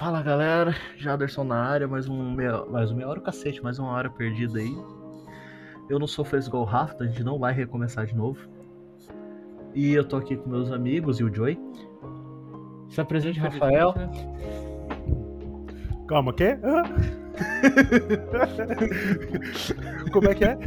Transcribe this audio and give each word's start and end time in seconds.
Fala 0.00 0.22
galera, 0.22 0.74
Jaderson 0.96 1.44
na 1.44 1.62
área, 1.62 1.86
mais 1.86 2.08
um 2.08 2.30
meia, 2.30 2.64
mais 2.64 2.90
um 2.90 2.94
meia 2.94 3.06
hora 3.06 3.20
o 3.20 3.22
cacete, 3.22 3.62
mais 3.62 3.78
uma 3.78 3.90
hora 3.90 4.08
perdida 4.08 4.58
aí. 4.58 4.74
Eu 5.90 5.98
não 5.98 6.06
sou 6.06 6.24
fez 6.24 6.46
igual 6.46 6.62
o 6.62 6.64
Rafa, 6.64 7.04
a 7.04 7.06
gente 7.06 7.22
não 7.22 7.38
vai 7.38 7.52
recomeçar 7.52 8.06
de 8.06 8.16
novo. 8.16 8.48
E 9.74 9.92
eu 9.92 10.02
tô 10.02 10.16
aqui 10.16 10.38
com 10.38 10.48
meus 10.48 10.72
amigos 10.72 11.20
e 11.20 11.24
o 11.24 11.30
Joey. 11.32 11.60
Se 12.88 12.98
apresente, 12.98 13.38
Rafael. 13.38 13.92
Calma, 16.08 16.32
quê? 16.32 16.58
Como 20.10 20.30
é 20.30 20.34
que 20.34 20.44
é? 20.46 20.58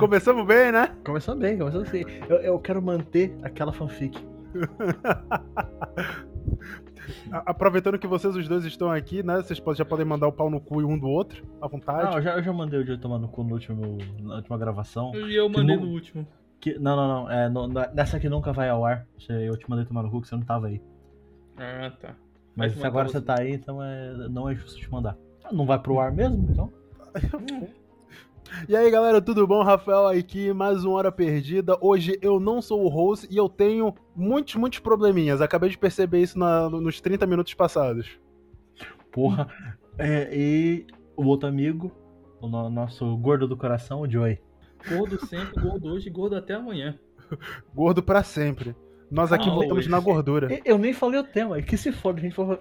Começamos 0.00 0.44
bem, 0.48 0.72
né? 0.72 0.90
Começando 1.04 1.38
bem, 1.38 1.56
começando 1.56 1.82
assim. 1.82 2.04
Eu, 2.28 2.38
eu 2.38 2.58
quero 2.58 2.82
manter 2.82 3.38
aquela 3.44 3.72
fanfic. 3.72 4.29
Aproveitando 7.32 7.98
que 7.98 8.06
vocês 8.06 8.34
os 8.36 8.46
dois 8.48 8.64
estão 8.64 8.90
aqui, 8.90 9.22
né? 9.22 9.36
Vocês 9.36 9.60
já 9.76 9.84
podem 9.84 10.04
mandar 10.06 10.28
o 10.28 10.32
pau 10.32 10.48
no 10.50 10.60
cu 10.60 10.80
um 10.80 10.98
do 10.98 11.08
outro, 11.08 11.44
à 11.60 11.66
Ah, 11.66 11.68
vontade. 11.68 12.16
eu 12.16 12.22
já, 12.22 12.36
eu 12.36 12.42
já 12.42 12.52
mandei 12.52 12.80
o 12.80 12.86
Joey 12.86 12.98
tomar 12.98 13.18
no 13.18 13.28
cu 13.28 13.42
no 13.42 13.52
último, 13.54 13.98
na 14.20 14.36
última 14.36 14.58
gravação. 14.58 15.12
E 15.14 15.34
eu 15.34 15.48
mandei 15.48 15.76
nu- 15.76 15.86
no 15.86 15.92
último. 15.92 16.26
Que, 16.60 16.78
não, 16.78 16.94
não, 16.96 17.08
não. 17.24 17.30
É, 17.30 17.48
no- 17.48 17.66
nessa 17.68 18.20
que 18.20 18.28
nunca 18.28 18.52
vai 18.52 18.68
ao 18.68 18.84
ar. 18.84 19.06
Eu 19.28 19.56
te 19.56 19.68
mandei 19.68 19.84
tomar 19.86 20.02
no 20.02 20.10
cu 20.10 20.20
que 20.20 20.28
você 20.28 20.36
não 20.36 20.42
tava 20.44 20.66
aí. 20.68 20.80
Ah, 21.56 21.90
tá. 22.00 22.14
Mas 22.54 22.82
agora 22.84 23.08
você 23.08 23.20
tá 23.20 23.36
aí, 23.40 23.52
então 23.52 23.82
é, 23.82 24.12
não 24.28 24.48
é 24.48 24.54
justo 24.54 24.78
te 24.78 24.90
mandar. 24.90 25.16
Ah, 25.44 25.52
Não 25.52 25.64
vai 25.66 25.78
pro 25.78 25.98
ar 25.98 26.12
mesmo, 26.12 26.46
então? 26.50 26.70
E 28.68 28.76
aí, 28.76 28.90
galera, 28.90 29.20
tudo 29.20 29.46
bom? 29.46 29.62
Rafael 29.62 30.08
aqui, 30.08 30.52
mais 30.52 30.84
uma 30.84 30.94
hora 30.96 31.12
perdida. 31.12 31.76
Hoje 31.80 32.18
eu 32.20 32.38
não 32.40 32.60
sou 32.60 32.84
o 32.84 32.88
host 32.88 33.26
e 33.30 33.36
eu 33.36 33.48
tenho 33.48 33.94
muitos, 34.14 34.54
muitos 34.56 34.78
probleminhas. 34.80 35.40
Acabei 35.40 35.70
de 35.70 35.78
perceber 35.78 36.20
isso 36.20 36.38
na- 36.38 36.68
nos 36.68 37.00
30 37.00 37.26
minutos 37.26 37.54
passados. 37.54 38.18
Porra. 39.12 39.48
É, 39.98 40.28
e 40.32 40.86
o 41.16 41.24
outro 41.26 41.48
amigo, 41.48 41.92
o 42.40 42.48
no- 42.48 42.70
nosso 42.70 43.16
gordo 43.18 43.46
do 43.46 43.56
coração, 43.56 44.00
o 44.00 44.10
Joey. 44.10 44.40
Gordo 44.88 45.24
sempre, 45.26 45.60
gordo 45.60 45.88
hoje, 45.88 46.08
gordo 46.10 46.36
até 46.36 46.54
amanhã. 46.54 46.98
Gordo 47.74 48.02
pra 48.02 48.22
sempre. 48.22 48.74
Nós 49.10 49.32
aqui 49.32 49.48
Ah, 49.48 49.52
voltamos 49.52 49.78
hoje. 49.78 49.88
na 49.90 49.98
gordura. 49.98 50.52
E- 50.52 50.62
Eu 50.64 50.78
nem 50.78 50.92
falei 50.92 51.18
o 51.18 51.24
tema, 51.24 51.58
e 51.58 51.62
que 51.62 51.76
se 51.76 51.90
foda, 51.90 52.18
a 52.20 52.22
gente 52.22 52.34
foi. 52.34 52.58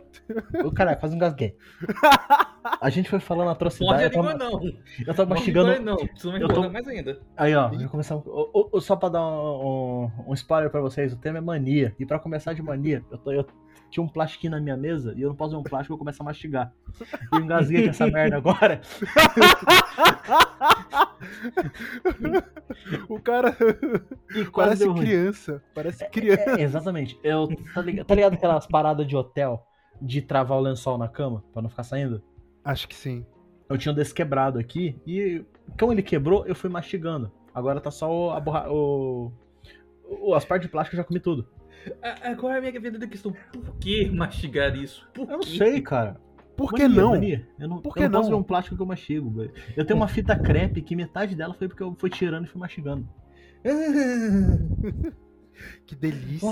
Ô, 0.65 0.71
Caralho, 0.71 0.97
quase 0.99 1.15
engasguei. 1.15 1.55
A 2.81 2.89
gente 2.89 3.09
foi 3.09 3.19
falando 3.19 3.49
atrocidade. 3.51 4.03
Eu 4.03 4.11
tava, 4.11 4.33
não. 4.35 4.61
eu 5.07 5.13
tava 5.15 5.29
mastigando. 5.29 5.79
não. 5.81 5.95
Precisa 5.95 6.33
me 6.33 6.41
eu 6.41 6.47
tô- 6.47 6.69
mais 6.69 6.87
ainda. 6.87 7.19
Aí, 7.37 7.55
ó, 7.55 7.71
já 7.73 7.87
começamos. 7.87 8.25
ô, 8.27 8.49
ô, 8.53 8.69
ô, 8.73 8.81
Só 8.81 8.95
pra 8.95 9.09
dar 9.09 9.21
um, 9.25 10.05
um, 10.05 10.11
um 10.29 10.33
spoiler 10.33 10.69
pra 10.69 10.81
vocês, 10.81 11.13
o 11.13 11.17
tema 11.17 11.37
é 11.37 11.41
mania. 11.41 11.95
E 11.99 12.05
pra 12.05 12.19
começar 12.19 12.53
de 12.53 12.61
mania, 12.61 13.03
eu, 13.11 13.17
tô, 13.17 13.31
eu 13.31 13.45
tinha 13.89 14.03
um 14.03 14.07
plastiquinho 14.07 14.51
na 14.51 14.59
minha 14.59 14.77
mesa 14.77 15.13
e 15.15 15.21
eu 15.21 15.29
não 15.29 15.35
posso 15.35 15.51
ver 15.51 15.57
um 15.57 15.63
plástico, 15.63 15.93
eu 15.93 15.97
começo 15.97 16.21
a 16.21 16.25
mastigar. 16.25 16.73
E 17.33 17.35
eu 17.35 17.39
engasguei 17.41 17.83
com 17.83 17.89
essa 17.89 18.07
merda 18.11 18.37
agora. 18.37 18.81
O 23.07 23.19
cara 23.19 23.55
parece 24.53 24.93
criança. 24.93 25.63
Parece 25.73 26.09
criança. 26.09 26.59
É, 26.59 26.61
exatamente. 26.61 27.19
Eu, 27.23 27.47
tá, 27.73 27.81
ligado, 27.81 28.05
tá 28.05 28.15
ligado 28.15 28.33
aquelas 28.33 28.67
paradas 28.67 29.07
de 29.07 29.15
hotel 29.15 29.65
de 30.01 30.21
travar 30.21 30.57
o 30.57 30.61
lençol 30.61 30.97
na 30.97 31.07
cama 31.07 31.43
pra 31.51 31.61
não 31.61 31.69
ficar 31.69 31.83
saindo? 31.83 32.21
Acho 32.63 32.87
que 32.87 32.95
sim. 32.95 33.25
Eu 33.67 33.77
tinha 33.77 33.91
um 33.91 33.95
desse 33.95 34.13
quebrado 34.13 34.57
aqui 34.59 34.99
e 35.05 35.43
como 35.79 35.91
ele 35.91 36.01
quebrou, 36.01 36.45
eu 36.45 36.55
fui 36.55 36.69
mastigando. 36.69 37.31
Agora 37.53 37.81
tá 37.81 37.91
só 37.91 38.09
o, 38.11 38.31
a 38.31 38.39
borra, 38.39 38.69
o- 38.71 39.31
as 40.35 40.45
partes 40.45 40.67
de 40.67 40.71
plástico 40.71 40.95
eu 40.95 40.97
já 40.97 41.03
comi 41.03 41.19
tudo. 41.19 41.47
A- 42.01 42.29
Agora 42.31 42.57
a 42.57 42.61
minha 42.61 42.71
verdadeira 42.73 43.07
questão. 43.07 43.33
Por 43.51 43.75
que 43.77 44.09
mastigar 44.09 44.75
isso? 44.75 45.07
Por 45.13 45.29
Eu 45.29 45.37
não 45.37 45.43
sei, 45.43 45.81
cara. 45.81 46.17
Por 46.57 46.73
que 46.73 46.81
Mania, 46.83 47.01
não? 47.01 47.09
mania. 47.11 47.47
Eu 47.57 47.67
não, 47.69 47.81
Por 47.81 47.89
eu 47.89 47.93
que 47.93 47.99
não 48.01 48.11
posso 48.11 48.29
não? 48.29 48.37
ver 48.37 48.41
um 48.41 48.43
plástico 48.43 48.75
que 48.75 48.81
eu 48.81 48.85
mastigo. 48.85 49.29
velho. 49.31 49.53
Eu 49.77 49.85
tenho 49.85 49.97
uma 49.97 50.07
fita 50.09 50.37
crepe 50.37 50.81
que 50.81 50.95
metade 50.95 51.33
dela 51.35 51.53
foi 51.53 51.67
porque 51.69 51.81
eu 51.81 51.95
fui 51.97 52.09
tirando 52.09 52.45
e 52.45 52.47
fui 52.49 52.59
mastigando. 52.59 53.07
Que 55.85 55.93
delícia. 55.95 56.49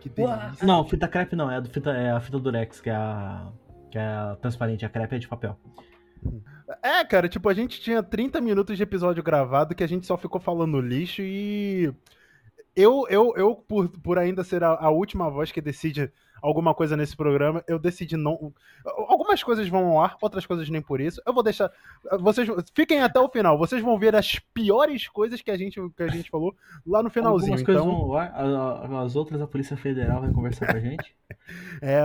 Que 0.00 0.08
delícia. 0.10 0.66
Não, 0.66 0.84
fita 0.86 1.08
crepe 1.08 1.34
não, 1.34 1.50
é 1.50 1.56
a, 1.56 1.60
do 1.60 1.70
fita, 1.70 1.90
é 1.92 2.10
a 2.10 2.20
fita 2.20 2.38
durex, 2.38 2.80
que 2.82 2.90
é 2.90 2.94
a, 2.94 3.50
que 3.90 3.96
é 3.96 4.02
a 4.06 4.36
transparente. 4.40 4.84
A 4.84 4.90
crepe 4.90 5.14
é 5.16 5.18
de 5.18 5.26
papel. 5.28 5.58
É, 6.82 7.02
cara, 7.04 7.28
tipo, 7.30 7.48
a 7.48 7.54
gente 7.54 7.80
tinha 7.80 8.02
30 8.02 8.40
minutos 8.42 8.76
de 8.76 8.82
episódio 8.82 9.22
gravado 9.22 9.74
que 9.74 9.82
a 9.84 9.86
gente 9.86 10.06
só 10.06 10.16
ficou 10.18 10.40
falando 10.40 10.80
lixo 10.80 11.22
e. 11.22 11.92
Eu, 12.76 13.06
eu, 13.08 13.32
eu 13.36 13.54
por, 13.56 13.88
por 13.88 14.18
ainda 14.18 14.44
ser 14.44 14.62
a, 14.62 14.68
a 14.74 14.90
última 14.90 15.30
voz 15.30 15.50
que 15.50 15.62
decide 15.62 16.12
alguma 16.42 16.74
coisa 16.74 16.96
nesse 16.96 17.16
programa, 17.16 17.64
eu 17.66 17.78
decidi 17.78 18.16
não. 18.16 18.52
Algumas 19.08 19.42
coisas 19.42 19.66
vão 19.68 19.86
ao 19.86 20.00
ar, 20.04 20.16
outras 20.20 20.44
coisas 20.44 20.68
nem 20.68 20.82
por 20.82 21.00
isso. 21.00 21.20
Eu 21.26 21.32
vou 21.32 21.42
deixar. 21.42 21.72
Vocês 22.20 22.46
fiquem 22.74 23.00
até 23.02 23.18
o 23.18 23.28
final. 23.30 23.56
Vocês 23.56 23.82
vão 23.82 23.98
ver 23.98 24.14
as 24.14 24.38
piores 24.52 25.08
coisas 25.08 25.40
que 25.40 25.50
a 25.50 25.56
gente, 25.56 25.80
que 25.96 26.02
a 26.02 26.08
gente 26.08 26.30
falou 26.30 26.54
lá 26.86 27.02
no 27.02 27.08
finalzinho. 27.10 27.54
Algumas 27.54 27.64
coisas 27.66 27.82
Então, 27.82 27.96
vão 27.96 28.04
ao 28.12 28.16
ar, 28.18 28.30
a- 28.34 28.86
a- 29.00 29.02
as 29.04 29.16
outras 29.16 29.40
a 29.40 29.46
Polícia 29.46 29.76
Federal 29.76 30.20
vai 30.20 30.30
conversar 30.30 30.66
com 30.70 30.76
a 30.76 30.80
gente. 30.80 31.16
é, 31.82 31.98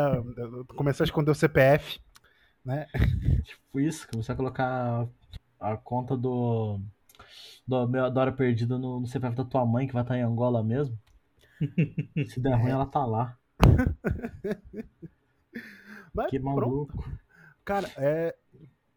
começar 0.75 1.03
a 1.03 1.05
esconder 1.05 1.31
o 1.31 1.35
CPF, 1.35 1.99
né? 2.63 2.87
Tipo 3.43 3.79
isso, 3.81 4.07
você 4.13 4.27
vai 4.29 4.37
colocar 4.37 5.05
a 5.59 5.77
conta 5.77 6.15
do, 6.17 6.79
do 7.71 7.87
meu- 7.87 8.11
da 8.11 8.21
hora 8.21 8.31
perdida 8.31 8.77
no, 8.77 8.99
no 8.99 9.07
CPF 9.07 9.35
da 9.35 9.45
tua 9.45 9.65
mãe, 9.65 9.87
que 9.87 9.93
vai 9.93 10.03
estar 10.03 10.17
em 10.17 10.21
Angola 10.21 10.61
mesmo. 10.63 10.97
Se 12.27 12.39
der 12.39 12.55
ruim, 12.55 12.71
ela 12.71 12.85
tá 12.85 13.05
lá. 13.05 13.37
Mas 16.13 16.29
Que 16.29 16.39
pronto. 16.39 16.59
maluco. 16.59 17.11
Cara, 17.63 17.89
é. 17.97 18.35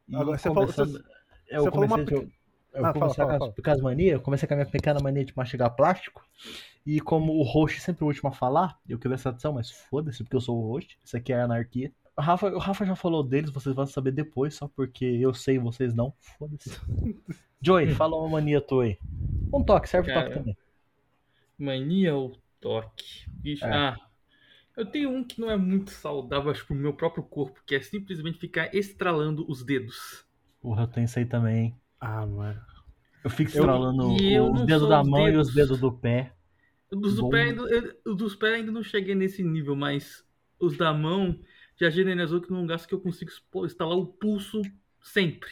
E 0.09 0.17
Agora, 0.17 0.37
você 0.39 0.49
falou- 0.53 0.67
você- 0.67 0.83
eu 0.83 1.63
você 1.65 1.71
falou 1.71 1.87
uma 1.87 1.97
comecei, 1.99 2.17
eu, 2.19 2.31
eu 2.75 2.87
Ah, 2.87 2.93
comecei 2.93 3.17
fala, 3.25 3.33
com, 3.35 3.39
fala. 3.39 3.55
com 3.65 3.71
as 3.71 3.81
manias, 3.81 4.13
eu 4.15 4.21
comecei 4.21 4.49
com 4.49 4.55
a 4.55 4.57
minha 4.57 4.69
pequena 4.71 5.01
mania 5.01 5.25
de 5.25 5.37
mastigar 5.37 5.75
plástico. 5.77 6.27
E 6.85 7.01
como 7.01 7.33
o 7.35 7.43
host 7.43 7.79
é 7.79 7.81
sempre 7.81 8.05
o 8.05 8.09
último 8.09 8.29
a 8.29 8.33
falar, 8.33 8.79
eu 8.89 8.99
queria 8.99 9.15
essa 9.15 9.29
adição, 9.31 9.53
mas 9.53 9.71
foda-se, 9.71 10.23
porque 10.25 10.37
eu 10.37 10.41
sou 10.41 10.59
o 10.59 10.67
host. 10.69 10.99
Isso 11.05 11.17
aqui 11.17 11.33
é 11.33 11.41
anarquia. 11.41 11.93
O 12.17 12.21
Rafa, 12.23 12.47
o 12.49 12.59
Rafa 12.59 12.85
já 12.87 12.95
falou 12.95 13.25
deles, 13.25 13.51
vocês 13.51 13.75
vão 13.75 13.87
saber 13.87 14.13
depois, 14.13 14.55
só 14.55 14.69
porque 14.69 15.05
eu 15.05 15.35
sei 15.35 15.57
e 15.57 15.59
vocês 15.59 15.93
não. 15.95 16.15
Foda-se. 16.39 16.71
Joey, 17.61 17.95
fala 17.95 18.17
uma 18.17 18.29
mania 18.29 18.61
tua 18.61 18.85
aí. 18.85 18.99
Um 19.53 19.63
toque, 19.65 19.89
serve 19.89 20.13
Cara, 20.13 20.27
toque 20.27 20.39
também. 20.39 20.57
Mania 21.59 22.15
ou 22.15 22.37
toque? 22.61 23.29
Bicho, 23.29 23.65
É. 23.65 23.73
ah. 23.73 23.97
Eu 24.77 24.85
tenho 24.87 25.09
um 25.11 25.23
que 25.23 25.41
não 25.41 25.49
é 25.49 25.57
muito 25.57 25.93
saudável, 25.93 26.51
acho, 26.51 26.67
pro 26.67 26.75
meu 26.75 26.93
próprio 26.93 27.23
corpo, 27.23 27.61
que 27.65 27.77
é 27.77 27.81
simplesmente 27.81 28.39
ficar 28.41 28.75
estralando 28.75 29.49
os 29.49 29.63
dedos. 29.65 30.27
Porra, 30.61 30.83
eu 30.83 30.87
tenho 30.89 31.05
isso 31.05 31.17
aí 31.19 31.25
também, 31.27 31.57
hein? 31.67 31.77
Ah, 32.01 32.27
mano. 32.27 32.61
Eu 33.23 33.31
fico 33.31 33.51
estralando 33.51 34.21
e 34.21 34.35
eu 34.35 34.53
os 34.53 34.67
dedos 34.67 34.89
da 34.89 35.01
os 35.01 35.09
mão 35.09 35.29
e 35.29 35.31
dedos. 35.31 35.49
os 35.49 35.55
dedos 35.55 35.79
do 35.81 35.93
pé. 35.93 36.33
Os 36.91 37.15
do, 37.17 37.29
pé 37.29 37.43
ainda, 37.45 37.63
eu- 37.63 37.95
os 38.05 38.17
dos 38.17 38.35
pés 38.35 38.55
ainda 38.55 38.73
não 38.73 38.83
cheguei 38.83 39.15
nesse 39.15 39.43
nível, 39.45 39.77
mas 39.77 40.25
os 40.59 40.77
da 40.77 40.93
mão 40.93 41.39
já 41.81 41.91
generalizou 41.91 42.41
que 42.41 42.51
num 42.51 42.67
gasto 42.67 42.87
que 42.89 42.95
eu 42.95 43.01
consigo 43.01 43.31
instalar 43.65 43.97
o 43.97 44.07
pulso 44.07 44.63
sempre. 45.03 45.51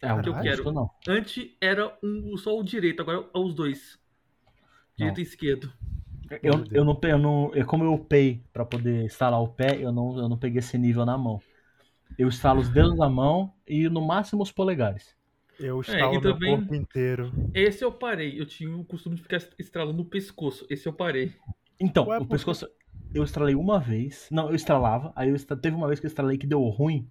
É, 0.00 0.12
o 0.12 0.20
que 0.20 0.28
eu 0.28 0.40
quero. 0.40 0.72
não. 0.72 0.90
Antes 1.08 1.50
era 1.60 1.96
um, 2.02 2.36
só 2.36 2.58
o 2.58 2.62
direito, 2.64 3.00
agora 3.00 3.24
é 3.32 3.38
os 3.38 3.54
dois. 3.54 3.98
Direito 4.96 5.20
e 5.20 5.22
esquerdo. 5.22 5.72
Eu, 6.42 6.64
eu 6.72 6.84
não, 6.84 6.98
eu 7.02 7.18
não, 7.18 7.54
eu, 7.54 7.66
como 7.66 7.84
eu 7.84 7.92
upei 7.92 8.42
pra 8.52 8.64
poder 8.64 9.04
instalar 9.04 9.40
o 9.40 9.48
pé, 9.48 9.76
eu 9.80 9.92
não, 9.92 10.18
eu 10.18 10.28
não 10.28 10.38
peguei 10.38 10.58
esse 10.60 10.76
nível 10.78 11.04
na 11.04 11.16
mão. 11.16 11.40
Eu 12.18 12.28
instalo 12.28 12.60
os 12.60 12.68
dedos 12.68 12.96
na 12.98 13.08
mão 13.08 13.52
e 13.66 13.88
no 13.88 14.00
máximo 14.00 14.42
os 14.42 14.50
polegares. 14.52 15.14
Eu 15.60 15.78
É, 15.78 15.80
estalo 15.80 16.14
e 16.14 16.20
meu 16.20 16.32
também- 16.32 16.56
corpo 16.56 16.74
inteiro. 16.74 17.32
Esse 17.54 17.84
eu 17.84 17.92
parei. 17.92 18.40
Eu 18.40 18.46
tinha 18.46 18.74
o 18.76 18.84
costume 18.84 19.16
de 19.16 19.22
ficar 19.22 19.36
estralando 19.58 19.98
no 19.98 20.04
pescoço. 20.04 20.66
Esse 20.68 20.88
eu 20.88 20.92
parei. 20.92 21.32
Então, 21.78 22.06
Ué, 22.06 22.18
o 22.18 22.26
pescoço 22.26 22.66
eu 23.14 23.22
estralei 23.24 23.54
uma 23.54 23.78
vez. 23.78 24.28
Não, 24.30 24.48
eu 24.48 24.54
estralava. 24.54 25.12
Aí 25.16 25.28
eu 25.28 25.36
estra- 25.36 25.56
teve 25.56 25.76
uma 25.76 25.86
vez 25.86 26.00
que 26.00 26.06
eu 26.06 26.08
estralei 26.08 26.38
que 26.38 26.46
deu 26.46 26.62
ruim 26.68 27.08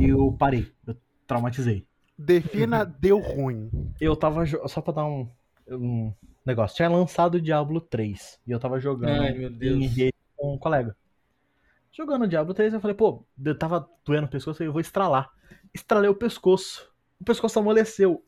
e 0.00 0.08
eu 0.08 0.32
parei. 0.38 0.70
Eu 0.86 0.96
traumatizei. 1.26 1.86
Defina 2.18 2.84
deu 3.00 3.18
ruim. 3.18 3.70
Eu 4.00 4.16
tava 4.16 4.44
jo- 4.44 4.66
só 4.68 4.80
pra 4.80 4.92
dar 4.94 5.04
um, 5.06 5.28
um 5.68 6.12
negócio. 6.44 6.76
Tinha 6.76 6.88
lançado 6.88 7.36
o 7.36 7.40
Diablo 7.40 7.80
3 7.80 8.40
e 8.46 8.50
eu 8.50 8.58
tava 8.58 8.78
jogando 8.80 9.22
Ai, 9.22 9.32
meu 9.34 9.50
Deus. 9.50 9.86
com 10.36 10.54
um 10.54 10.58
colega. 10.58 10.96
Jogando 11.92 12.24
o 12.24 12.28
Diablo 12.28 12.54
3, 12.54 12.74
eu 12.74 12.80
falei, 12.80 12.94
pô, 12.94 13.24
eu 13.44 13.58
tava 13.58 13.88
doendo 14.04 14.26
o 14.26 14.30
pescoço, 14.30 14.62
eu 14.62 14.70
vou 14.72 14.80
estralar. 14.80 15.30
Estralei 15.74 16.08
o 16.08 16.14
pescoço. 16.14 16.88
O 17.20 17.24
pescoço 17.24 17.58
amoleceu. 17.58 18.22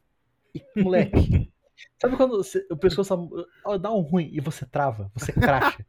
E, 0.53 0.83
moleque, 0.83 1.53
sabe 2.01 2.17
quando 2.17 2.37
você- 2.39 2.67
o 2.71 2.77
pescoço 2.77 3.47
dá 3.81 3.93
um 3.93 4.01
ruim 4.01 4.29
e 4.33 4.41
você 4.41 4.67
trava, 4.67 5.11
você 5.15 5.33
cracha? 5.33 5.87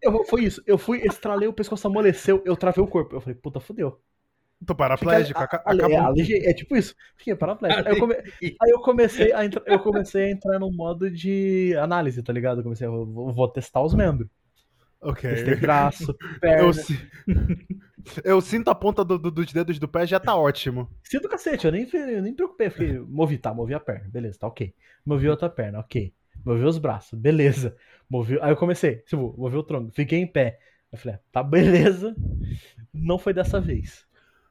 Eu- 0.00 0.24
foi 0.24 0.44
isso, 0.44 0.62
eu 0.66 0.76
fui, 0.78 1.00
estralei 1.06 1.48
o 1.48 1.52
pescoço, 1.52 1.86
amoleceu, 1.86 2.42
eu 2.44 2.56
travei 2.56 2.82
o 2.82 2.86
corpo. 2.88 3.16
Eu 3.16 3.20
falei, 3.20 3.34
puta, 3.36 3.60
fudeu. 3.60 4.00
Tô 4.66 4.74
paraplégico, 4.76 5.42
acabou. 5.66 6.12
é, 6.16 6.50
é 6.50 6.54
tipo 6.54 6.76
isso. 6.76 6.94
Fiquei 7.16 7.34
paraplégico. 7.34 7.82
Aí 7.86 7.92
eu, 7.92 7.96
come- 7.98 8.14
aí 8.14 8.70
eu 8.70 8.80
comecei 8.80 9.32
a 9.32 9.44
entrar, 9.44 9.62
eu 9.66 9.80
comecei 9.80 10.24
a 10.24 10.30
entrar 10.30 10.58
no 10.58 10.70
modo 10.72 11.10
de 11.10 11.74
análise, 11.78 12.22
tá 12.22 12.32
ligado? 12.32 12.60
Eu 12.60 12.64
comecei, 12.64 12.86
eu 12.86 13.06
vou, 13.06 13.32
vou 13.34 13.48
testar 13.48 13.82
os 13.82 13.94
membros. 13.94 14.28
Ok. 15.00 15.44
Tem 15.44 15.56
braço, 15.56 16.14
perna. 16.40 16.64
Eu, 16.64 16.72
si- 16.72 17.00
eu 18.24 18.40
sinto 18.40 18.68
a 18.68 18.74
ponta 18.74 19.04
do- 19.04 19.18
do- 19.18 19.30
dos 19.30 19.52
dedos 19.52 19.78
do 19.78 19.88
pé, 19.88 20.06
já 20.06 20.18
tá 20.20 20.36
ótimo. 20.36 20.88
Sinto 21.04 21.26
o 21.26 21.30
cacete, 21.30 21.66
eu 21.66 21.72
nem, 21.72 21.88
eu 21.92 22.22
nem 22.22 22.32
me 22.32 22.34
preocupei. 22.34 22.70
Fiquei, 22.70 22.98
movi, 22.98 23.38
tá, 23.38 23.52
movi 23.54 23.74
a 23.74 23.80
perna, 23.80 24.08
beleza, 24.08 24.38
tá 24.38 24.46
ok. 24.46 24.74
Movi 25.04 25.26
a 25.26 25.30
outra 25.32 25.50
perna, 25.50 25.80
ok. 25.80 26.12
Movi 26.44 26.64
os 26.64 26.78
braços, 26.78 27.18
beleza. 27.18 27.76
Movi, 28.08 28.38
aí 28.40 28.50
eu 28.50 28.56
comecei, 28.56 28.96
tipo, 28.98 29.34
movi 29.38 29.56
o 29.56 29.62
tronco, 29.62 29.90
fiquei 29.92 30.18
em 30.18 30.26
pé. 30.26 30.58
Eu 30.90 30.98
falei, 30.98 31.16
ah, 31.16 31.20
tá, 31.32 31.42
beleza. 31.42 32.14
Não 32.92 33.18
foi 33.18 33.32
dessa 33.32 33.60
vez. 33.60 34.04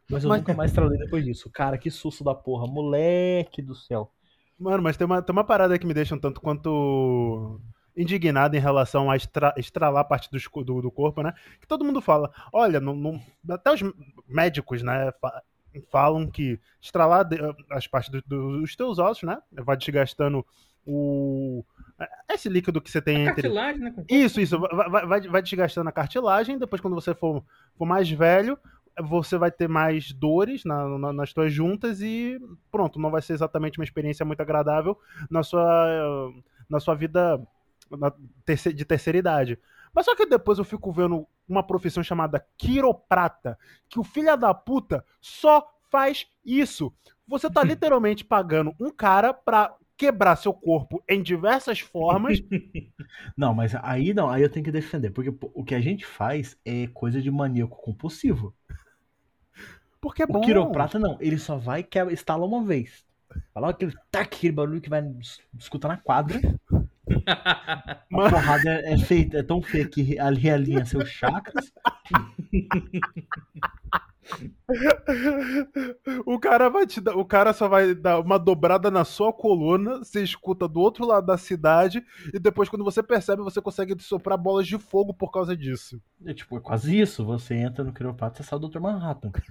Mas 0.09 0.23
eu 0.23 0.29
Mas- 0.29 0.39
nunca 0.39 0.53
mais 0.53 0.71
tralei 0.71 0.97
depois 0.97 1.23
disso. 1.23 1.49
Cara, 1.51 1.77
que 1.77 1.91
susto 1.91 2.23
da 2.23 2.33
porra, 2.33 2.65
moleque 2.67 3.61
do 3.61 3.75
céu. 3.75 4.11
Mano, 4.59 4.83
mas 4.83 4.97
tem 4.97 5.05
uma, 5.05 5.21
tem 5.21 5.31
uma 5.33 5.43
parada 5.43 5.77
que 5.77 5.85
me 5.85 5.93
deixa 5.93 6.13
um 6.15 6.19
tanto 6.19 6.41
quanto 6.41 7.59
indignado 7.95 8.55
em 8.55 8.59
relação 8.59 9.09
a 9.11 9.15
extra- 9.15 9.53
estralar 9.57 10.07
parte 10.07 10.29
co- 10.49 10.63
do, 10.63 10.81
do 10.81 10.91
corpo, 10.91 11.21
né? 11.21 11.33
Que 11.59 11.67
todo 11.67 11.83
mundo 11.85 12.01
fala, 12.01 12.31
olha, 12.53 12.79
não, 12.79 12.95
não- 12.95 13.21
até 13.49 13.71
os 13.73 13.81
médicos, 14.27 14.81
né, 14.81 15.11
fa- 15.19 15.41
falam 15.89 16.27
que 16.29 16.59
estralar 16.81 17.27
as 17.69 17.87
partes 17.87 18.09
do- 18.11 18.21
do- 18.25 18.59
dos 18.61 18.75
teus 18.75 18.97
ossos, 18.99 19.23
né, 19.23 19.37
vai 19.51 19.75
desgastando 19.77 20.45
o 20.85 21.63
esse 22.29 22.49
líquido 22.49 22.81
que 22.81 22.89
você 22.89 23.01
tem 23.01 23.27
entre 23.27 23.43
Cartilagem, 23.43 23.81
né? 23.81 23.93
Isso, 24.09 24.41
isso. 24.41 24.57
Vai, 24.59 24.89
vai, 25.05 25.21
vai- 25.21 25.41
desgastando 25.43 25.89
a 25.89 25.91
cartilagem. 25.91 26.57
Depois, 26.57 26.81
quando 26.81 26.95
você 26.95 27.13
for, 27.13 27.43
for 27.77 27.85
mais 27.85 28.09
velho, 28.09 28.57
você 29.03 29.37
vai 29.37 29.51
ter 29.51 29.67
mais 29.69 30.11
dores 30.11 30.65
na- 30.65 30.97
na- 30.97 31.13
nas 31.13 31.29
suas 31.29 31.53
juntas 31.53 32.01
e 32.01 32.39
pronto, 32.71 32.99
não 32.99 33.11
vai 33.11 33.21
ser 33.21 33.33
exatamente 33.33 33.77
uma 33.77 33.83
experiência 33.83 34.25
muito 34.25 34.41
agradável 34.41 34.97
na 35.29 35.43
sua, 35.43 36.31
na 36.69 36.79
sua 36.79 36.95
vida 36.95 37.39
na 37.91 38.11
de 38.73 38.85
terceira 38.85 39.17
idade. 39.19 39.59
Mas 39.93 40.05
só 40.05 40.15
que 40.15 40.25
depois 40.25 40.57
eu 40.57 40.63
fico 40.65 40.91
vendo 40.91 41.27
uma 41.47 41.61
profissão 41.61 42.01
chamada 42.01 42.43
quiroprata, 42.57 43.59
que 43.89 43.99
o 43.99 44.03
filho 44.03 44.35
da 44.37 44.53
puta 44.53 45.05
só 45.19 45.67
faz 45.91 46.25
isso. 46.45 46.91
Você 47.27 47.49
tá 47.49 47.61
literalmente 47.63 48.23
pagando 48.25 48.73
um 48.79 48.89
cara 48.89 49.33
pra 49.33 49.75
quebrar 50.01 50.35
seu 50.35 50.51
corpo 50.51 51.03
em 51.07 51.21
diversas 51.21 51.79
formas 51.79 52.41
Não, 53.37 53.53
mas 53.53 53.75
aí 53.83 54.15
não, 54.15 54.29
aí 54.29 54.41
eu 54.41 54.49
tenho 54.49 54.65
que 54.65 54.71
defender. 54.71 55.11
Porque 55.11 55.31
o 55.53 55.63
que 55.63 55.75
a 55.75 55.79
gente 55.79 56.03
faz 56.03 56.57
é 56.65 56.87
coisa 56.87 57.21
de 57.21 57.29
maníaco 57.29 57.77
compulsivo. 57.79 58.55
Porque 60.01 60.23
é 60.23 60.25
bom. 60.25 60.39
O 60.39 60.41
quiroprata 60.41 60.97
não, 60.97 61.17
ele 61.21 61.37
só 61.37 61.55
vai 61.57 61.83
que 61.83 62.03
instala 62.05 62.43
uma 62.47 62.63
vez. 62.63 63.05
Fala 63.53 63.69
aquele 63.69 63.93
tac, 64.11 64.35
aquele 64.35 64.51
barulho 64.53 64.81
que 64.81 64.89
vai 64.89 65.01
es- 65.19 65.39
escutar 65.59 65.87
na 65.87 65.97
quadra. 65.97 66.39
A 67.27 68.05
Mano. 68.09 68.29
porrada 68.31 68.69
é, 68.69 68.93
é 68.93 68.97
feita, 68.97 69.37
é 69.37 69.43
tão 69.43 69.61
feia 69.61 69.87
que 69.87 70.17
ali 70.17 70.39
realinha 70.39 70.83
seus 70.85 71.09
chakras. 71.09 71.71
O 76.25 76.39
cara 76.39 76.69
vai 76.69 76.85
te 76.85 77.01
dar, 77.01 77.15
o 77.15 77.25
cara 77.25 77.53
só 77.53 77.67
vai 77.67 77.93
dar 77.93 78.19
uma 78.19 78.37
dobrada 78.37 78.91
na 78.91 79.03
sua 79.03 79.33
coluna, 79.33 79.97
você 79.99 80.23
escuta 80.23 80.67
do 80.67 80.79
outro 80.79 81.05
lado 81.05 81.25
da 81.25 81.37
cidade 81.37 82.03
e 82.33 82.39
depois 82.39 82.69
quando 82.69 82.85
você 82.85 83.01
percebe 83.01 83.41
você 83.41 83.61
consegue 83.61 83.95
soprar 84.01 84.37
bolas 84.37 84.67
de 84.67 84.77
fogo 84.77 85.13
por 85.13 85.31
causa 85.31 85.55
disso. 85.55 86.01
É 86.25 86.33
tipo, 86.33 86.57
é 86.57 86.59
quase 86.59 86.99
isso. 86.99 87.25
Você 87.25 87.55
entra 87.55 87.83
no 87.83 87.93
quiroprata 87.93 88.41
e 88.41 88.45
sai 88.45 88.57
o 88.59 88.67
Dr. 88.67 88.79
Manhattan. 88.79 89.31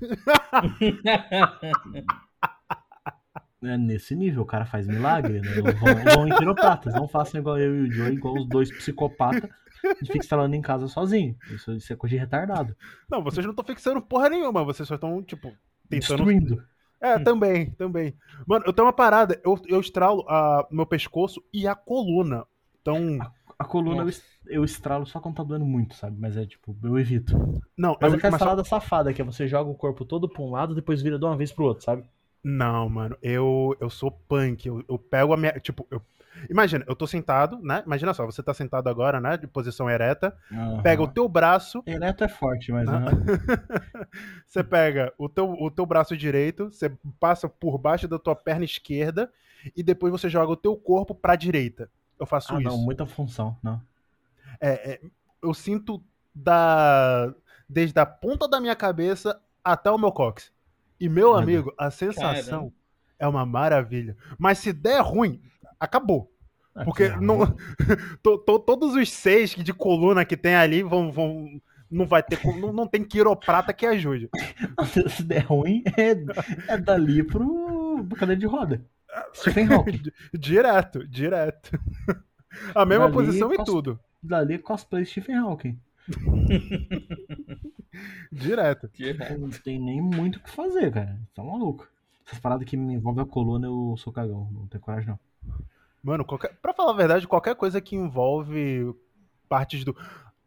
É 3.62 3.76
nesse 3.76 4.14
nível, 4.14 4.42
o 4.42 4.46
cara 4.46 4.64
faz 4.64 4.86
milagre. 4.86 5.38
Né? 5.42 5.50
Vão, 5.52 6.14
vão 6.14 6.26
em 6.26 6.34
quiropratas, 6.34 6.94
não 6.94 7.06
façam 7.06 7.38
igual 7.38 7.58
eu 7.58 7.76
e 7.76 7.88
o 7.88 7.92
Joe, 7.92 8.10
igual 8.10 8.34
os 8.34 8.48
dois 8.48 8.70
psicopatas 8.72 9.50
e 9.84 10.06
fica 10.06 10.18
instalando 10.18 10.54
em 10.56 10.60
casa 10.62 10.86
sozinho. 10.88 11.36
Isso, 11.50 11.72
isso 11.72 11.92
é 11.92 11.96
coisa 11.96 12.14
de 12.16 12.20
retardado. 12.20 12.76
Não, 13.10 13.22
vocês 13.22 13.44
não 13.44 13.52
estão 13.52 13.64
fixando 13.64 14.00
porra 14.02 14.28
nenhuma, 14.28 14.64
vocês 14.64 14.86
só 14.88 14.94
estão 14.96 15.22
tipo 15.22 15.48
tentando 15.88 16.24
Destruindo. 16.24 16.62
É, 17.00 17.18
também, 17.18 17.70
também. 17.70 18.14
Mano, 18.46 18.64
eu 18.66 18.72
tenho 18.72 18.86
uma 18.86 18.92
parada, 18.92 19.40
eu, 19.44 19.58
eu 19.68 19.80
estralo 19.80 20.24
a, 20.28 20.66
meu 20.70 20.84
pescoço 20.84 21.42
e 21.52 21.66
a 21.66 21.74
coluna. 21.74 22.44
Então, 22.82 23.18
A 23.58 23.64
coluna 23.64 24.02
eu, 24.02 24.04
Nossa. 24.06 24.22
eu 24.46 24.64
estralo 24.64 25.06
só 25.06 25.18
quando 25.20 25.36
tá 25.36 25.42
doendo 25.42 25.64
muito, 25.64 25.94
sabe? 25.94 26.16
Mas 26.20 26.36
é 26.36 26.44
tipo, 26.46 26.76
eu 26.82 26.98
evito. 26.98 27.34
não, 27.76 27.96
Mas 28.00 28.10
eu, 28.12 28.14
é 28.14 28.18
aquela 28.18 28.30
mas 28.32 28.38
só- 28.38 28.44
salada 28.44 28.64
safada, 28.64 29.12
que 29.14 29.20
é 29.22 29.24
você 29.24 29.48
joga 29.48 29.70
o 29.70 29.74
corpo 29.74 30.04
todo 30.04 30.28
pra 30.28 30.42
um 30.42 30.50
lado, 30.50 30.74
depois 30.74 31.00
vira 31.02 31.18
de 31.18 31.24
uma 31.24 31.36
vez 31.36 31.50
pro 31.52 31.64
outro, 31.64 31.84
sabe? 31.84 32.04
Não, 32.42 32.88
mano, 32.88 33.16
eu, 33.22 33.76
eu 33.80 33.90
sou 33.90 34.10
punk. 34.10 34.66
Eu, 34.66 34.82
eu 34.88 34.98
pego 34.98 35.32
a 35.34 35.36
minha. 35.36 35.52
Tipo, 35.60 35.86
eu. 35.90 36.00
Imagina, 36.48 36.84
eu 36.88 36.94
tô 36.94 37.06
sentado, 37.06 37.58
né? 37.62 37.82
Imagina 37.84 38.14
só, 38.14 38.24
você 38.24 38.42
tá 38.42 38.54
sentado 38.54 38.88
agora, 38.88 39.20
né? 39.20 39.36
De 39.36 39.46
posição 39.46 39.90
ereta. 39.90 40.36
Pega 40.82 41.02
o 41.02 41.08
teu 41.08 41.28
braço. 41.28 41.82
Ereto 41.86 42.24
é 42.24 42.28
forte, 42.28 42.72
mas 42.72 42.88
Ah. 42.88 43.00
né? 43.00 43.10
você 44.46 44.62
pega 44.62 45.12
o 45.18 45.28
teu, 45.28 45.50
o 45.52 45.70
teu 45.70 45.84
braço 45.86 46.16
direito, 46.16 46.70
você 46.70 46.90
passa 47.18 47.48
por 47.48 47.78
baixo 47.78 48.06
da 48.08 48.18
tua 48.18 48.34
perna 48.36 48.64
esquerda 48.64 49.30
e 49.76 49.82
depois 49.82 50.10
você 50.12 50.28
joga 50.28 50.52
o 50.52 50.56
teu 50.56 50.76
corpo 50.76 51.14
pra 51.14 51.36
direita. 51.36 51.90
Eu 52.18 52.26
faço 52.26 52.54
Ah, 52.54 52.60
isso. 52.60 52.68
não, 52.68 52.78
muita 52.78 53.06
função, 53.06 53.56
não. 53.62 53.80
É, 54.60 54.92
é, 54.92 55.00
eu 55.42 55.52
sinto 55.54 56.02
da 56.34 57.32
desde 57.68 57.98
a 58.00 58.06
ponta 58.06 58.48
da 58.48 58.60
minha 58.60 58.74
cabeça 58.74 59.40
até 59.64 59.90
o 59.90 59.98
meu 59.98 60.10
cox. 60.12 60.52
E 60.98 61.08
meu 61.08 61.36
amigo, 61.36 61.72
a 61.78 61.90
sensação 61.90 62.72
é 63.18 63.26
uma 63.26 63.46
maravilha. 63.46 64.16
Mas 64.38 64.58
se 64.58 64.72
der 64.72 65.00
ruim, 65.00 65.40
acabou. 65.80 66.30
Ah, 66.74 66.84
Porque 66.84 67.10
que 67.10 67.16
não, 67.20 67.40
horror. 67.40 67.56
to- 68.22 68.38
to- 68.38 68.58
todos 68.60 68.94
os 68.94 69.10
seis 69.10 69.50
de 69.50 69.72
coluna 69.72 70.24
que 70.24 70.36
tem 70.36 70.54
ali 70.54 70.82
vão, 70.84 71.10
vão 71.10 71.60
não 71.90 72.06
vai 72.06 72.22
ter 72.22 72.38
não, 72.60 72.72
não 72.72 72.86
tem 72.86 73.02
quiroprata 73.02 73.72
que 73.72 73.84
ajude. 73.86 74.28
Se 75.10 75.24
der 75.24 75.40
ruim, 75.46 75.82
é, 75.96 76.10
é 76.72 76.78
dali 76.78 77.24
pro, 77.24 78.04
pro 78.08 78.16
cadeira 78.16 78.38
de 78.38 78.46
roda. 78.46 78.84
Stephen 79.34 79.66
Hawking. 79.74 80.00
Direto, 80.32 81.04
direto. 81.08 81.76
A 82.72 82.84
mesma 82.86 83.06
Dali, 83.10 83.14
posição 83.14 83.52
e 83.52 83.56
cos- 83.56 83.64
tudo. 83.66 83.98
Dali 84.22 84.54
é 84.54 84.58
cosplay 84.58 85.04
Stephen 85.04 85.36
Hawking. 85.38 85.76
Direto. 88.32 88.88
Não 89.38 89.50
tem 89.50 89.80
nem 89.80 90.00
muito 90.00 90.36
o 90.36 90.40
que 90.40 90.50
fazer, 90.50 90.92
cara. 90.92 91.18
Tá 91.34 91.42
maluco. 91.42 91.88
Essas 92.26 92.38
paradas 92.38 92.68
que 92.68 92.76
me 92.76 92.94
envolvem 92.94 93.22
a 93.24 93.26
coluna, 93.26 93.66
eu 93.66 93.96
sou 93.98 94.12
cagão. 94.12 94.48
Não 94.52 94.66
tenho 94.68 94.80
coragem, 94.80 95.08
não. 95.08 95.18
Mano, 96.02 96.24
qualquer, 96.24 96.54
pra 96.62 96.72
falar 96.72 96.92
a 96.92 96.96
verdade, 96.96 97.28
qualquer 97.28 97.54
coisa 97.54 97.80
que 97.80 97.94
envolve 97.94 98.94
partes 99.48 99.84
do. 99.84 99.94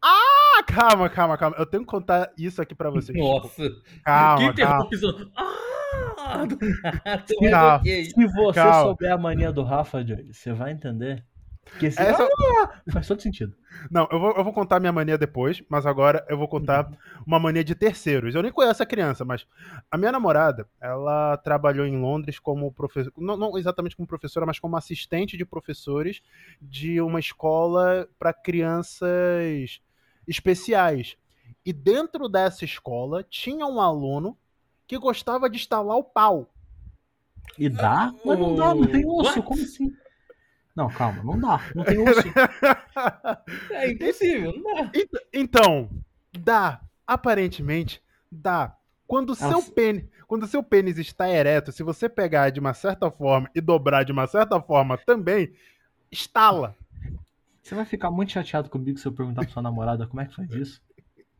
Ah, 0.02 0.62
calma, 0.66 1.08
calma, 1.08 1.38
calma. 1.38 1.56
Eu 1.58 1.66
tenho 1.66 1.84
que 1.84 1.88
contar 1.90 2.32
isso 2.36 2.60
aqui 2.60 2.74
pra 2.74 2.90
vocês. 2.90 3.16
Nossa. 3.16 3.62
Calma, 4.04 4.52
que 4.52 4.62
calma. 4.62 4.88
Ah, 5.36 6.44
do 6.46 7.50
nada. 7.50 7.76
Ok. 7.76 8.04
Se 8.06 8.26
você 8.26 8.60
Calma. 8.60 8.82
souber 8.82 9.12
a 9.12 9.18
mania 9.18 9.52
do 9.52 9.62
Rafa, 9.62 10.04
Joey, 10.04 10.32
você 10.32 10.52
vai 10.52 10.72
entender. 10.72 11.24
Que 11.78 11.86
esse 11.86 12.00
Essa- 12.00 12.24
Ah, 12.24 12.82
faz 12.92 13.06
todo 13.08 13.20
sentido. 13.20 13.54
Não, 13.90 14.06
eu 14.12 14.18
vou, 14.20 14.32
eu 14.36 14.44
vou 14.44 14.52
contar 14.52 14.78
minha 14.78 14.92
mania 14.92 15.18
depois, 15.18 15.62
mas 15.68 15.86
agora 15.86 16.24
eu 16.28 16.36
vou 16.38 16.46
contar 16.46 16.88
uma 17.26 17.38
mania 17.38 17.64
de 17.64 17.74
terceiros. 17.74 18.34
Eu 18.34 18.42
nem 18.42 18.52
conheço 18.52 18.82
a 18.82 18.86
criança, 18.86 19.24
mas 19.24 19.46
a 19.90 19.96
minha 19.98 20.12
namorada, 20.12 20.68
ela 20.80 21.36
trabalhou 21.38 21.84
em 21.86 21.98
Londres 22.00 22.38
como 22.38 22.70
professora, 22.72 23.12
não, 23.18 23.36
não 23.36 23.58
exatamente 23.58 23.96
como 23.96 24.06
professora, 24.06 24.46
mas 24.46 24.58
como 24.58 24.76
assistente 24.76 25.36
de 25.36 25.44
professores 25.44 26.22
de 26.60 27.00
uma 27.00 27.18
escola 27.18 28.08
para 28.18 28.32
crianças 28.32 29.80
especiais. 30.26 31.16
E 31.64 31.72
dentro 31.72 32.28
dessa 32.28 32.64
escola 32.64 33.22
tinha 33.24 33.66
um 33.66 33.80
aluno 33.80 34.36
que 34.86 34.98
gostava 34.98 35.48
de 35.48 35.56
estalar 35.56 35.96
o 35.96 36.04
pau. 36.04 36.50
E 37.58 37.68
dá? 37.68 38.12
Mas 38.24 38.38
não 38.38 38.54
dá, 38.54 38.74
não 38.74 38.86
tem 38.86 39.04
osso. 39.06 39.30
What? 39.38 39.42
Como 39.42 39.62
assim? 39.62 39.92
Não, 40.74 40.88
calma, 40.88 41.22
não 41.22 41.38
dá. 41.38 41.60
Não 41.74 41.84
tem 41.84 41.98
osso. 42.00 42.22
É 43.70 43.90
impossível, 43.90 44.52
não 44.56 44.74
dá. 44.74 44.90
Ent- 44.94 45.26
Então, 45.32 45.88
dá. 46.32 46.80
Aparentemente, 47.06 48.02
dá. 48.30 48.76
Quando 49.06 49.30
o 49.30 49.34
seu 49.34 49.62
pênis, 49.62 50.04
quando 50.26 50.44
o 50.44 50.48
seu 50.48 50.62
pênis 50.62 50.98
está 50.98 51.28
ereto, 51.28 51.70
se 51.70 51.82
você 51.82 52.08
pegar 52.08 52.50
de 52.50 52.58
uma 52.58 52.72
certa 52.74 53.10
forma 53.10 53.48
e 53.54 53.60
dobrar 53.60 54.02
de 54.04 54.12
uma 54.12 54.26
certa 54.26 54.60
forma 54.60 54.96
também, 54.98 55.52
estala. 56.10 56.74
Você 57.62 57.74
vai 57.74 57.84
ficar 57.84 58.10
muito 58.10 58.32
chateado 58.32 58.68
comigo 58.70 58.98
se 58.98 59.06
eu 59.06 59.12
perguntar 59.12 59.42
pra 59.42 59.50
sua 59.52 59.62
namorada 59.62 60.06
como 60.06 60.20
é 60.22 60.26
que 60.26 60.34
faz 60.34 60.50
isso? 60.50 60.82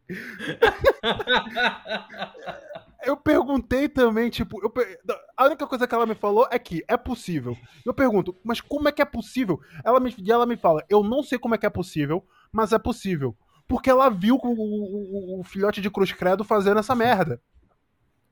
Eu 3.06 3.16
perguntei 3.16 3.88
também, 3.88 4.30
tipo, 4.30 4.62
eu 4.64 4.70
per- 4.70 4.98
a 5.36 5.44
única 5.46 5.66
coisa 5.66 5.86
que 5.86 5.94
ela 5.94 6.06
me 6.06 6.14
falou 6.14 6.46
é 6.50 6.58
que 6.58 6.84
é 6.88 6.96
possível. 6.96 7.56
Eu 7.84 7.92
pergunto, 7.94 8.36
mas 8.44 8.60
como 8.60 8.88
é 8.88 8.92
que 8.92 9.02
é 9.02 9.04
possível? 9.04 9.60
Ela 9.84 10.00
me, 10.00 10.14
e 10.18 10.30
ela 10.32 10.46
me 10.46 10.56
fala, 10.56 10.84
eu 10.88 11.02
não 11.02 11.22
sei 11.22 11.38
como 11.38 11.54
é 11.54 11.58
que 11.58 11.66
é 11.66 11.70
possível, 11.70 12.24
mas 12.52 12.72
é 12.72 12.78
possível. 12.78 13.36
Porque 13.66 13.88
ela 13.90 14.08
viu 14.10 14.36
o, 14.36 14.48
o- 14.48 15.36
o- 15.36 15.40
o 15.40 15.44
filhote 15.44 15.80
de 15.80 15.90
cruz 15.90 16.12
credo 16.12 16.44
fazendo 16.44 16.80
essa 16.80 16.94
merda. 16.94 17.40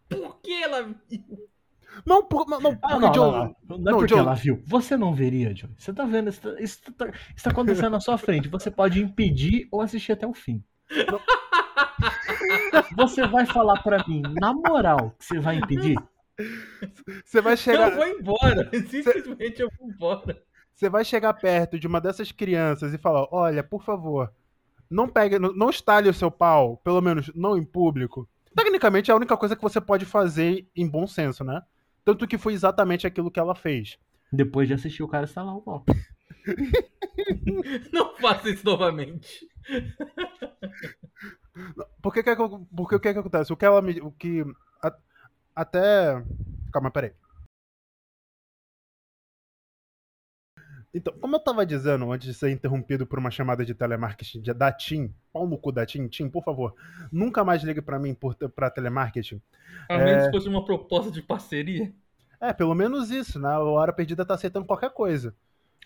Por 0.08 0.38
que 0.42 0.62
ela. 0.62 0.94
Não, 2.06 2.22
por, 2.24 2.46
não, 2.48 2.60
não, 2.60 2.72
Ah, 2.82 2.88
porque, 2.88 3.06
não, 3.06 3.14
Joe, 3.14 3.30
não, 3.32 3.32
não. 3.32 3.56
Não 3.68 3.76
é 3.76 3.78
Não, 3.92 3.98
porque 3.98 4.08
Joe. 4.14 4.18
ela 4.18 4.34
viu. 4.34 4.62
Você 4.66 4.96
não 4.96 5.14
veria, 5.14 5.54
Joey. 5.54 5.74
Você 5.78 5.92
tá 5.92 6.04
vendo, 6.04 6.28
isso 6.30 6.40
tá, 6.40 6.60
isso 6.60 6.80
tá- 6.92 7.06
isso 7.34 7.44
tá 7.44 7.50
acontecendo 7.50 7.90
na 7.90 8.00
sua 8.00 8.16
frente. 8.18 8.48
Você 8.48 8.70
pode 8.70 9.00
impedir 9.02 9.68
ou 9.70 9.80
assistir 9.80 10.12
até 10.12 10.26
o 10.26 10.32
fim. 10.34 10.62
Você 12.96 13.26
vai 13.26 13.46
falar 13.46 13.82
pra 13.82 14.04
mim, 14.06 14.22
na 14.40 14.52
moral, 14.52 15.14
que 15.18 15.24
você 15.24 15.38
vai 15.38 15.56
impedir? 15.56 15.96
Você 17.24 17.40
vai 17.40 17.56
chegar. 17.56 17.90
Eu 17.90 17.96
vou 17.96 18.06
embora. 18.06 18.70
Simplesmente 18.88 19.62
eu 19.62 19.68
vou 19.78 19.88
embora. 19.88 20.42
Você 20.74 20.88
vai 20.88 21.04
chegar 21.04 21.32
perto 21.34 21.78
de 21.78 21.86
uma 21.86 22.00
dessas 22.00 22.32
crianças 22.32 22.92
e 22.92 22.98
falar: 22.98 23.26
olha, 23.30 23.62
por 23.62 23.82
favor, 23.82 24.32
não 24.90 25.08
pegue, 25.08 25.38
não, 25.38 25.52
não 25.52 25.70
estale 25.70 26.08
o 26.08 26.14
seu 26.14 26.30
pau, 26.30 26.78
pelo 26.78 27.00
menos 27.00 27.30
não 27.34 27.56
em 27.56 27.64
público. 27.64 28.28
Tecnicamente 28.54 29.10
é 29.10 29.14
a 29.14 29.16
única 29.16 29.36
coisa 29.36 29.56
que 29.56 29.62
você 29.62 29.80
pode 29.80 30.04
fazer 30.04 30.66
em 30.76 30.88
bom 30.88 31.06
senso, 31.06 31.44
né? 31.44 31.62
Tanto 32.04 32.26
que 32.26 32.36
foi 32.36 32.52
exatamente 32.52 33.06
aquilo 33.06 33.30
que 33.30 33.40
ela 33.40 33.54
fez. 33.54 33.98
Depois 34.32 34.68
de 34.68 34.74
assistir 34.74 35.02
o 35.02 35.08
cara 35.08 35.24
estalar 35.24 35.56
o 35.56 35.62
pau. 35.62 35.84
Não 37.92 38.16
faça 38.16 38.50
isso 38.50 38.64
novamente. 38.64 39.48
Porque, 42.00 42.22
que 42.22 42.30
é 42.30 42.36
que 42.36 42.42
eu- 42.42 42.66
porque 42.74 42.94
o 42.94 43.00
que 43.00 43.08
é 43.08 43.12
que 43.12 43.18
acontece? 43.18 43.52
O 43.52 43.56
que 43.56 43.64
ela 43.64 43.82
me. 43.82 44.00
O 44.00 44.10
que. 44.10 44.42
a- 44.82 44.96
até. 45.54 46.22
Calma, 46.72 46.90
peraí. 46.90 47.12
Então, 50.94 51.12
como 51.18 51.36
eu 51.36 51.40
tava 51.40 51.64
dizendo 51.64 52.12
antes 52.12 52.26
de 52.28 52.34
ser 52.34 52.50
interrompido 52.50 53.06
por 53.06 53.18
uma 53.18 53.30
chamada 53.30 53.64
de 53.64 53.74
telemarketing 53.74 54.42
da 54.54 54.70
TIM, 54.70 55.14
pau 55.32 55.46
no 55.46 55.56
cu 55.56 55.72
da 55.72 55.86
TIM, 55.86 56.06
TIM, 56.06 56.28
por 56.28 56.44
favor, 56.44 56.74
nunca 57.10 57.42
mais 57.42 57.62
ligue 57.62 57.80
pra 57.80 57.98
mim 57.98 58.12
por, 58.14 58.34
pra 58.50 58.70
telemarketing. 58.70 59.40
A 59.88 59.94
É. 59.94 60.04
menos 60.04 60.26
que 60.26 60.32
fosse 60.32 60.48
uma 60.48 60.62
proposta 60.64 61.10
de 61.10 61.22
parceria. 61.22 61.90
É, 62.38 62.52
pelo 62.52 62.74
menos 62.74 63.10
isso, 63.10 63.38
né? 63.40 63.48
A 63.48 63.60
Hora 63.60 63.92
Perdida 63.92 64.24
tá 64.26 64.34
aceitando 64.34 64.66
qualquer 64.66 64.90
coisa. 64.90 65.34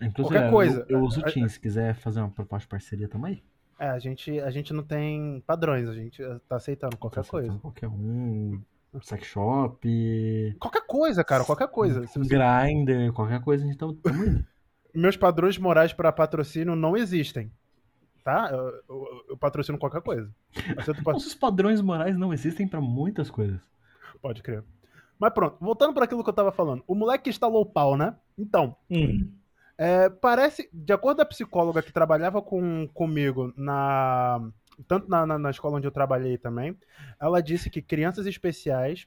Inclusive, 0.01 0.35
Qualquer 0.35 0.47
eu- 0.49 0.51
coisa. 0.53 0.87
Eu, 0.89 1.01
uso 1.01 1.21
o 1.23 1.29
É, 1.29 1.31
Teams, 1.33 1.53
se 1.53 1.61
quiser 1.61 1.95
fazer 1.95 2.21
uma 2.21 2.31
proposta 2.31 2.65
de 2.65 2.71
parceria 2.71 3.09
também. 3.09 3.45
É, 3.79 3.89
a 3.89 3.99
gente, 3.99 4.41
a 4.41 4.51
gente 4.51 4.73
não 4.73 4.83
tem 4.83 5.43
padrões, 5.47 5.87
a 5.89 5.93
gente 5.95 6.23
tá 6.49 6.57
aceitando 6.57 6.97
qualquer 6.97 7.23
Tá 7.25 7.31
coisa. 7.31 7.47
aceitando 7.49 7.61
Qualquer 7.63 7.89
um. 7.89 8.61
Sex 9.03 9.27
shop. 9.27 10.57
Qualquer 10.59 10.87
coisa, 10.87 11.23
cara, 11.23 11.45
qualquer 11.45 11.69
coisa. 11.69 12.03
Grinder, 12.17 13.13
qualquer 13.13 13.43
coisa, 13.43 13.63
a 13.63 13.67
gente 13.67 13.77
tá 13.77 13.87
tamo 14.03 14.25
indo. 14.25 14.47
meus 14.95 15.17
padrões 15.19 15.59
morais 15.59 15.93
para 15.93 16.11
patrocínio 16.11 16.75
não 16.75 16.97
existem. 16.97 17.53
Tá? 18.25 18.49
Eu, 18.51 18.83
eu- 18.89 19.25
eu 19.31 19.37
patrocino 19.37 19.79
qualquer 19.79 20.01
coisa. 20.01 20.29
Aceito 20.79 21.03
pa- 21.05 21.13
Nossos 21.13 21.35
padrões 21.35 21.81
morais 21.83 22.17
não 22.19 22.33
existem 22.33 22.67
pra 22.67 22.81
muitas 22.81 23.31
coisas. 23.31 23.61
Pode 24.23 24.43
crer. 24.43 24.65
Mas 25.19 25.33
pronto, 25.33 25.57
voltando 25.61 25.93
para 25.95 26.05
aquilo 26.07 26.25
que 26.25 26.31
eu 26.31 26.35
tava 26.35 26.51
falando. 26.51 26.83
O 26.87 26.95
moleque 26.95 27.29
instalou 27.31 27.61
o 27.63 27.67
pau, 27.67 27.97
né? 27.97 28.17
Então, 28.39 28.75
Hum. 28.91 29.31
É, 29.79 30.09
parece, 30.09 30.69
de 30.73 30.93
acordo 30.93 31.17
com 31.19 31.23
a 31.23 31.27
psicóloga 31.27 31.83
que 31.83 31.93
trabalhava 31.93 32.41
com, 32.43 32.89
comigo 32.95 33.53
na. 33.57 34.41
Tanto 34.87 35.09
na, 35.09 35.25
na, 35.25 35.39
na 35.39 35.51
escola 35.51 35.79
onde 35.79 35.87
eu 35.87 35.91
trabalhei 35.91 36.37
também, 36.37 36.77
ela 37.19 37.43
disse 37.43 37.71
que 37.71 37.81
crianças 37.81 38.27
especiais 38.27 39.07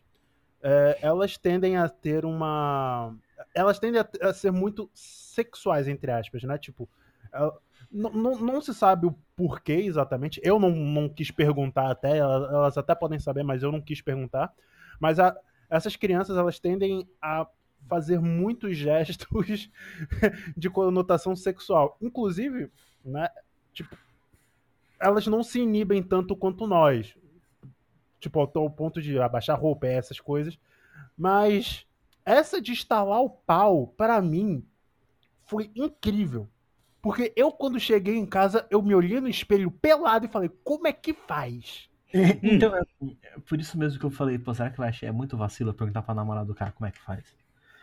é, 0.62 0.98
elas 1.02 1.38
tendem 1.38 1.78
a 1.78 1.88
ter 1.90 2.26
uma. 2.26 3.16
Elas 3.54 3.80
tendem 3.80 4.02
a, 4.02 4.30
a 4.30 4.34
ser 4.34 4.52
muito 4.52 4.90
sexuais, 4.94 5.88
entre 5.88 6.12
aspas, 6.12 6.44
né? 6.44 6.58
Tipo, 6.58 6.90
ela- 7.32 7.58
não, 7.92 8.12
não, 8.12 8.36
não 8.40 8.62
se 8.62 8.74
sabe 8.74 9.08
o 9.08 9.16
porquê 9.36 9.74
exatamente. 9.74 10.40
Eu 10.44 10.60
não, 10.60 10.70
não 10.72 11.10
quis 11.10 11.32
perguntar 11.32 11.90
até, 11.90 12.18
elas, 12.18 12.52
elas 12.52 12.78
até 12.78 12.94
podem 12.94 13.20
saber, 13.20 13.44
mas 13.44 13.64
eu 13.64 13.72
não 13.72 13.82
quis 13.82 14.02
perguntar. 14.02 14.54
Mas 15.00 15.20
a- 15.20 15.36
essas 15.70 15.96
crianças 15.96 16.38
elas 16.38 16.60
tendem 16.60 17.08
a 17.22 17.48
fazer 17.88 18.20
muitos 18.20 18.78
gestos 18.78 19.70
de 20.56 20.70
conotação 20.70 21.36
sexual. 21.36 21.98
Inclusive, 22.02 22.72
né? 23.04 23.30
Tipo, 23.74 23.98
elas 25.00 25.26
não 25.28 25.42
se 25.42 25.60
inibem 25.60 26.04
tanto 26.04 26.36
quanto 26.36 26.68
nós. 26.68 27.16
Tipo, 28.20 28.40
ao 28.40 28.52
ao 28.56 28.70
ponto 28.70 29.02
de 29.02 29.18
abaixar 29.20 29.56
a 29.56 29.60
roupa, 29.60 29.88
essas 29.88 30.20
coisas. 30.20 30.60
Mas 31.18 31.86
essa 32.26 32.62
de 32.62 32.72
instalar 32.72 33.22
o 33.22 33.30
pau, 33.30 33.88
pra 33.88 34.22
mim, 34.22 34.64
foi 35.46 35.72
incrível. 35.76 36.48
Porque 37.02 37.34
eu, 37.36 37.52
quando 37.52 37.80
cheguei 37.80 38.16
em 38.16 38.26
casa, 38.26 38.68
eu 38.70 38.82
me 38.82 38.94
olhei 38.94 39.22
no 39.22 39.30
espelho 39.30 39.72
pelado 39.72 40.26
e 40.26 40.30
falei, 40.30 40.50
como 40.64 40.88
é 40.88 40.94
que 40.94 41.14
faz? 41.14 41.90
Então, 42.44 42.76
é, 42.76 42.82
é 43.24 43.40
por 43.40 43.60
isso 43.60 43.78
mesmo 43.78 44.00
que 44.00 44.06
eu 44.06 44.10
falei, 44.10 44.38
pô, 44.38 44.54
será 44.54 44.70
que 44.70 44.78
vai 44.78 44.90
achar 44.90 45.08
é 45.08 45.12
muito 45.12 45.38
vacilo 45.38 45.74
perguntar 45.74 46.02
pra 46.02 46.14
namorada 46.14 46.48
do 46.48 46.56
cara 46.56 46.72
como 46.72 46.88
é 46.88 46.92
que 46.92 47.00
faz? 47.00 47.24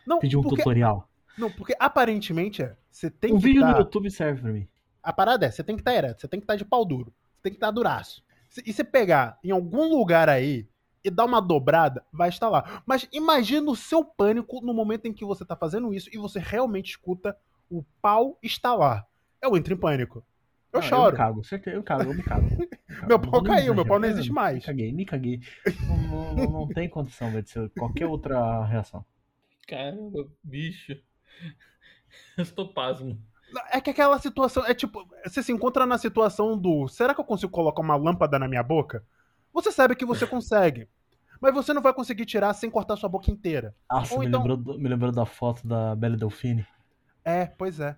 Não, 0.06 0.18
Pedir 0.18 0.36
um 0.36 0.42
porque, 0.42 0.56
tutorial. 0.58 1.08
não, 1.36 1.50
porque 1.50 1.74
aparentemente 1.78 2.62
é, 2.62 2.76
você 2.90 3.10
tem 3.10 3.32
Um 3.32 3.38
que 3.38 3.42
vídeo 3.44 3.62
tá- 3.62 3.72
no 3.72 3.78
YouTube 3.78 4.10
serve 4.10 4.40
pra 4.42 4.52
mim. 4.52 4.66
A 5.02 5.12
parada 5.12 5.46
é, 5.46 5.50
você 5.50 5.62
tem 5.64 5.76
que 5.76 5.82
estar 5.82 5.94
ereto, 5.94 6.20
você 6.20 6.28
tem 6.28 6.40
que 6.40 6.44
estar 6.44 6.56
de 6.56 6.64
pau 6.64 6.84
duro, 6.84 7.12
você 7.36 7.42
tem 7.44 7.52
que 7.52 7.56
estar 7.56 7.70
duraço. 7.70 8.22
Se- 8.48 8.62
E 8.66 8.72
você 8.72 8.82
pegar 8.84 9.38
em 9.42 9.50
algum 9.50 9.88
lugar 9.88 10.28
aí 10.28 10.66
e 11.04 11.10
dar 11.10 11.24
uma 11.24 11.40
dobrada, 11.40 12.04
vai 12.12 12.28
estar 12.28 12.48
lá. 12.48 12.82
Mas 12.86 13.08
imagina 13.12 13.70
o 13.70 13.76
seu 13.76 14.04
pânico 14.04 14.60
no 14.64 14.72
momento 14.74 15.06
em 15.06 15.12
que 15.12 15.24
você 15.24 15.44
tá 15.44 15.54
fazendo 15.54 15.92
isso 15.94 16.08
e 16.12 16.18
você 16.18 16.38
realmente 16.40 16.90
escuta 16.90 17.36
o 17.70 17.84
pau 18.02 18.38
estalar. 18.42 19.06
Eu 19.40 19.56
entro 19.56 19.74
em 19.74 19.76
pânico. 19.76 20.24
Eu 20.72 20.80
Ah, 20.80 20.82
Eu 20.84 20.88
choro. 20.88 21.12
me 21.12 21.16
cago, 21.18 21.44
certeza, 21.44 21.76
eu 21.76 21.82
cago, 21.82 22.02
eu 22.10 22.14
me 22.14 22.22
cago. 22.22 22.48
Eu 22.50 22.58
me 22.58 22.66
cago. 22.66 22.76
Meu 23.08 23.18
pau 23.20 23.42
caiu, 23.42 23.74
meu 23.74 23.84
pau 23.86 23.98
não 24.00 24.08
existe 24.08 24.28
Me 24.30 24.34
mais. 24.34 24.64
caguei, 24.64 24.92
me 24.92 25.04
caguei. 25.04 25.40
Não, 25.86 25.96
não- 25.96 26.34
não- 26.34 26.50
não 26.60 26.68
tem 26.68 26.88
condição 26.88 27.30
velho, 27.30 27.42
de 27.42 27.50
ser 27.50 27.70
qualquer 27.78 28.06
outra 28.06 28.64
reação. 28.64 29.04
Caramba, 29.66 30.26
bicho. 30.42 30.92
Eu 32.36 32.42
estou 32.44 32.72
pasmo. 32.72 33.18
É 33.70 33.80
que 33.80 33.90
aquela 33.90 34.18
situação, 34.18 34.64
é 34.66 34.74
tipo, 34.74 35.06
você 35.24 35.42
se 35.42 35.52
encontra 35.52 35.86
na 35.86 35.98
situação 35.98 36.58
do, 36.58 36.88
será 36.88 37.14
que 37.14 37.20
eu 37.20 37.24
consigo 37.24 37.52
colocar 37.52 37.80
uma 37.80 37.94
lâmpada 37.96 38.38
na 38.38 38.48
minha 38.48 38.62
boca? 38.62 39.04
Você 39.52 39.70
sabe 39.70 39.94
que 39.94 40.04
você 40.04 40.26
consegue. 40.26 40.88
Mas 41.40 41.54
você 41.54 41.72
não 41.72 41.80
vai 41.82 41.92
conseguir 41.94 42.26
tirar 42.26 42.52
sem 42.54 42.70
cortar 42.70 42.96
sua 42.96 43.08
boca 43.08 43.30
inteira. 43.30 43.74
Nossa, 43.90 44.14
Ou 44.14 44.20
me, 44.20 44.26
então- 44.26 44.42
lembrou, 44.44 44.78
me 44.78 44.88
lembrou 44.88 45.12
da 45.12 45.24
foto 45.24 45.66
da 45.66 45.94
Belle 45.94 46.16
Delfine. 46.16 46.66
É, 47.24 47.46
pois 47.46 47.78
é. 47.78 47.96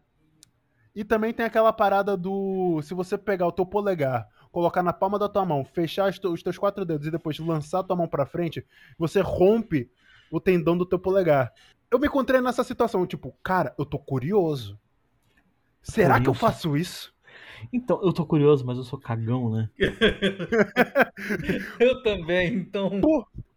E 0.94 1.04
também 1.04 1.32
tem 1.32 1.46
aquela 1.46 1.72
parada 1.72 2.16
do. 2.16 2.80
Se 2.82 2.92
você 2.92 3.16
pegar 3.16 3.46
o 3.46 3.52
teu 3.52 3.64
polegar, 3.64 4.26
colocar 4.50 4.82
na 4.82 4.92
palma 4.92 5.18
da 5.18 5.28
tua 5.28 5.44
mão, 5.44 5.64
fechar 5.64 6.08
os, 6.10 6.18
te- 6.18 6.26
os 6.26 6.42
teus 6.42 6.58
quatro 6.58 6.84
dedos 6.84 7.06
e 7.06 7.10
depois 7.10 7.38
lançar 7.38 7.80
a 7.80 7.84
tua 7.84 7.94
mão 7.96 8.08
pra 8.08 8.26
frente, 8.26 8.66
você 8.98 9.20
rompe 9.20 9.90
o 10.30 10.40
tendão 10.40 10.76
do 10.76 10.86
teu 10.86 10.98
polegar. 10.98 11.52
Eu 11.90 11.98
me 11.98 12.06
encontrei 12.06 12.40
nessa 12.40 12.64
situação, 12.64 13.06
tipo, 13.06 13.34
cara, 13.42 13.74
eu 13.78 13.84
tô 13.86 13.98
curioso. 13.98 14.78
Será 15.82 16.20
que 16.20 16.28
eu 16.28 16.34
Curioso. 16.34 16.34
faço 16.34 16.76
isso? 16.76 17.14
Então, 17.72 18.00
eu 18.02 18.12
tô 18.12 18.24
curioso, 18.26 18.64
mas 18.64 18.78
eu 18.78 18.84
sou 18.84 18.98
cagão, 18.98 19.50
né? 19.50 19.70
Eu 21.80 22.02
também, 22.02 22.54
então. 22.54 23.00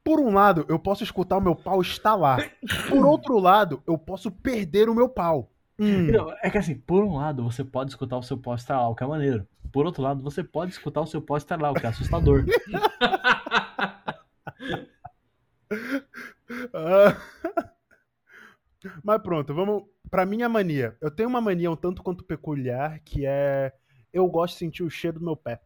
Por 0.04 0.20
um 0.20 0.34
lado, 0.34 0.66
eu 0.68 0.80
posso 0.80 1.04
escutar 1.04 1.38
o 1.38 1.42
meu 1.42 1.56
pau 1.56 1.82
estalar. 1.82 2.52
Por 2.90 3.06
outro 3.06 3.38
lado, 3.40 3.82
eu 3.88 3.98
posso 3.98 4.32
perder 4.32 4.90
o 4.90 4.96
meu 4.96 5.08
pau. 5.08 5.50
Hum, 5.80 6.08
Não, 6.12 6.32
É 6.44 6.50
que 6.50 6.58
assim, 6.58 6.76
por 6.76 7.04
um 7.04 7.16
lado, 7.18 7.44
você 7.44 7.64
pode 7.64 7.92
escutar 7.92 8.18
o 8.18 8.24
seu 8.24 8.38
pó 8.38 8.56
estalar, 8.56 8.90
o 8.90 8.96
que 8.96 9.04
é 9.04 9.08
maneiro. 9.08 9.48
Por 9.72 9.86
outro 9.86 10.02
lado, 10.02 10.24
você 10.24 10.44
pode 10.44 10.72
escutar 10.72 11.02
o 11.02 11.08
seu 11.08 11.22
pó 11.22 11.38
estalar, 11.38 11.72
o 11.72 11.76
que 11.76 11.86
é 11.86 11.90
assustador. 11.90 12.46
Ah. 16.74 17.18
Mas 19.04 19.22
pronto, 19.22 19.54
vamos 19.54 19.84
pra 20.10 20.26
minha 20.26 20.50
mania. 20.50 20.98
Eu 21.00 21.12
tenho 21.12 21.30
uma 21.30 21.42
mania 21.42 21.70
um 21.70 21.76
tanto 21.76 22.02
quanto 22.02 22.24
peculiar, 22.24 23.00
que 23.02 23.26
é 23.26 23.72
eu 24.12 24.28
gosto 24.28 24.54
de 24.54 24.60
sentir 24.60 24.84
o 24.84 24.90
cheiro 24.90 25.20
do 25.20 25.26
meu 25.26 25.36
pé. 25.36 25.62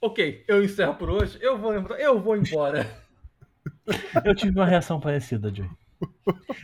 ok, 0.00 0.44
eu 0.48 0.62
encerro 0.62 0.94
por 0.94 1.10
hoje. 1.10 1.38
Eu 1.40 1.58
vou, 1.58 1.72
eu 1.72 2.20
vou 2.20 2.36
embora. 2.36 2.86
Eu 4.24 4.34
tive 4.34 4.58
uma 4.58 4.66
reação 4.66 5.00
parecida, 5.00 5.52
Joey. 5.54 5.70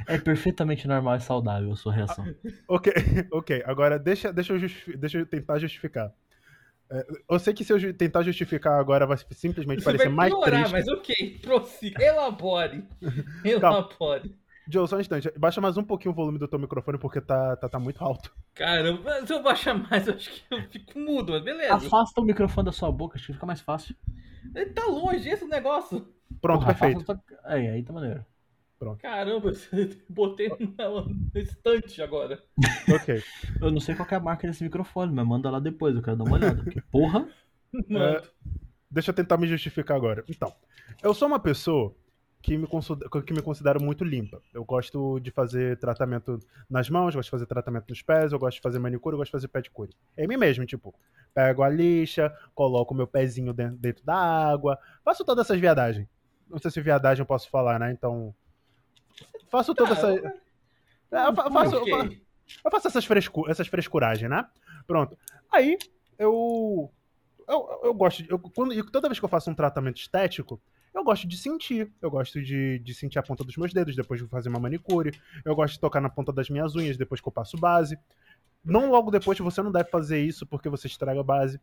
É 0.06 0.18
perfeitamente 0.18 0.86
normal 0.86 1.16
e 1.16 1.20
saudável 1.20 1.72
a 1.72 1.76
sua 1.76 1.92
reação. 1.92 2.24
Ok, 2.68 2.92
ok. 3.32 3.62
Agora 3.66 3.98
deixa, 3.98 4.32
deixa, 4.32 4.54
eu, 4.54 4.98
deixa 4.98 5.18
eu 5.18 5.26
tentar 5.26 5.58
justificar. 5.58 6.12
É, 6.94 7.04
eu 7.28 7.38
sei 7.40 7.52
que 7.52 7.64
se 7.64 7.72
eu 7.72 7.94
tentar 7.94 8.22
justificar 8.22 8.78
agora 8.78 9.04
vai 9.04 9.18
simplesmente 9.32 9.78
Isso 9.78 9.84
parecer 9.84 10.04
vai 10.06 10.14
mais 10.14 10.32
piorar, 10.32 10.70
triste. 10.70 10.72
mas 10.72 10.88
ok, 10.88 11.38
prossiga. 11.42 12.02
Elabore. 12.02 12.84
Elabore. 13.44 14.32
Joe, 14.68 14.86
só 14.86 14.96
um 14.96 15.00
instante. 15.00 15.30
Baixa 15.36 15.60
mais 15.60 15.76
um 15.76 15.82
pouquinho 15.82 16.12
o 16.12 16.14
volume 16.14 16.38
do 16.38 16.46
teu 16.46 16.58
microfone 16.58 16.96
porque 16.96 17.20
tá, 17.20 17.56
tá, 17.56 17.68
tá 17.68 17.78
muito 17.80 18.02
alto. 18.02 18.32
Caramba, 18.54 19.26
se 19.26 19.32
eu 19.32 19.42
baixar 19.42 19.74
mais, 19.74 20.06
eu 20.08 20.14
acho 20.14 20.30
que 20.30 20.54
eu 20.54 20.62
fico 20.70 20.98
mudo, 20.98 21.32
mas 21.32 21.42
beleza. 21.42 21.74
Afasta 21.74 22.20
o 22.20 22.24
microfone 22.24 22.66
da 22.66 22.72
sua 22.72 22.92
boca, 22.92 23.16
acho 23.16 23.26
que 23.26 23.32
fica 23.32 23.44
mais 23.44 23.60
fácil. 23.60 23.94
Ele 24.54 24.70
tá 24.70 24.86
longe, 24.86 25.28
esse 25.28 25.44
o 25.44 25.48
negócio. 25.48 26.06
Pronto, 26.40 26.60
Porra, 26.60 26.74
perfeito. 26.74 27.20
Aí, 27.44 27.66
aí 27.68 27.82
tá 27.82 27.92
maneiro. 27.92 28.24
Caramba, 28.96 29.50
eu 29.72 29.88
botei 30.10 30.48
na, 30.48 30.90
na 31.34 31.40
estante 31.40 32.02
agora. 32.02 32.42
Ok. 32.92 33.22
Eu 33.60 33.70
não 33.70 33.80
sei 33.80 33.94
qual 33.94 34.06
que 34.06 34.14
é 34.14 34.16
a 34.16 34.20
marca 34.20 34.46
desse 34.46 34.62
microfone, 34.62 35.12
mas 35.12 35.26
manda 35.26 35.50
lá 35.50 35.58
depois, 35.58 35.94
eu 35.94 36.02
quero 36.02 36.16
dar 36.16 36.24
uma 36.24 36.36
olhada. 36.36 36.62
Porque, 36.62 36.80
porra, 36.82 37.26
Mano, 37.88 38.22
Deixa 38.90 39.10
eu 39.10 39.14
tentar 39.14 39.36
me 39.36 39.48
justificar 39.48 39.96
agora. 39.96 40.22
Então, 40.28 40.54
eu 41.02 41.12
sou 41.12 41.26
uma 41.26 41.40
pessoa 41.40 41.94
que 42.40 42.56
me, 42.56 42.66
considero, 42.66 43.10
que 43.22 43.32
me 43.32 43.42
considero 43.42 43.82
muito 43.82 44.04
limpa. 44.04 44.40
Eu 44.52 44.64
gosto 44.64 45.18
de 45.18 45.32
fazer 45.32 45.78
tratamento 45.78 46.38
nas 46.70 46.88
mãos, 46.88 47.14
gosto 47.14 47.26
de 47.26 47.30
fazer 47.30 47.46
tratamento 47.46 47.86
nos 47.88 48.02
pés, 48.02 48.30
eu 48.30 48.38
gosto 48.38 48.58
de 48.58 48.62
fazer 48.62 48.78
manicure, 48.78 49.14
eu 49.14 49.18
gosto 49.18 49.30
de 49.30 49.32
fazer 49.32 49.48
pedicure. 49.48 49.90
É 50.16 50.24
em 50.24 50.28
mim 50.28 50.36
mesmo, 50.36 50.64
tipo, 50.64 50.94
pego 51.34 51.62
a 51.62 51.68
lixa, 51.68 52.32
coloco 52.54 52.94
meu 52.94 53.06
pezinho 53.06 53.52
dentro, 53.52 53.78
dentro 53.78 54.04
da 54.04 54.14
água, 54.14 54.78
faço 55.04 55.24
todas 55.24 55.46
essas 55.46 55.58
viadagens. 55.58 56.06
Não 56.48 56.58
sei 56.58 56.70
se 56.70 56.80
viadagem 56.80 57.22
eu 57.22 57.26
posso 57.26 57.50
falar, 57.50 57.80
né? 57.80 57.90
Então. 57.90 58.34
Faço 59.50 59.74
toda 59.74 59.94
Tá, 59.94 59.96
essa. 60.00 60.08
eu- 60.14 60.26
É, 61.12 61.32
fa- 61.34 61.50
faço, 61.50 61.74
eu 61.76 61.82
Ok. 61.82 61.92
fa- 61.92 62.10
eu 62.64 62.70
faço 62.70 62.88
essas, 62.88 63.04
frescu 63.04 63.48
essas 63.48 63.68
frescuragens, 63.68 64.28
né? 64.28 64.46
Pronto. 64.86 65.16
Aí, 65.52 65.78
eu. 66.18 66.90
Eu, 67.48 67.80
eu 67.84 67.94
gosto. 67.94 68.22
de- 68.22 68.30
Eu, 68.30 68.38
quando, 68.38 68.72
e 68.72 68.82
toda 68.90 69.08
vez 69.08 69.18
que 69.18 69.24
eu 69.24 69.28
faço 69.28 69.50
um 69.50 69.54
tratamento 69.54 69.98
estético, 69.98 70.60
eu 70.94 71.04
gosto 71.04 71.28
de 71.28 71.36
sentir. 71.36 71.92
Eu 72.00 72.10
gosto 72.10 72.42
de, 72.42 72.78
de 72.80 72.94
sentir 72.94 73.18
a 73.18 73.22
ponta 73.22 73.44
dos 73.44 73.56
meus 73.56 73.72
dedos 73.72 73.94
depois 73.94 74.20
de 74.20 74.26
fazer 74.28 74.48
uma 74.48 74.58
manicure. 74.58 75.12
Eu 75.44 75.54
gosto 75.54 75.74
de 75.74 75.80
tocar 75.80 76.00
na 76.00 76.08
ponta 76.10 76.32
das 76.32 76.48
minhas 76.48 76.74
unhas 76.74 76.96
depois 76.96 77.20
que 77.20 77.28
eu 77.28 77.32
passo 77.32 77.56
base. 77.56 77.98
Não 78.64 78.90
logo 78.90 79.10
depois, 79.10 79.38
você 79.38 79.62
não 79.62 79.70
deve 79.70 79.90
fazer 79.90 80.20
isso 80.20 80.46
porque 80.46 80.68
você 80.70 80.86
estraga 80.86 81.20
a 81.20 81.24
base. 81.24 81.60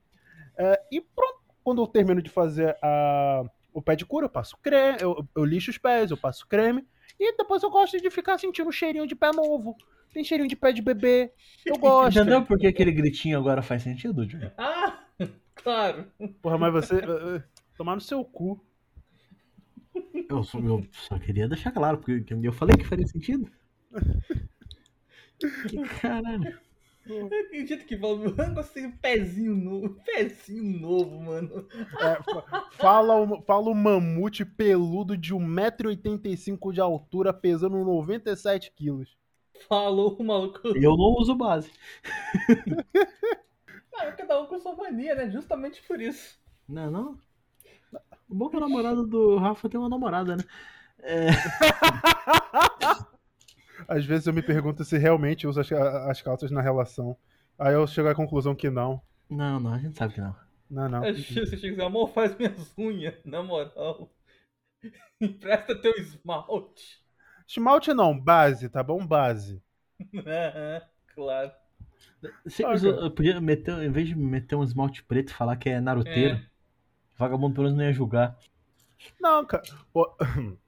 É, 0.58 0.80
e 0.92 1.02
pronto. 1.02 1.42
Quando 1.64 1.82
eu 1.82 1.88
termino 1.88 2.22
de 2.24 2.30
fazer 2.30 2.76
a, 2.82 3.44
o 3.74 3.82
pé 3.84 3.96
de 3.96 4.04
cura, 4.06 4.26
eu 4.26 4.30
passo 4.30 4.58
creme, 4.64 4.98
eu, 5.00 5.28
eu 5.36 5.46
lixo 5.46 5.70
os 5.70 5.78
pés, 5.78 6.10
eu 6.10 6.18
passo 6.18 6.48
creme. 6.48 6.88
E 7.20 7.36
depois 7.38 7.62
eu 7.64 7.70
gosto 7.70 8.00
de 8.00 8.10
ficar 8.10 8.38
sentindo 8.38 8.68
um 8.70 8.72
cheirinho 8.72 9.08
de 9.08 9.16
pé 9.16 9.32
novo. 9.32 9.76
Tem 10.14 10.24
cheirinho 10.24 10.50
de 10.50 10.56
pé 10.56 10.72
de 10.72 10.82
bebê. 10.82 11.32
Eu 11.66 11.76
gosto. 11.80 12.18
Entendeu 12.20 12.44
por 12.46 12.58
que 12.60 12.68
aquele 12.68 12.92
gritinho 12.92 13.38
agora 13.38 13.62
faz 13.62 13.84
sentido, 13.84 14.26
Diogo? 14.26 14.52
Ah, 14.58 15.04
claro. 15.56 16.12
Porra, 16.42 16.58
mas 16.58 16.74
você. 16.74 16.96
eh, 16.96 17.38
eh, 17.38 17.44
tomar 17.78 17.96
no 17.96 18.02
seu 18.02 18.24
cu. 18.24 18.64
Eu 20.30 20.44
só, 20.44 20.60
eu 20.60 20.86
só 20.94 21.20
queria 21.20 21.48
deixar 21.48 21.72
claro, 21.72 21.98
porque 21.98 22.26
eu 22.42 22.54
falei 22.54 22.78
que 22.78 22.86
faria 22.86 23.06
sentido. 23.08 23.50
Que 25.68 25.78
caralho. 26.00 26.60
Eu 27.06 27.26
acredito 27.26 27.86
que 27.86 27.98
fala, 27.98 28.24
eu 28.26 28.54
gostei 28.54 28.88
do 28.88 28.98
pezinho 28.98 29.56
novo. 29.56 30.00
Pezinho 30.06 30.80
novo, 30.80 31.20
mano. 31.20 31.68
É, 32.00 32.24
fa- 32.24 32.70
fala, 32.72 33.16
o, 33.16 33.42
fala 33.42 33.70
o 33.70 33.76
mamute 33.76 34.46
peludo 34.46 35.18
de 35.18 35.34
1,85m 35.34 36.72
de 36.72 36.80
altura, 36.82 37.34
pesando 37.34 37.78
97kg. 37.84 39.18
Falou 39.68 40.16
o 40.18 40.24
maluco. 40.24 40.68
Eu 40.70 40.96
não 40.98 41.16
uso 41.20 41.36
base. 41.36 41.72
Ah, 43.98 44.12
cada 44.12 44.42
um 44.42 44.48
com 44.48 44.60
sua 44.60 44.76
mania, 44.76 45.16
né? 45.16 45.30
Justamente 45.30 45.82
por 45.84 46.02
isso. 46.02 46.38
Não, 46.68 46.90
não. 46.90 47.20
O 48.30 48.34
bom 48.36 48.48
é 48.48 48.50
que 48.52 48.58
a 48.58 48.60
namorada 48.62 49.04
do 49.04 49.38
Rafa 49.38 49.70
tem 49.70 49.80
uma 49.80 49.90
namorada, 49.90 50.36
né? 50.38 50.44
É, 51.00 51.28
Às 53.88 54.06
vezes 54.06 54.28
eu 54.28 54.34
me 54.34 54.42
pergunto 54.42 54.84
se 54.84 54.98
realmente 54.98 55.48
usa 55.48 55.62
as, 55.62 55.72
as 55.72 56.22
calças 56.22 56.52
na 56.52 56.62
relação. 56.62 57.18
Aí 57.58 57.74
eu 57.74 57.86
chego 57.88 58.10
à 58.10 58.16
conclusão 58.16 58.56
que 58.56 58.70
não. 58.70 59.02
Não, 59.30 59.60
não, 59.60 59.74
a 59.74 59.78
gente 59.80 59.98
sabe 59.98 60.14
que 60.14 60.22
não. 60.22 60.36
Não, 60.70 60.88
não. 60.90 61.02
Você 61.02 61.22
chega 61.22 61.68
e 61.68 61.72
diz, 61.72 61.80
amor, 61.80 62.10
faz 62.14 62.36
minhas 62.38 62.74
unhas, 62.78 63.16
na 63.26 63.44
moral. 63.44 64.10
Empresta 65.22 65.76
teu 65.76 65.94
esmalte. 65.98 67.02
Esmalte 67.48 67.94
não, 67.94 68.18
base, 68.18 68.70
tá 68.70 68.82
bom? 68.82 69.06
Base. 69.06 69.62
claro. 71.14 71.52
Você 72.46 72.64
Ah, 72.64 72.72
usa- 72.74 72.92
cara. 72.94 73.06
eu 73.06 73.12
podia 73.12 73.42
meter, 73.42 73.78
em 73.84 73.92
vez 73.92 74.08
de 74.08 74.16
meter 74.16 74.56
um 74.56 74.64
esmalte 74.64 75.04
preto 75.04 75.30
e 75.30 75.34
falar 75.34 75.56
que 75.58 75.70
é 75.70 75.80
naruteiro, 75.80 76.36
É. 76.36 76.46
vagabundo 77.18 77.54
pelo 77.54 77.66
menos 77.66 77.78
não 77.78 77.86
ia 77.86 77.94
julgar. 77.94 78.38
Não, 79.20 79.46
cara. 79.46 79.64
Pô, 79.92 80.16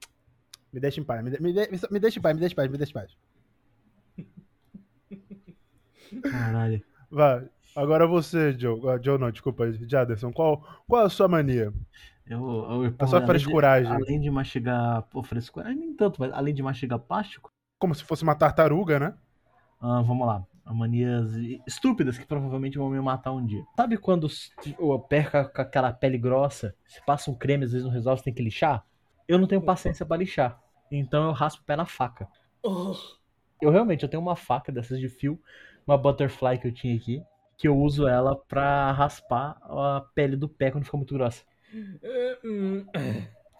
me 0.74 0.80
deixa 0.80 1.00
em 1.00 1.04
paz, 1.04 1.22
me, 1.24 1.30
de- 1.30 1.40
me, 1.42 1.52
de- 1.52 1.68
me 1.90 1.98
deixa 2.00 2.18
em 2.18 2.22
paz, 2.22 2.34
me 2.34 2.40
deixa 2.40 2.52
em 2.52 2.56
paz, 2.56 2.70
me 2.70 2.76
deixa 2.78 2.90
em 2.90 2.94
paz. 2.94 3.16
Caralho. 6.22 6.82
Vai. 7.10 7.48
Agora 7.76 8.06
você, 8.06 8.56
Joe. 8.58 8.80
Ah, 8.88 8.98
Joe 9.02 9.18
não, 9.18 9.30
desculpa, 9.30 9.70
Jaderson. 9.72 10.32
Qual, 10.32 10.62
qual 10.86 11.02
é 11.02 11.06
a 11.06 11.10
sua 11.10 11.26
mania? 11.28 11.72
Eu, 12.26 12.40
eu, 12.40 12.84
A 12.86 12.90
porra, 12.92 13.08
sua 13.10 13.18
além 13.18 13.20
de- 13.20 13.26
frescuragem. 13.26 13.92
Além 13.92 14.20
de 14.20 14.30
mastigar. 14.30 15.02
Pô, 15.10 15.22
frescuragem 15.22 15.76
nem 15.78 15.94
tanto, 15.94 16.20
mas 16.20 16.32
além 16.32 16.54
de 16.54 16.62
mastigar 16.62 16.98
plástico. 16.98 17.50
Como 17.78 17.94
se 17.94 18.04
fosse 18.04 18.22
uma 18.22 18.34
tartaruga, 18.34 18.98
né? 18.98 19.14
ah, 19.80 20.00
vamos 20.02 20.26
lá. 20.26 20.44
Manias 20.66 21.30
estúpidas 21.66 22.16
que 22.16 22.24
provavelmente 22.24 22.78
vão 22.78 22.88
me 22.88 22.98
matar 22.98 23.32
um 23.32 23.44
dia. 23.44 23.62
Sabe 23.76 23.98
quando 23.98 24.26
s- 24.28 24.50
o 24.78 24.98
pé 24.98 25.24
com 25.24 25.60
aquela 25.60 25.92
pele 25.92 26.16
grossa, 26.16 26.74
se 26.88 27.04
passa 27.04 27.30
um 27.30 27.34
creme, 27.34 27.64
às 27.64 27.72
vezes 27.72 27.84
não 27.84 27.92
resolve, 27.92 28.20
você 28.20 28.24
tem 28.24 28.32
que 28.32 28.42
lixar? 28.42 28.82
Eu 29.28 29.38
não 29.38 29.46
tenho 29.46 29.60
paciência 29.60 30.06
pra 30.06 30.16
lixar. 30.16 30.58
Então 30.98 31.24
eu 31.26 31.32
raspo 31.32 31.62
o 31.62 31.64
pé 31.64 31.76
na 31.76 31.86
faca. 31.86 32.28
Oh, 32.62 32.94
Eu 33.60 33.70
realmente 33.70 34.02
eu 34.02 34.08
tenho 34.08 34.22
uma 34.22 34.36
faca 34.36 34.70
dessas 34.72 34.98
de 35.00 35.08
fio, 35.08 35.40
uma 35.86 35.96
butterfly 35.98 36.58
que 36.58 36.68
eu 36.68 36.72
tinha 36.72 36.96
aqui, 36.96 37.22
que 37.58 37.68
eu 37.68 37.76
uso 37.76 38.06
ela 38.08 38.36
pra 38.36 38.90
raspar 38.92 39.56
a 39.62 40.04
pele 40.14 40.36
do 40.36 40.48
pé 40.48 40.70
quando 40.70 40.84
fica 40.84 40.96
muito 40.96 41.14
grossa. 41.14 41.42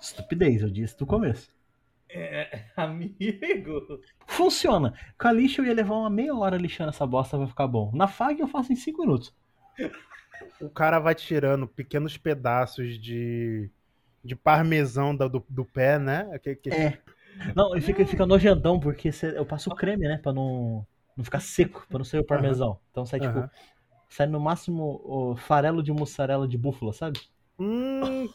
Estupidez, 0.00 0.62
eu 0.62 0.70
disse 0.70 0.96
do 0.98 1.06
começo. 1.06 1.50
é, 2.08 2.64
amigo. 2.76 4.00
Funciona. 4.26 4.94
Com 5.18 5.28
a 5.28 5.32
lixa 5.32 5.60
eu 5.62 5.66
ia 5.66 5.74
levar 5.74 5.94
uma 5.96 6.10
meia 6.10 6.34
hora 6.34 6.56
lixando 6.56 6.90
essa 6.90 7.06
bosta 7.06 7.36
pra 7.36 7.46
ficar 7.46 7.66
bom. 7.66 7.90
Na 7.94 8.06
faca 8.08 8.40
eu 8.40 8.48
faço 8.48 8.72
em 8.72 8.76
5 8.76 9.02
minutos. 9.02 9.34
O 10.60 10.68
cara 10.68 10.98
vai 10.98 11.14
tirando 11.14 11.66
pequenos 11.66 12.16
pedaços 12.16 12.98
de, 13.00 13.70
de 14.22 14.36
parmesão 14.36 15.14
da- 15.16 15.26
do, 15.28 15.44
do 15.48 15.64
pé, 15.64 15.98
né? 15.98 16.38
Que, 16.42 16.54
que- 16.54 16.70
É. 16.70 16.98
Não, 17.54 17.76
e 17.76 17.80
fica, 17.80 18.06
fica 18.06 18.26
nojentão, 18.26 18.78
porque 18.78 19.10
cê- 19.12 19.36
eu 19.36 19.44
passo 19.46 19.70
creme, 19.70 20.06
né? 20.08 20.18
Pra 20.18 20.32
não, 20.32 20.86
não 21.16 21.24
ficar 21.24 21.40
seco, 21.40 21.86
pra 21.88 21.98
não 21.98 22.04
sair 22.04 22.20
o 22.20 22.26
parmesão. 22.26 22.78
Então 22.90 23.04
sai 23.06 23.20
tipo. 23.20 23.38
Aham. 23.38 23.50
Sai 24.08 24.26
no 24.28 24.38
máximo 24.38 25.00
o 25.04 25.36
farelo 25.36 25.82
de 25.82 25.92
mussarela 25.92 26.46
de 26.46 26.56
búfala, 26.56 26.92
sabe? 26.92 27.18
Hum, 27.58 28.28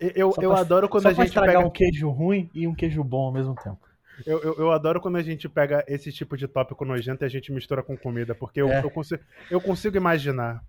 eu, 0.00 0.32
Só 0.32 0.42
eu 0.42 0.50
pra- 0.50 0.60
adoro 0.60 0.88
quando 0.88 1.02
Só 1.04 1.08
a 1.10 1.12
gente 1.12 1.26
estragar 1.28 1.56
pega. 1.56 1.66
um 1.66 1.70
queijo 1.70 2.10
ruim 2.10 2.50
e 2.54 2.66
um 2.66 2.74
queijo 2.74 3.04
bom 3.04 3.26
ao 3.26 3.32
mesmo 3.32 3.54
tempo. 3.54 3.78
Eu, 4.26 4.40
eu, 4.42 4.54
eu 4.58 4.72
adoro 4.72 5.00
quando 5.00 5.16
a 5.16 5.22
gente 5.22 5.48
pega 5.48 5.84
esse 5.88 6.12
tipo 6.12 6.36
de 6.36 6.46
tópico 6.46 6.84
nojento 6.84 7.24
e 7.24 7.26
a 7.26 7.28
gente 7.28 7.52
mistura 7.52 7.82
com 7.82 7.96
comida, 7.96 8.34
porque 8.34 8.60
eu, 8.60 8.68
É. 8.68 8.84
eu, 8.84 8.90
consigo, 8.90 9.22
eu 9.50 9.60
consigo 9.60 9.96
imaginar. 9.96 10.62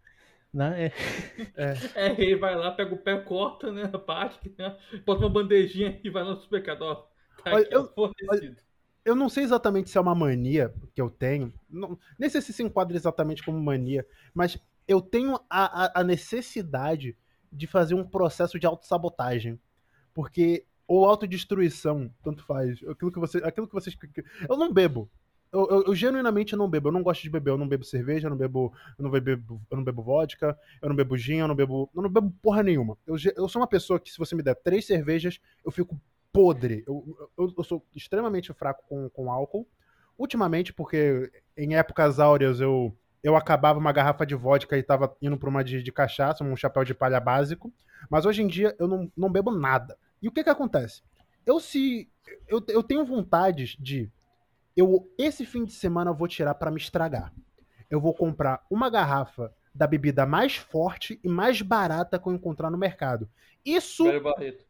Né? 0.53 0.91
É, 1.55 1.73
É, 1.95 2.11
ele 2.21 2.35
vai 2.35 2.55
lá, 2.55 2.71
pega 2.71 2.93
o 2.93 2.97
pé, 2.97 3.17
corta, 3.19 3.71
né? 3.71 3.89
A 3.91 3.97
parte, 3.99 4.53
né, 4.57 4.77
bota 5.05 5.21
uma 5.21 5.29
bandejinha 5.29 5.99
e 6.03 6.09
vai 6.09 6.23
lá 6.23 6.31
no 6.31 6.37
supermercado, 6.41 6.83
ó. 6.83 7.05
Tá 7.43 7.53
Olha, 7.53 7.67
eu- 7.71 7.87
fornecido. 7.93 8.57
Eu 9.05 9.15
não 9.15 9.27
sei 9.27 9.43
exatamente 9.43 9.89
se 9.89 9.97
é 9.97 10.01
uma 10.01 10.15
mania 10.15 10.73
que 10.95 11.01
eu 11.01 11.09
tenho, 11.09 11.53
não, 11.69 11.99
nem 12.17 12.29
sei 12.29 12.41
se 12.41 12.53
se 12.53 12.63
enquadra 12.63 12.95
exatamente 12.95 13.43
como 13.43 13.61
mania, 13.61 14.07
mas 14.33 14.57
eu 14.87 15.01
tenho 15.01 15.35
a, 15.49 15.85
a, 15.87 15.99
a 15.99 16.03
necessidade 16.05 17.17
de 17.51 17.67
fazer 17.67 17.95
um 17.95 18.05
processo 18.07 18.57
de 18.57 18.65
autossabotagem. 18.65 19.59
Porque, 20.13 20.65
ou 20.87 21.05
autodestruição, 21.05 22.09
tanto 22.23 22.43
faz. 22.45 22.79
Aquilo 22.87 23.11
que, 23.11 23.19
você, 23.19 23.39
aquilo 23.39 23.67
que 23.67 23.73
vocês. 23.73 23.97
Eu 24.49 24.55
não 24.57 24.71
bebo. 24.71 25.09
Eu, 25.51 25.67
eu- 25.69 25.83
eu 25.87 25.95
genuinamente 25.95 26.55
não 26.55 26.69
bebo. 26.69 26.87
Eu 26.89 26.91
não 26.93 27.03
gosto 27.03 27.21
de 27.23 27.29
beber. 27.29 27.51
Eu 27.51 27.57
não 27.57 27.67
bebo 27.67 27.83
cerveja, 27.83 28.27
eu 28.27 28.29
não 28.29 28.37
bebo. 28.37 28.73
Eu 28.97 29.03
não 29.03 29.11
bebo, 29.11 29.61
eu 29.69 29.77
não 29.77 29.83
bebo 29.83 30.01
vodka, 30.01 30.57
eu 30.81 30.89
não 30.89 30.95
bebo 30.95 31.17
gin, 31.17 31.37
eu 31.37 31.47
não 31.47 31.55
bebo. 31.55 31.89
Eu 31.95 32.01
não 32.01 32.09
bebo 32.09 32.31
porra 32.41 32.63
nenhuma. 32.63 32.97
Eu, 33.05 33.15
eu 33.35 33.47
sou 33.49 33.61
uma 33.61 33.67
pessoa 33.67 33.99
que, 33.99 34.11
se 34.11 34.17
você 34.17 34.35
me 34.35 34.43
der 34.43 34.55
três 34.55 34.85
cervejas, 34.85 35.39
eu 35.65 35.71
fico 35.71 35.99
podre. 36.33 36.83
Eu, 36.87 37.29
eu, 37.37 37.53
eu 37.57 37.63
sou 37.63 37.85
extremamente 37.95 38.51
fraco 38.51 38.83
com, 38.89 39.07
com 39.09 39.31
álcool. 39.31 39.67
Ultimamente, 40.17 40.73
porque 40.73 41.31
em 41.57 41.75
épocas 41.75 42.19
áureas 42.19 42.59
eu, 42.59 42.95
eu 43.23 43.35
acabava 43.35 43.79
uma 43.79 43.91
garrafa 43.91 44.25
de 44.25 44.35
vodka 44.35 44.77
e 44.77 44.83
tava 44.83 45.15
indo 45.21 45.37
pra 45.37 45.49
uma 45.49 45.63
de, 45.63 45.81
de 45.81 45.91
cachaça, 45.91 46.43
um 46.43 46.55
chapéu 46.55 46.83
de 46.83 46.93
palha 46.93 47.19
básico. 47.19 47.73
Mas 48.09 48.25
hoje 48.25 48.41
em 48.41 48.47
dia 48.47 48.75
eu 48.79 48.87
não, 48.87 49.11
não 49.15 49.31
bebo 49.31 49.51
nada. 49.51 49.97
E 50.21 50.27
o 50.27 50.31
que 50.31 50.43
que 50.43 50.49
acontece? 50.49 51.01
Eu 51.45 51.59
se. 51.59 52.09
Eu, 52.47 52.63
eu 52.67 52.83
tenho 52.83 53.05
vontades 53.05 53.75
de. 53.79 54.11
Eu, 54.75 55.07
esse 55.17 55.45
fim 55.45 55.65
de 55.65 55.73
semana 55.73 56.11
eu 56.11 56.15
vou 56.15 56.27
tirar 56.27 56.55
pra 56.55 56.71
me 56.71 56.77
estragar. 56.77 57.33
Eu 57.89 58.01
vou 58.01 58.13
comprar 58.13 58.65
uma 58.69 58.89
garrafa 58.89 59.53
da 59.73 59.87
bebida 59.87 60.25
mais 60.25 60.55
forte 60.55 61.19
e 61.23 61.27
mais 61.27 61.61
barata 61.61 62.19
que 62.19 62.27
eu 62.27 62.33
encontrar 62.33 62.69
no 62.69 62.77
mercado. 62.77 63.29
Isso 63.65 64.03
Velho 64.03 64.23
Barreto. 64.23 64.65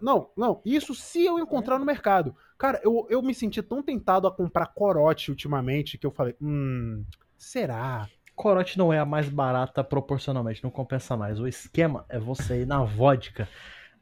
Não, 0.00 0.30
não, 0.36 0.60
isso 0.64 0.94
se 0.94 1.24
eu 1.24 1.38
encontrar 1.38 1.78
no 1.78 1.84
mercado. 1.84 2.34
Cara, 2.58 2.80
eu, 2.82 3.06
eu 3.10 3.22
me 3.22 3.34
senti 3.34 3.62
tão 3.62 3.82
tentado 3.82 4.26
a 4.26 4.32
comprar 4.32 4.66
corote 4.66 5.30
ultimamente 5.30 5.98
que 5.98 6.06
eu 6.06 6.10
falei, 6.10 6.34
hum, 6.40 7.04
será? 7.36 8.08
Corote 8.34 8.76
não 8.78 8.92
é 8.92 8.98
a 8.98 9.04
mais 9.04 9.28
barata 9.28 9.82
proporcionalmente, 9.82 10.62
não 10.62 10.70
compensa 10.70 11.16
mais. 11.16 11.38
O 11.40 11.46
esquema 11.46 12.04
é 12.08 12.18
você 12.18 12.62
ir 12.62 12.66
na 12.66 12.82
vodka, 12.82 13.48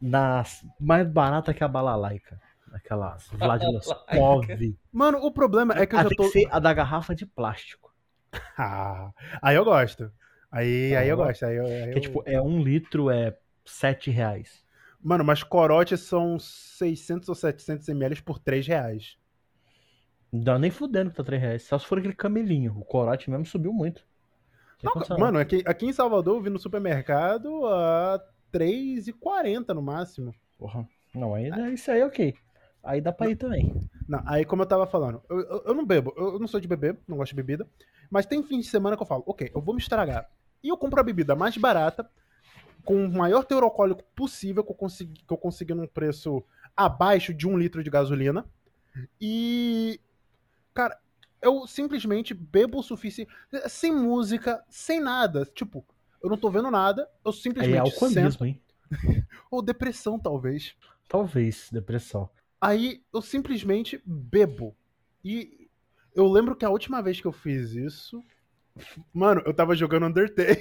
nas 0.01 0.65
mais 0.81 1.07
barata 1.09 1.55
que 1.55 1.63
a 1.63 1.69
balalaica. 1.69 2.41
Aquelas 2.73 3.29
Vladivostok. 3.29 4.75
Mano, 4.93 5.19
o 5.19 5.31
problema 5.31 5.75
é 5.79 5.87
que 5.87 5.95
eu 5.95 6.01
Ah, 6.01 6.03
já 6.03 6.09
tem 6.09 6.17
tô. 6.17 6.25
que 6.25 6.31
ser 6.31 6.49
a 6.51 6.59
da 6.59 6.73
garrafa 6.73 7.15
de 7.15 7.25
plástico. 7.27 7.93
Ah, 8.59 9.11
aí 9.41 9.57
eu 9.57 9.65
gosto. 9.65 10.11
Aí, 10.51 10.95
aí 10.97 11.09
eu 11.09 11.15
Ah, 11.21 11.27
gosto. 11.27 11.45
Aí 11.45 11.57
eu, 11.57 11.67
aí 11.67 11.83
Que 11.83 11.91
é 11.91 11.95
eu- 11.95 12.01
tipo, 12.01 12.23
é 12.27 12.41
um 12.41 12.61
litro, 12.63 13.11
é 13.11 13.37
sete 13.65 14.11
reais. 14.11 14.64
Mano, 15.05 15.23
mas 15.23 15.43
corote 15.43 15.99
são 15.99 16.39
600 16.39 17.29
ou 17.29 17.35
700 17.35 17.87
ml 17.91 18.23
por 18.23 18.39
3 18.39 18.67
reais. 18.67 19.19
Não 20.33 20.41
dá 20.41 20.59
nem 20.59 20.71
fudendo 20.71 21.11
que 21.11 21.17
tá 21.17 21.23
3 21.23 21.43
reais. 21.43 21.63
Só 21.65 21.79
se 21.79 21.87
for 21.87 21.99
aquele 21.99 22.15
camelinho. 22.15 22.75
O 22.79 22.85
corote 22.85 23.31
mesmo 23.31 23.45
subiu 23.45 23.71
muito. 23.71 24.03
Condição, 24.83 25.19
Mano, 25.19 25.39
aqui, 25.39 25.63
aqui 25.67 25.87
em 25.87 25.93
Salvador 25.93 26.37
eu 26.37 26.43
vi 26.43 26.51
no 26.51 26.59
supermercado 26.59 27.67
a 27.67 28.19
3,40 28.51 29.75
no 29.75 29.83
máximo. 29.83 30.35
Porra. 30.59 30.89
Não, 31.15 31.35
aí, 31.35 31.51
isso 31.75 31.91
aí 31.91 32.01
é 32.01 32.07
ok. 32.07 32.35
Aí 32.83 33.01
dá 33.01 33.13
pra 33.13 33.29
ir 33.31 33.37
também. 33.37 33.75
Não, 34.09 34.23
aí 34.27 34.45
como 34.45 34.63
eu 34.63 34.67
tava 34.67 34.87
falando, 34.87 35.23
eu, 35.29 35.41
eu, 35.41 35.63
eu 35.67 35.75
não 35.75 35.87
bebo, 35.87 36.13
eu, 36.17 36.35
eu 36.35 36.39
não 36.39 36.47
sou 36.47 36.61
de 36.61 36.69
beber, 36.69 36.99
não 37.09 37.17
gosto 37.17 37.31
de 37.31 37.37
bebida, 37.37 37.67
mas 38.11 38.27
tem 38.27 38.43
fim 38.43 38.61
de 38.61 38.67
semana 38.67 38.97
que 38.97 39.03
eu 39.03 39.07
falo, 39.07 39.23
ok, 39.27 39.51
eu 39.55 39.61
vou 39.61 39.75
me 39.75 39.81
estragar. 39.81 40.29
E 40.63 40.69
eu 40.69 40.77
compro 40.77 41.01
a 41.01 41.05
bebida 41.05 41.35
mais 41.35 41.57
barata, 41.57 42.09
com 42.85 43.05
o 43.05 43.13
maior 43.13 43.45
teor 43.45 43.63
alcoólico 43.63 44.03
possível, 44.15 44.63
que 44.63 44.71
eu 44.71 44.77
consegui, 44.77 45.23
que 45.27 45.33
eu 45.33 45.37
consegui 45.37 45.75
num 45.75 45.87
preço 45.87 46.45
abaixo 46.77 47.33
de 47.33 47.49
um 47.49 47.59
litro 47.59 47.83
de 47.83 47.91
gasolina. 47.91 48.45
E. 49.21 50.01
Cara, 50.73 50.99
eu 51.41 51.67
simplesmente 51.67 52.35
bebo 52.35 52.79
o 52.79 52.83
suficiente. 52.83 53.31
Sem 53.69 53.95
música, 53.95 54.65
sem 54.69 55.01
nada. 55.01 55.45
Tipo, 55.55 55.85
eu 56.23 56.31
não 56.31 56.39
tô 56.39 56.51
vendo 56.51 56.71
nada, 56.71 57.09
eu 57.25 57.31
Aí 57.31 57.37
simplesmente 57.37 57.77
é 57.77 57.81
alcoolismo, 57.81 58.47
hein? 58.47 58.61
Ou 59.51 59.63
depressão, 59.63 60.19
talvez. 60.19 60.75
Talvez, 61.09 61.69
depressão. 61.71 62.31
Aí 62.61 63.03
eu 63.13 63.21
simplesmente 63.21 64.03
bebo. 64.07 64.75
E 65.23 65.69
eu 66.15 66.27
lembro 66.27 66.57
que 66.57 66.65
a 66.65 66.71
última 66.71 67.03
vez 67.03 67.21
que 67.21 67.27
eu 67.27 67.33
fiz 67.33 67.73
isso. 67.73 68.23
Mano, 69.13 69.43
eu 69.45 69.55
tava 69.55 69.77
jogando 69.77 70.07
Undertale. 70.07 70.59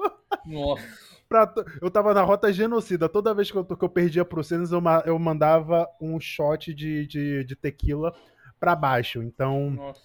Nossa. 0.46 1.13
Pra 1.28 1.52
eu 1.80 1.90
tava 1.90 2.12
na 2.14 2.22
rota 2.22 2.52
genocida. 2.52 3.08
Toda 3.08 3.34
vez 3.34 3.50
que 3.50 3.56
eu, 3.56 3.64
que 3.64 3.84
eu 3.84 3.88
perdia 3.88 4.24
pro 4.24 4.44
Cenas, 4.44 4.72
eu, 4.72 4.82
eu 5.06 5.18
mandava 5.18 5.88
um 6.00 6.18
shot 6.20 6.72
de, 6.74 7.06
de, 7.06 7.44
de 7.44 7.56
tequila 7.56 8.14
pra 8.60 8.74
baixo. 8.76 9.22
Então 9.22 9.70
Nossa. 9.70 10.00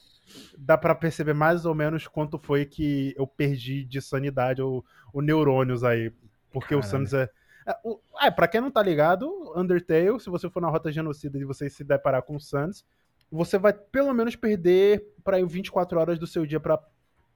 dá 0.57 0.77
pra 0.77 0.95
perceber 0.95 1.33
mais 1.33 1.65
ou 1.65 1.75
menos 1.75 2.07
quanto 2.07 2.37
foi 2.37 2.65
que 2.65 3.13
eu 3.17 3.27
perdi 3.27 3.83
de 3.85 4.01
sanidade 4.01 4.61
ou, 4.61 4.83
ou 5.13 5.21
neurônios 5.21 5.83
aí. 5.83 6.11
Porque 6.51 6.73
o 6.75 6.81
Caralho. 6.81 7.15
É. 7.15 7.29
É, 7.67 7.77
o- 7.83 7.99
é, 8.21 8.31
pra 8.31 8.47
quem 8.47 8.61
não 8.61 8.71
tá 8.71 8.81
ligado, 8.81 9.53
Undertale, 9.55 10.19
se 10.19 10.29
você 10.29 10.49
for 10.49 10.61
na 10.61 10.69
rota 10.69 10.91
genocida 10.91 11.37
e 11.37 11.43
você 11.45 11.69
se 11.69 11.83
deparar 11.83 12.23
com 12.23 12.35
o 12.35 12.39
Sans, 12.39 12.83
você 13.31 13.59
vai 13.59 13.73
pelo 13.73 14.11
menos 14.13 14.35
perder 14.35 15.13
para 15.23 15.45
24 15.45 15.99
horas 15.99 16.17
do 16.17 16.25
seu 16.25 16.45
dia 16.47 16.59
pra 16.59 16.79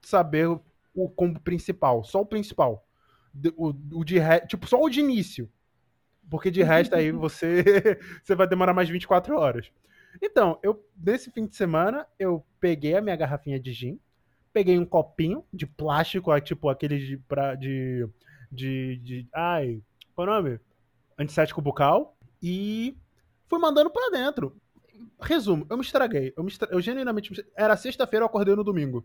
saber 0.02 0.48
o, 0.48 0.60
o 0.92 1.08
combo 1.08 1.38
principal, 1.40 2.02
só 2.02 2.20
o 2.20 2.26
principal. 2.26 2.84
O, 3.56 3.74
o 4.00 4.04
de 4.04 4.18
re- 4.18 4.46
tipo, 4.46 4.66
só 4.66 4.80
o 4.80 4.88
de 4.88 5.00
início. 5.00 5.50
Porque 6.30 6.50
de 6.50 6.62
resto 6.62 6.94
aí 6.94 7.10
você 7.12 7.64
você 8.22 8.34
vai 8.34 8.46
demorar 8.48 8.74
mais 8.74 8.88
24 8.88 9.36
horas. 9.36 9.70
Então, 10.22 10.58
eu 10.62 10.84
nesse 10.96 11.30
fim 11.30 11.46
de 11.46 11.56
semana 11.56 12.06
eu 12.18 12.44
peguei 12.60 12.96
a 12.96 13.00
minha 13.00 13.16
garrafinha 13.16 13.58
de 13.58 13.72
gin, 13.72 14.00
peguei 14.52 14.78
um 14.78 14.86
copinho 14.86 15.44
de 15.52 15.66
plástico, 15.66 16.38
tipo 16.40 16.68
aquele 16.68 16.98
de 16.98 17.16
pra, 17.18 17.54
de, 17.54 18.08
de 18.50 18.96
de 18.98 19.28
ai, 19.34 19.82
qual 20.14 20.28
é 20.28 20.30
o 20.30 20.34
nome? 20.34 20.60
Antisséptico 21.18 21.60
bucal 21.62 22.16
e 22.42 22.96
fui 23.48 23.58
mandando 23.58 23.90
pra 23.90 24.10
dentro. 24.10 24.56
Resumo, 25.20 25.66
eu 25.68 25.76
me 25.76 25.82
estraguei. 25.82 26.32
Eu, 26.36 26.44
me 26.44 26.50
estra... 26.50 26.68
eu 26.70 26.80
genuinamente. 26.80 27.32
me 27.32 27.44
Era 27.56 27.76
sexta-feira, 27.76 28.22
eu 28.22 28.26
acordei 28.28 28.54
no 28.54 28.64
domingo. 28.64 29.04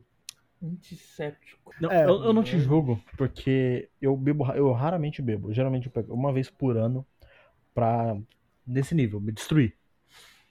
Antisséptico. 0.61 1.73
Não, 1.79 1.89
É. 1.91 2.03
eu, 2.05 2.23
eu 2.23 2.33
não 2.33 2.43
te 2.43 2.59
julgo, 2.59 3.01
porque 3.17 3.89
eu 4.01 4.15
bebo, 4.17 4.45
eu 4.53 4.71
raramente 4.73 5.21
bebo. 5.21 5.53
Geralmente 5.53 5.85
eu 5.87 5.91
pego 5.91 6.13
uma 6.13 6.33
vez 6.33 6.49
por 6.49 6.75
ano 6.77 7.05
pra, 7.73 8.17
nesse 8.67 8.93
nível, 8.93 9.21
me 9.21 9.31
destruir. 9.31 9.75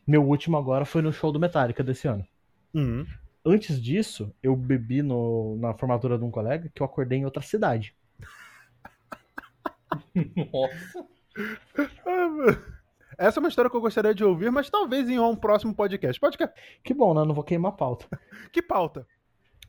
Meu 0.07 0.27
último 0.27 0.57
agora 0.57 0.85
foi 0.87 1.03
no 1.03 1.13
show 1.13 1.31
do 1.31 1.39
Metallica 1.41 1.85
desse 1.85 2.09
ano. 2.09 2.27
Uhum. 2.73 3.07
Antes 3.45 3.81
disso, 3.81 4.35
eu 4.43 4.57
bebi 4.57 5.03
no, 5.03 5.57
na 5.59 5.75
formatura 5.75 6.19
de 6.19 6.25
um 6.25 6.31
colega 6.31 6.71
que 6.75 6.83
eu 6.83 6.87
acordei 6.87 7.19
em 7.19 7.25
outra 7.25 7.43
cidade. 7.43 7.95
Nossa. 10.53 11.07
Essa 13.19 13.39
é 13.39 13.41
uma 13.41 13.49
história 13.49 13.69
que 13.71 13.77
eu 13.77 13.81
gostaria 13.81 14.15
de 14.15 14.25
ouvir, 14.25 14.51
mas 14.53 14.71
talvez 14.71 15.09
em 15.09 15.19
um 15.19 15.35
próximo 15.35 15.75
podcast. 15.75 16.21
Podcast. 16.21 16.55
Que 16.85 16.95
bom, 16.95 17.13
né? 17.13 17.25
Não 17.25 17.35
vou 17.35 17.43
queimar 17.43 17.73
a 17.73 17.75
pauta. 17.75 18.07
Que 18.53 18.63
pauta? 18.63 19.07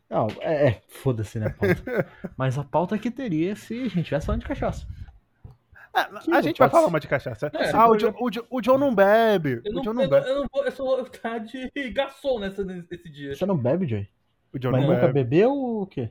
Não, 0.09 0.27
é, 0.41 0.67
é, 0.69 0.81
foda-se, 0.87 1.37
né, 1.39 1.49
pauta. 1.49 2.07
Mas 2.35 2.57
a 2.57 2.63
pauta 2.63 2.97
que 2.97 3.11
teria 3.11 3.55
se 3.55 3.73
a 3.83 3.87
gente 3.89 4.05
tivesse 4.05 4.25
falando 4.25 4.41
de 4.41 4.47
cachaça. 4.47 4.87
Que 6.23 6.31
a 6.31 6.41
gente 6.41 6.57
vai 6.59 6.69
falar 6.69 6.87
uma 6.87 6.99
de 6.99 7.07
cachaça. 7.07 7.51
É, 7.53 7.71
ah, 7.71 7.89
o, 7.89 7.97
Jo- 7.97 8.15
o, 8.19 8.29
Jo- 8.29 8.45
o 8.49 8.61
John 8.61 8.77
não 8.77 8.93
bebe. 8.93 9.61
Eu 9.65 9.71
o 9.71 9.75
não, 9.75 9.81
John 9.81 9.89
eu, 9.89 9.93
não 9.93 10.03
não, 10.03 10.09
bebe. 10.09 10.29
eu 10.29 10.35
não 10.41 10.47
vou, 10.51 10.65
eu 10.65 10.71
só 10.71 10.83
vou 10.83 11.01
estar 11.01 11.39
de 11.39 11.69
garçom 11.91 12.39
nessa, 12.39 12.63
nesse 12.63 13.09
dia. 13.09 13.35
Você 13.35 13.45
não 13.45 13.57
bebe, 13.57 13.87
Joey? 13.87 14.07
O 14.53 14.57
John 14.59 14.71
Mas 14.71 14.81
não 14.83 14.89
nunca 14.93 15.07
bebe. 15.07 15.23
bebeu 15.23 15.51
ou 15.51 15.81
o 15.83 15.87
quê? 15.87 16.09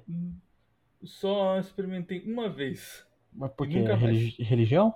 Só 1.02 1.58
experimentei 1.58 2.22
uma 2.26 2.48
vez. 2.48 3.04
Mas 3.32 3.50
por 3.52 3.68
quê? 3.68 3.82
mais. 3.82 4.00
Religi- 4.00 4.42
religião? 4.42 4.94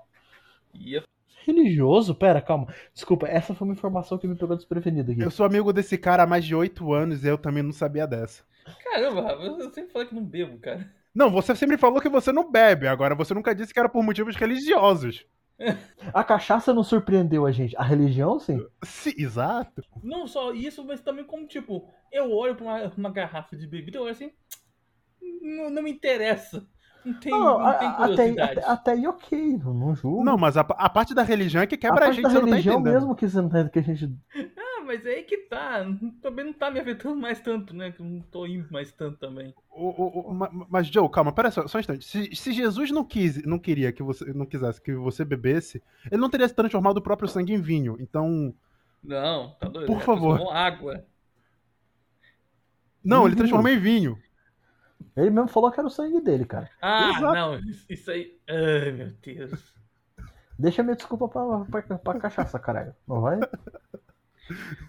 E 0.75 0.97
é 0.97 1.03
Religioso? 1.45 2.15
Pera, 2.15 2.41
calma. 2.41 2.73
Desculpa, 2.93 3.27
essa 3.27 3.55
foi 3.55 3.67
uma 3.67 3.75
informação 3.75 4.19
que 4.19 4.27
me 4.27 4.37
pegou 4.37 4.57
desprevenida 4.57 5.13
aqui. 5.13 5.21
Eu 5.21 5.31
sou 5.31 5.47
amigo 5.47 5.73
desse 5.73 5.99
cara 5.99 6.23
há 6.23 6.27
mais 6.27 6.45
de 6.45 6.55
oito 6.55 6.93
anos 6.93 7.25
e 7.25 7.29
eu 7.29 7.39
também 7.39 7.63
não 7.63 7.73
sabia 7.73 8.07
dessa. 8.07 8.45
Caramba, 8.85 9.33
eu 9.43 9.73
sempre 9.73 9.91
falei 9.93 10.09
que 10.09 10.15
não 10.15 10.25
bebo, 10.25 10.59
cara. 10.59 10.89
Não, 11.15 11.31
você 11.31 11.55
sempre 11.55 11.77
falou 11.77 12.01
que 12.01 12.09
você 12.09 12.33
não 12.33 12.51
bebe, 12.51 12.87
agora 12.87 13.15
você 13.15 13.35
nunca 13.35 13.55
disse 13.55 13.73
que 13.73 13.79
era 13.79 13.89
por 13.89 14.03
motivos 14.03 14.37
religiosos. 14.37 15.27
A 16.13 16.25
cachaça 16.25 16.73
não 16.73 16.83
surpreendeu 16.83 17.47
a 17.47 17.53
gente. 17.53 17.77
A 17.77 17.83
religião, 17.83 18.39
sim. 18.39 18.65
Sim, 18.83 19.13
exato. 19.17 19.83
Não 20.03 20.27
só 20.27 20.53
isso, 20.53 20.85
mas 20.85 21.01
também 21.01 21.25
como, 21.25 21.47
tipo, 21.47 21.89
eu 22.11 22.33
olho 22.33 22.57
pra 22.57 22.65
uma, 22.65 22.93
uma 22.97 23.11
garrafa 23.11 23.57
de 23.57 23.67
bebida 23.67 23.97
e 23.97 23.99
eu 23.99 24.03
olho 24.03 24.13
assim. 24.13 24.33
Não, 25.41 25.71
não 25.71 25.83
me 25.83 25.91
interessa. 25.93 26.67
Não 27.05 27.15
tem, 27.15 27.33
Não, 27.33 27.41
não, 27.41 27.61
a- 27.67 27.75
tem 27.75 27.89
a- 27.89 27.91
até, 27.91 28.07
curiosidade. 28.07 28.59
até, 28.61 28.65
até 28.71 28.93
aí 28.93 29.07
ok, 29.07 29.59
não 29.65 29.95
julgo. 29.97 30.25
Não, 30.25 30.39
mas 30.39 30.57
a, 30.57 30.61
a 30.61 30.89
parte 30.89 31.15
da 31.15 31.23
religião 31.23 31.63
é 31.63 31.67
que 31.67 31.75
a 31.75 31.79
quebra 31.79 31.97
a, 31.97 32.01
parte 32.07 32.15
gente, 32.17 32.23
da 32.25 32.29
você 32.31 32.35
não 32.37 32.43
tá 32.45 32.51
religião 32.51 32.75
entendendo. 32.81 32.95
mesmo 32.95 33.15
que, 33.17 33.29
você 33.29 33.41
não 33.41 33.49
tá, 33.49 33.69
que 33.69 33.79
a 33.79 33.83
gente... 33.83 34.13
Ah, 34.57 34.85
mas 34.85 35.05
é 35.07 35.11
aí 35.11 35.23
que 35.25 35.37
tá. 35.39 35.85
Também 36.21 36.45
não 36.45 36.53
tá 36.53 36.71
me 36.71 36.79
afetando 36.81 37.17
mais 37.17 37.41
tanto, 37.41 37.75
né? 37.75 37.91
Que 37.93 38.01
eu 38.01 38.07
não 38.07 38.21
tô 38.21 38.47
indo 38.47 38.71
mais 38.71 38.93
tanto 38.93 39.17
também. 39.19 39.53
O- 39.71 39.89
o- 39.89 40.31
o- 40.31 40.35
ma- 40.35 40.51
mas, 40.69 40.87
Joe, 40.89 41.09
calma, 41.11 41.33
pera 41.33 41.51
só, 41.51 41.67
só 41.67 41.79
um 41.79 41.81
instante. 41.81 42.05
Se, 42.05 42.35
se 42.37 42.53
Jesus 42.53 42.91
não, 42.91 43.05
quis, 43.05 43.43
não 43.45 43.59
queria 43.59 43.93
que 43.93 44.03
você 44.03 44.33
não 44.33 44.45
quisesse 44.47 44.81
que 44.81 44.93
você 44.95 45.25
bebesse, 45.25 45.83
ele 46.11 46.21
não 46.21 46.29
teria 46.31 46.47
se 46.49 46.55
transformado 46.55 46.99
o 46.99 47.03
próprio 47.03 47.29
sangue 47.29 47.53
em 47.53 47.61
vinho. 47.61 47.97
Então. 48.01 48.55
Não, 49.03 49.51
tá 49.59 49.69
doido. 49.69 49.87
Por 49.87 49.97
É, 49.97 50.01
favor. 50.01 50.37
transformou 50.37 50.53
água. 50.53 51.05
Não, 53.05 53.23
ele 53.23 53.31
Vinho. 53.31 53.39
transformou 53.39 53.71
em 53.73 53.79
vinho. 53.79 54.19
Ele 55.17 55.31
mesmo 55.31 55.49
falou 55.49 55.71
que 55.71 55.79
era 55.79 55.87
o 55.87 55.91
sangue 55.91 56.21
dele, 56.21 56.45
cara. 56.45 56.69
Ah, 56.81 57.11
Exato. 57.17 57.35
não, 57.35 57.61
isso- 57.89 58.11
aí. 58.11 58.39
Ai, 58.49 58.93
meu 58.93 59.13
Deus. 59.23 59.75
Deixa 60.59 60.83
minha 60.83 60.97
desculpa 60.97 61.29
pra, 61.29 61.83
pra, 61.83 61.99
pra 61.99 62.21
cachaça, 62.21 62.59
caralho. 62.59 62.95
Não 63.09 63.21
vai? 63.21 63.39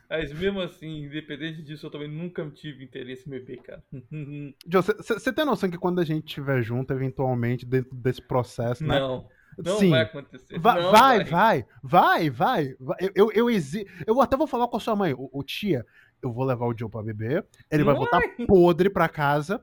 Mas 0.10 0.34
mesmo 0.34 0.60
assim, 0.62 1.06
independente 1.06 1.62
disso, 1.62 1.86
eu 1.86 1.92
também 1.92 2.08
nunca 2.10 2.46
tive 2.50 2.84
interesse 2.84 3.28
em 3.28 3.32
beber, 3.32 3.62
cara. 3.62 3.84
Joe, 4.68 4.82
você 4.84 5.32
tem 5.32 5.46
noção 5.46 5.70
que 5.70 5.78
quando 5.78 6.00
a 6.00 6.04
gente 6.06 6.26
estiver 6.28 6.62
junto, 6.62 6.92
eventualmente, 6.92 7.66
dentro 7.66 7.96
desse 7.96 8.22
processo, 8.22 8.86
né? 8.86 9.00
Não, 9.00 9.28
não 9.58 9.78
Sim. 9.78 9.92
vai 9.92 10.02
acontecer. 10.02 10.60
Va- 10.60 10.76
Não 10.76 10.92
vai, 10.92 11.24
vai, 11.24 11.66
vai, 11.82 12.30
vai, 12.30 12.76
vai. 12.80 12.98
Eu, 13.00 13.12
eu, 13.16 13.32
eu, 13.34 13.50
exi- 13.50 13.88
eu 14.06 14.20
até 14.22 14.36
vou 14.36 14.48
falar 14.48 14.68
com 14.68 14.78
a 14.78 14.80
sua 14.80 14.96
mãe. 14.96 15.14
O, 15.14 15.30
o 15.32 15.44
tia, 15.44 15.86
eu 16.22 16.32
vou 16.34 16.44
levar 16.44 16.66
o 16.66 16.78
Joe 16.78 16.90
pra 16.90 17.04
beber. 17.04 17.46
Ele 17.72 17.84
vai 17.84 17.96
voltar 17.96 18.20
podre 18.48 18.90
pra 18.90 19.08
casa. 19.08 19.62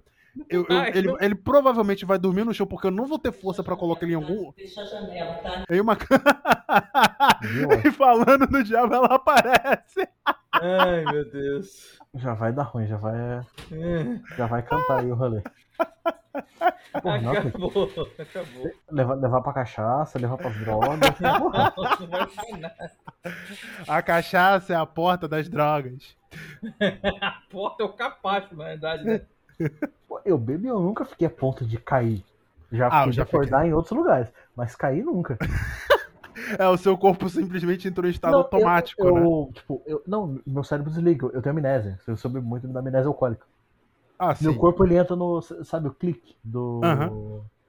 Eu- 0.49 0.67
eu- 0.69 0.85
ele, 0.95 1.09
não. 1.09 1.17
ele 1.21 1.35
provavelmente 1.35 2.05
vai 2.05 2.19
dormir 2.19 2.45
no 2.45 2.55
chão 2.55 2.67
porque 2.67 2.87
eu 2.87 2.91
não 2.91 3.07
vou 3.07 3.19
ter 3.19 3.33
força 3.33 3.63
pra 3.65 3.77
colocar 3.77 4.05
ele 4.05 4.13
em 4.13 4.17
algum. 4.17 4.53
Fecha 4.53 4.83
a 4.83 4.85
janela, 4.85 5.35
tá? 5.35 5.65
Em 5.71 5.81
uma. 5.81 5.97
E 7.85 7.91
falando 7.91 8.47
no 8.49 8.63
diabo, 8.63 8.95
ela 8.95 9.15
aparece. 9.15 10.07
Ai, 10.53 11.05
meu 11.05 11.29
Deus. 11.31 11.99
Já 12.15 12.35
vai 12.35 12.53
dar 12.53 12.63
ruim, 12.65 12.87
já 12.87 12.97
vai, 12.97 13.15
É, 13.19 13.45
já 14.37 14.47
vai 14.47 14.63
cantar 14.63 15.01
aí 15.01 15.11
o 15.11 15.15
rolê. 15.15 15.43
Porra, 17.03 17.21
não, 17.21 17.33
Acabou, 17.33 17.71
acabou. 18.19 18.71
levar, 18.91 19.15
levar 19.15 19.41
pra 19.43 19.53
cachaça, 19.53 20.19
levar 20.19 20.37
pra 20.37 20.51
drogas. 20.51 21.11
Porra. 21.39 21.73
Não 22.01 22.07
vai 22.09 22.27
funcionar. 22.27 22.75
A 23.89 24.03
cachaça 24.03 24.73
é 24.73 24.77
a 24.77 24.87
porta 24.87 25.27
das 25.27 25.49
drogas. 25.49 26.17
A 27.21 27.43
porta 27.51 27.83
é 27.83 27.87
o 27.87 27.93
capacho, 27.93 28.55
na 28.55 28.65
verdade, 28.67 29.05
né? 29.05 29.23
Eu 30.25 30.39
bebo 30.39 30.67
e 30.67 30.69
eu 30.69 30.81
nunca 30.81 31.05
fiquei 31.05 31.27
a 31.27 31.31
ponto 31.31 31.65
de 31.65 31.79
cair. 31.79 32.25
Já 32.73 32.91
Ah, 32.91 32.99
fiquei 32.99 33.13
já 33.13 33.23
acordar 33.23 33.67
em 33.67 33.73
outros 33.73 33.97
lugares, 33.97 34.29
mas 34.57 34.77
cair 34.77 35.05
nunca. 35.05 35.39
É, 36.59 36.67
o 36.69 36.77
seu 36.77 36.97
corpo 36.97 37.29
simplesmente 37.29 37.87
entrou 37.87 38.07
em 38.07 38.11
estado 38.11 38.35
Não, 38.35 38.41
automático, 38.43 39.03
eu, 39.03 39.15
né? 39.17 39.23
eu, 39.23 39.53
Tipo, 39.53 39.83
eu, 39.87 40.03
não, 40.07 40.41
meu 40.47 40.65
cérebro 40.65 40.91
desliga, 40.91 41.27
eu 41.27 41.43
tenho 41.43 41.53
amnésia. 41.53 41.99
Eu 42.07 42.17
soube 42.17 42.41
muito 42.41 42.67
da 42.69 42.81
amnésia 42.81 43.09
alcoólica. 43.09 43.45
Ah, 44.19 44.35
sim. 44.35 44.45
Meu 44.45 44.55
corpo 44.57 44.85
ele 44.85 44.97
entra 44.97 45.17
no. 45.17 45.41
Sabe 45.43 45.89
o 45.89 45.95
clique 45.95 46.37
do. 46.45 46.81
Aham. 46.83 47.11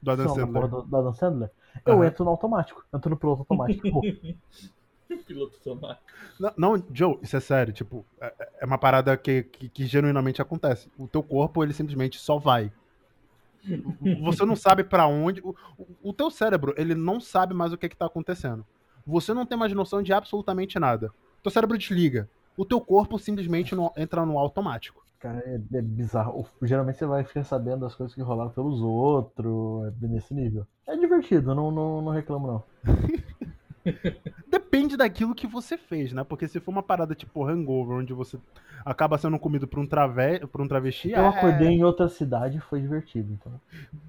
Do 0.02 0.12
Adam 0.12 0.28
Sandler. 0.30 0.68
do, 0.68 0.82
do 0.84 0.98
Adam 0.98 1.14
Sandler? 1.14 1.52
Eu 1.86 2.04
entro 2.04 2.24
no 2.26 2.32
automático, 2.32 2.84
entro 2.94 3.10
no 3.10 3.18
piloto 3.18 3.42
automático. 3.42 4.02
Pô, 5.18 5.24
Piloto 5.26 5.56
automático. 5.58 6.04
Não, 6.40 6.54
não, 6.58 6.84
Joe, 6.94 7.18
isso 7.22 7.36
é 7.36 7.40
sério. 7.40 7.74
Tipo, 7.74 8.06
é, 8.20 8.34
é 8.62 8.66
uma 8.66 8.78
parada 8.78 9.16
que, 9.18 9.44
que, 9.44 9.70
que 9.70 9.86
genuinamente 9.86 10.42
acontece. 10.42 10.90
O 10.98 11.08
teu 11.08 11.22
corpo, 11.24 11.64
ele 11.64 11.74
simplesmente 11.74 12.18
só 12.20 12.38
vai. 12.38 12.72
Você 14.24 14.44
não 14.46 14.56
sabe 14.56 14.84
pra 14.84 15.06
onde. 15.08 15.40
O, 15.42 15.56
o- 15.78 15.88
o 16.10 16.14
teu 16.14 16.32
cérebro, 16.32 16.74
ele 16.78 16.96
não 16.96 17.20
sabe 17.20 17.54
mais 17.54 17.72
o 17.72 17.78
que, 17.78 17.88
que 17.90 17.96
tá 17.96 18.06
acontecendo. 18.08 18.66
Você 19.06 19.34
não 19.34 19.46
tem 19.46 19.58
mais 19.58 19.72
noção 19.74 20.02
de 20.02 20.12
absolutamente 20.14 20.80
nada. 20.80 21.12
Teu 21.44 21.52
cérebro 21.52 21.78
desliga. 21.78 22.30
O 22.58 22.66
teu 22.66 22.82
corpo 22.82 23.18
simplesmente 23.20 23.76
no- 23.76 23.92
entra 23.96 24.26
no 24.26 24.38
automático. 24.40 25.02
Cara, 25.20 25.38
é, 25.46 25.56
é 25.78 25.82
bizarro. 25.82 26.48
O- 26.62 26.66
Geralmente 26.66 26.98
você 26.98 27.06
vai 27.06 27.24
ficar 27.24 27.44
sabendo 27.44 27.82
das 27.82 27.94
coisas 27.94 28.16
que 28.16 28.22
rolaram 28.22 28.50
pelos 28.52 28.82
outros, 28.82 29.86
é 30.02 30.08
nesse 30.08 30.34
nível. 30.34 30.66
É 30.88 30.96
divertido, 30.98 31.54
não, 31.54 31.70
não, 31.72 32.02
não 32.02 32.12
reclamo 32.12 32.48
não. 32.48 32.64
Depende 34.48 34.96
daquilo 34.96 35.36
que 35.36 35.48
você 35.48 35.78
fez, 35.78 36.14
né? 36.14 36.24
Porque 36.24 36.48
se 36.48 36.60
for 36.60 36.72
uma 36.72 36.84
parada 36.84 37.16
tipo 37.16 37.44
hangover, 37.44 37.98
onde 37.98 38.14
você 38.14 38.38
acaba 38.86 39.18
sendo 39.18 39.40
comido 39.40 39.68
por 39.68 39.80
um, 39.80 39.88
trave... 39.88 40.40
por 40.48 40.62
um 40.62 40.68
travesti. 40.68 41.12
Eu 41.12 41.26
é- 41.26 41.28
acordei 41.28 41.70
em 41.70 41.84
outra 41.84 42.08
cidade 42.08 42.58
e 42.58 42.62
foi 42.62 42.82
divertido, 42.82 43.34
então. 43.34 43.60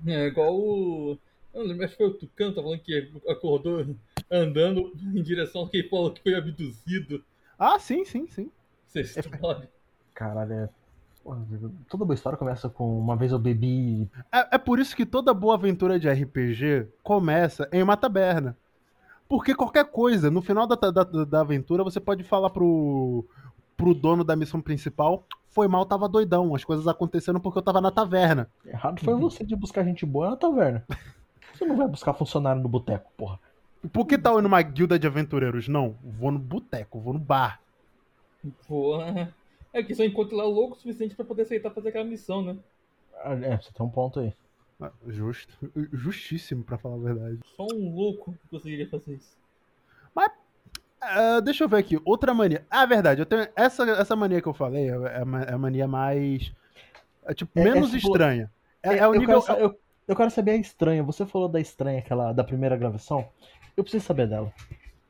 É 0.07 0.27
igual 0.27 0.55
o. 0.55 1.19
Eu 1.55 1.61
não 1.61 1.69
lembro, 1.69 1.85
acho 1.85 1.97
que 1.97 2.03
foi 2.03 2.07
o 2.07 2.15
Tucano, 2.15 2.55
tá 2.55 2.63
falando 2.63 2.81
que 2.81 3.13
acordou 3.29 3.87
andando 4.31 4.93
em 5.15 5.23
direção 5.23 5.63
ao 5.63 5.69
que 5.69 5.83
falou 5.83 6.11
que 6.11 6.23
foi 6.23 6.35
abduzido. 6.35 7.23
Ah, 7.59 7.79
sim, 7.79 8.05
sim, 8.05 8.27
sim. 8.27 8.51
Essa 8.95 9.21
história. 9.21 9.69
Caralho, 10.15 10.53
é. 10.53 10.69
Toda 11.89 12.05
boa 12.05 12.15
história 12.15 12.37
começa 12.37 12.69
com 12.69 12.99
uma 12.99 13.17
vez 13.17 13.31
eu 13.31 13.39
bebi. 13.39 14.11
É, 14.33 14.57
é 14.57 14.59
por 14.59 14.81
isso 14.81 14.97
que 14.97 15.07
toda 15.07 15.33
boa 15.33 15.55
aventura 15.55 15.99
de 15.99 16.09
RPG 16.09 16.89
começa 17.03 17.69
em 17.73 17.83
uma 17.83 17.97
taberna. 17.97 18.57
Porque 19.33 19.55
qualquer 19.55 19.87
coisa, 19.87 20.31
no 20.31 20.43
final 20.43 20.67
da, 20.67 20.75
da, 20.77 21.05
da 21.25 21.41
aventura, 21.41 21.83
você 21.83 21.99
pode 21.99 22.23
falar 22.23 22.51
pro, 22.51 23.25
pro 23.79 23.95
dono 23.95 24.23
da 24.23 24.37
missão 24.37 24.61
principal: 24.61 25.25
foi 25.49 25.67
mal, 25.67 25.87
tava 25.87 26.07
doidão, 26.07 26.55
as 26.55 26.63
coisas 26.63 26.87
acontecendo 26.87 27.41
porque 27.41 27.59
eu 27.59 27.63
tava 27.63 27.81
na 27.81 27.91
taverna. 27.91 28.51
Errado 28.63 29.03
foi 29.03 29.15
você 29.15 29.43
de 29.43 29.57
buscar 29.57 29.85
gente 29.85 30.05
boa 30.05 30.29
na 30.29 30.37
taverna. 30.37 30.85
Você 31.55 31.65
não 31.65 31.79
vai 31.79 31.89
buscar 31.89 32.13
funcionário 32.13 32.61
no 32.61 32.69
boteco, 32.69 33.11
porra. 33.17 33.41
Por 33.91 34.05
que 34.05 34.19
tá 34.19 34.31
indo 34.33 34.43
numa 34.43 34.61
guilda 34.61 34.99
de 34.99 35.07
aventureiros? 35.07 35.67
Não, 35.67 35.97
vou 36.05 36.31
no 36.31 36.39
boteco, 36.39 37.01
vou 37.01 37.15
no 37.15 37.19
bar. 37.19 37.59
Porra. 38.69 39.35
É 39.73 39.83
que 39.83 39.95
só 39.95 40.05
encontre 40.05 40.37
lá 40.37 40.45
louco 40.45 40.75
o 40.75 40.79
suficiente 40.79 41.15
pra 41.15 41.25
poder 41.25 41.45
aceitar 41.45 41.71
fazer 41.71 41.89
aquela 41.89 42.05
missão, 42.05 42.43
né? 42.43 42.59
Ah, 43.25 43.33
É, 43.33 43.57
você 43.57 43.73
tem 43.73 43.87
um 43.87 43.89
ponto 43.89 44.21
aí. 44.21 44.35
Justo. 45.07 45.53
Justíssimo, 45.93 46.65
pra 46.65 46.79
falar 46.79 46.97
a 46.97 46.99
verdade. 46.99 47.39
Só 47.57 47.67
um 47.73 47.95
louco 47.95 48.35
conseguiria 48.51 48.89
fazer 48.89 49.15
isso. 49.15 49.37
Ah, 51.05 51.41
deixa 51.41 51.65
eu 51.65 51.69
ver 51.69 51.79
aqui, 51.79 52.01
outra 52.05 52.33
mania. 52.33 52.65
Ah, 52.71 52.87
verdade, 52.87 53.21
eu 53.21 53.27
tenho. 53.27 53.49
Essa, 53.57 53.83
essa 53.91 54.15
mania 54.15 54.41
que 54.41 54.47
eu 54.47 54.55
falei 54.55 54.89
é 54.89 54.93
é 54.95 55.17
a 55.19 55.51
é 55.51 55.53
a 55.53 55.59
mania 55.59 55.89
mais. 55.89 56.53
é, 57.25 57.35
tipo, 57.35 57.51
É- 57.59 57.63
é 57.63 57.65
menos 57.65 57.91
tipo- 57.91 58.07
estranha. 58.07 58.49
É, 58.83 58.99
é 58.99 59.09
o 59.09 59.13
eu, 59.15 59.19
nível. 59.21 59.43
quero, 59.43 59.59
sa- 59.59 59.61
eu, 59.61 59.77
eu 60.07 60.15
quero 60.17 60.31
saber 60.31 60.53
a 60.53 60.57
estranha. 60.57 61.03
Você 61.03 61.27
falou 61.27 61.49
da 61.49 61.61
estranha, 61.61 61.99
aquela 61.99 62.33
da 62.33 62.45
primeira 62.45 62.77
gravação. 62.77 63.29
Eu 63.77 63.83
preciso 63.83 64.05
saber 64.05 64.29
dela. 64.29 64.53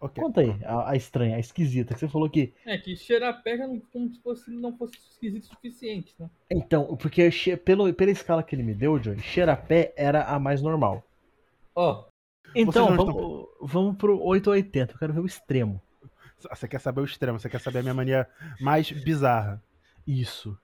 Ok. 0.03 0.23
Conta 0.23 0.41
aí, 0.41 0.53
a, 0.65 0.91
a 0.91 0.97
estranha, 0.97 1.37
a 1.37 1.39
esquisita, 1.39 1.95
que 1.95 2.01
você 2.01 2.09
falou 2.09 2.29
que. 2.29 2.53
É 2.67 2.77
que 2.77 2.97
cheirar 2.97 3.41
pé 3.43 3.57
já 3.57 3.69
não, 3.69 3.79
como 3.93 4.13
se 4.13 4.21
fosse, 4.21 4.51
não 4.51 4.77
fosse 4.77 4.95
esquisito 4.97 5.45
o 5.45 5.47
suficiente, 5.47 6.13
né? 6.19 6.29
Então, 6.51 6.97
porque 6.97 7.31
che- 7.31 7.57
pelo, 7.57 7.93
pela 7.95 8.11
escala 8.11 8.43
que 8.43 8.55
ele 8.55 8.65
me 8.65 8.75
deu, 8.75 8.99
Johnny, 8.99 9.21
cheirapé 9.23 9.93
era 9.97 10.25
a 10.25 10.39
mais 10.41 10.61
normal. 10.61 11.05
Ó, 11.75 12.05
Então, 12.55 12.91
não 12.91 13.07
vamos, 13.07 13.47
vamos 13.61 13.97
pro 13.97 14.21
880, 14.21 14.93
eu 14.95 14.99
quero 14.99 15.13
ver 15.13 15.21
o 15.21 15.27
extremo. 15.27 15.81
Você 16.51 16.67
quer 16.67 16.81
saber 16.81 17.01
o 17.01 17.05
extremo, 17.05 17.39
você 17.39 17.49
quer 17.49 17.61
saber 17.61 17.79
a 17.79 17.83
minha 17.83 17.95
mania 17.95 18.27
mais 18.61 18.91
bizarra. 18.91 19.63
Isso. 20.07 20.59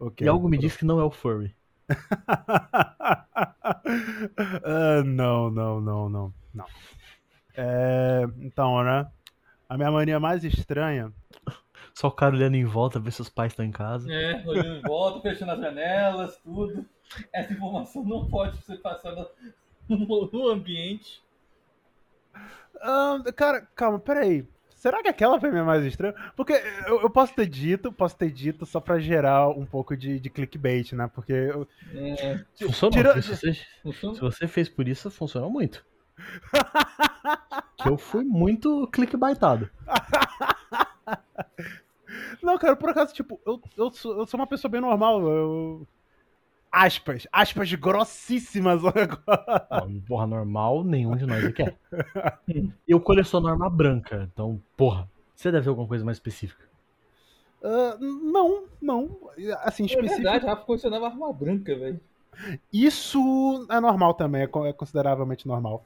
Ok. 0.00 0.24
E 0.24 0.28
algo 0.28 0.48
me 0.48 0.56
diz 0.58 0.76
que 0.76 0.84
não 0.84 0.98
é 0.98 1.04
o 1.04 1.10
furry. 1.10 1.54
Ah, 4.64 5.02
não, 5.04 5.50
não, 5.50 5.80
não, 5.80 6.08
não, 6.08 6.34
não. 6.54 6.66
É, 7.56 8.22
então, 8.40 8.82
né? 8.82 9.06
A 9.68 9.76
minha 9.76 9.90
mania 9.90 10.20
mais 10.20 10.44
estranha. 10.44 11.12
Só 11.94 12.08
o 12.08 12.12
cara 12.12 12.34
olhando 12.34 12.56
em 12.56 12.64
volta, 12.64 12.98
ver 12.98 13.12
se 13.12 13.20
os 13.22 13.28
pais 13.28 13.52
estão 13.52 13.64
em 13.64 13.70
casa. 13.70 14.12
é, 14.12 14.42
olhando 14.46 14.78
em 14.78 14.82
volta, 14.82 15.20
fechando 15.20 15.52
as 15.52 15.60
janelas, 15.60 16.36
tudo. 16.38 16.84
Essa 17.32 17.52
informação 17.52 18.04
não 18.04 18.26
pode 18.28 18.56
ser 18.64 18.78
passada 18.78 19.30
no, 19.88 20.48
ambiente. 20.50 21.22
Ah, 22.80 23.18
cara, 23.36 23.66
calma, 23.74 23.98
peraí. 23.98 24.46
Será 24.74 25.00
que 25.02 25.08
aquela 25.08 25.40
foi 25.40 25.48
a 25.48 25.52
minha 25.52 25.64
mais 25.64 25.82
estranha? 25.84 26.14
Porque 26.36 26.52
eu, 26.86 27.00
eu 27.02 27.08
posso 27.08 27.34
ter 27.34 27.46
dito, 27.46 27.90
posso 27.90 28.16
ter 28.18 28.30
dito 28.30 28.66
só 28.66 28.80
pra 28.80 28.98
gerar 28.98 29.48
um 29.48 29.64
pouco 29.64 29.96
de, 29.96 30.20
de 30.20 30.28
clickbait, 30.28 30.92
né? 30.92 31.08
Porque 31.14 31.32
eu, 31.32 31.66
É, 31.94 32.44
Funcionou. 32.66 32.90
Tira- 32.90 33.22
Se, 33.22 33.28
você, 33.34 33.52
funciona. 33.82 34.14
se 34.14 34.20
você 34.20 34.46
fez 34.48 34.68
por 34.68 34.86
isso, 34.86 35.10
funcionou 35.10 35.48
muito. 35.50 35.84
que 37.76 37.88
eu 37.88 37.98
fui 37.98 38.24
muito 38.24 38.86
clickbaitado. 38.88 39.68
Não, 42.42 42.58
cara, 42.58 42.76
por 42.76 42.90
acaso, 42.90 43.14
tipo, 43.14 43.40
eu, 43.46 43.60
eu, 43.76 43.90
sou, 43.90 44.18
eu 44.18 44.26
sou 44.26 44.38
uma 44.38 44.46
pessoa 44.46 44.70
bem 44.70 44.80
normal. 44.80 45.20
Eu... 45.26 45.86
Aspas, 46.70 47.26
aspas 47.32 47.72
grossíssimas 47.74 48.82
agora. 48.84 49.88
Porra, 50.06 50.26
normal, 50.26 50.84
nenhum 50.84 51.16
de 51.16 51.26
nós 51.26 51.44
aqui 51.44 51.62
é. 51.62 51.74
Eu 52.86 53.00
coleciono 53.00 53.48
arma 53.48 53.70
branca, 53.70 54.28
então, 54.32 54.60
porra, 54.76 55.08
você 55.34 55.50
deve 55.50 55.64
ver 55.64 55.70
alguma 55.70 55.88
coisa 55.88 56.04
mais 56.04 56.16
específica. 56.16 56.64
Ah, 57.62 57.96
não, 58.00 58.64
não. 58.82 59.16
Assim, 59.62 59.84
É 59.84 59.86
específico. 59.86 60.22
verdade, 60.22 60.46
Rafa 60.46 60.64
colecionava 60.64 61.06
arma 61.06 61.32
branca, 61.32 61.74
velho. 61.76 62.00
Isso 62.72 63.66
é 63.70 63.80
normal 63.80 64.14
também, 64.14 64.42
é 64.42 64.68
é 64.68 64.72
consideravelmente 64.72 65.46
normal. 65.46 65.84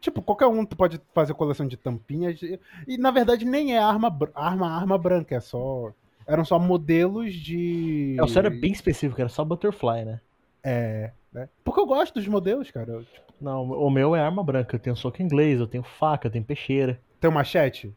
Tipo, 0.00 0.22
qualquer 0.22 0.46
um 0.46 0.64
pode 0.64 1.00
fazer 1.12 1.34
coleção 1.34 1.66
de 1.66 1.76
tampinhas. 1.76 2.40
E, 2.42 2.58
e, 2.86 2.96
na 2.98 3.10
verdade, 3.10 3.44
nem 3.44 3.74
é 3.74 3.78
arma, 3.78 4.16
arma, 4.34 4.70
arma 4.70 4.96
branca, 4.98 5.34
é 5.34 5.40
só. 5.40 5.92
Eram 6.26 6.44
só 6.44 6.58
modelos 6.58 7.34
de. 7.34 8.16
É, 8.18 8.22
o 8.22 8.28
seu 8.28 8.40
era 8.40 8.50
bem 8.50 8.70
específico, 8.70 9.20
era 9.20 9.28
só 9.30 9.44
butterfly, 9.44 10.04
né? 10.04 10.20
É. 10.62 11.12
né? 11.32 11.48
Porque 11.64 11.80
eu 11.80 11.86
gosto 11.86 12.14
dos 12.14 12.28
modelos, 12.28 12.70
cara. 12.70 12.92
Eu, 12.92 13.04
tipo, 13.04 13.32
Não, 13.40 13.62
o 13.70 13.90
meu 13.90 14.14
é 14.14 14.20
arma 14.20 14.42
branca. 14.44 14.76
Eu 14.76 14.80
tenho 14.80 14.96
soco 14.96 15.22
inglês, 15.22 15.58
eu 15.58 15.66
tenho 15.66 15.82
faca, 15.82 16.28
eu 16.28 16.32
tenho 16.32 16.44
peixeira. 16.44 17.00
tem 17.20 17.30
um 17.30 17.34
machete? 17.34 17.92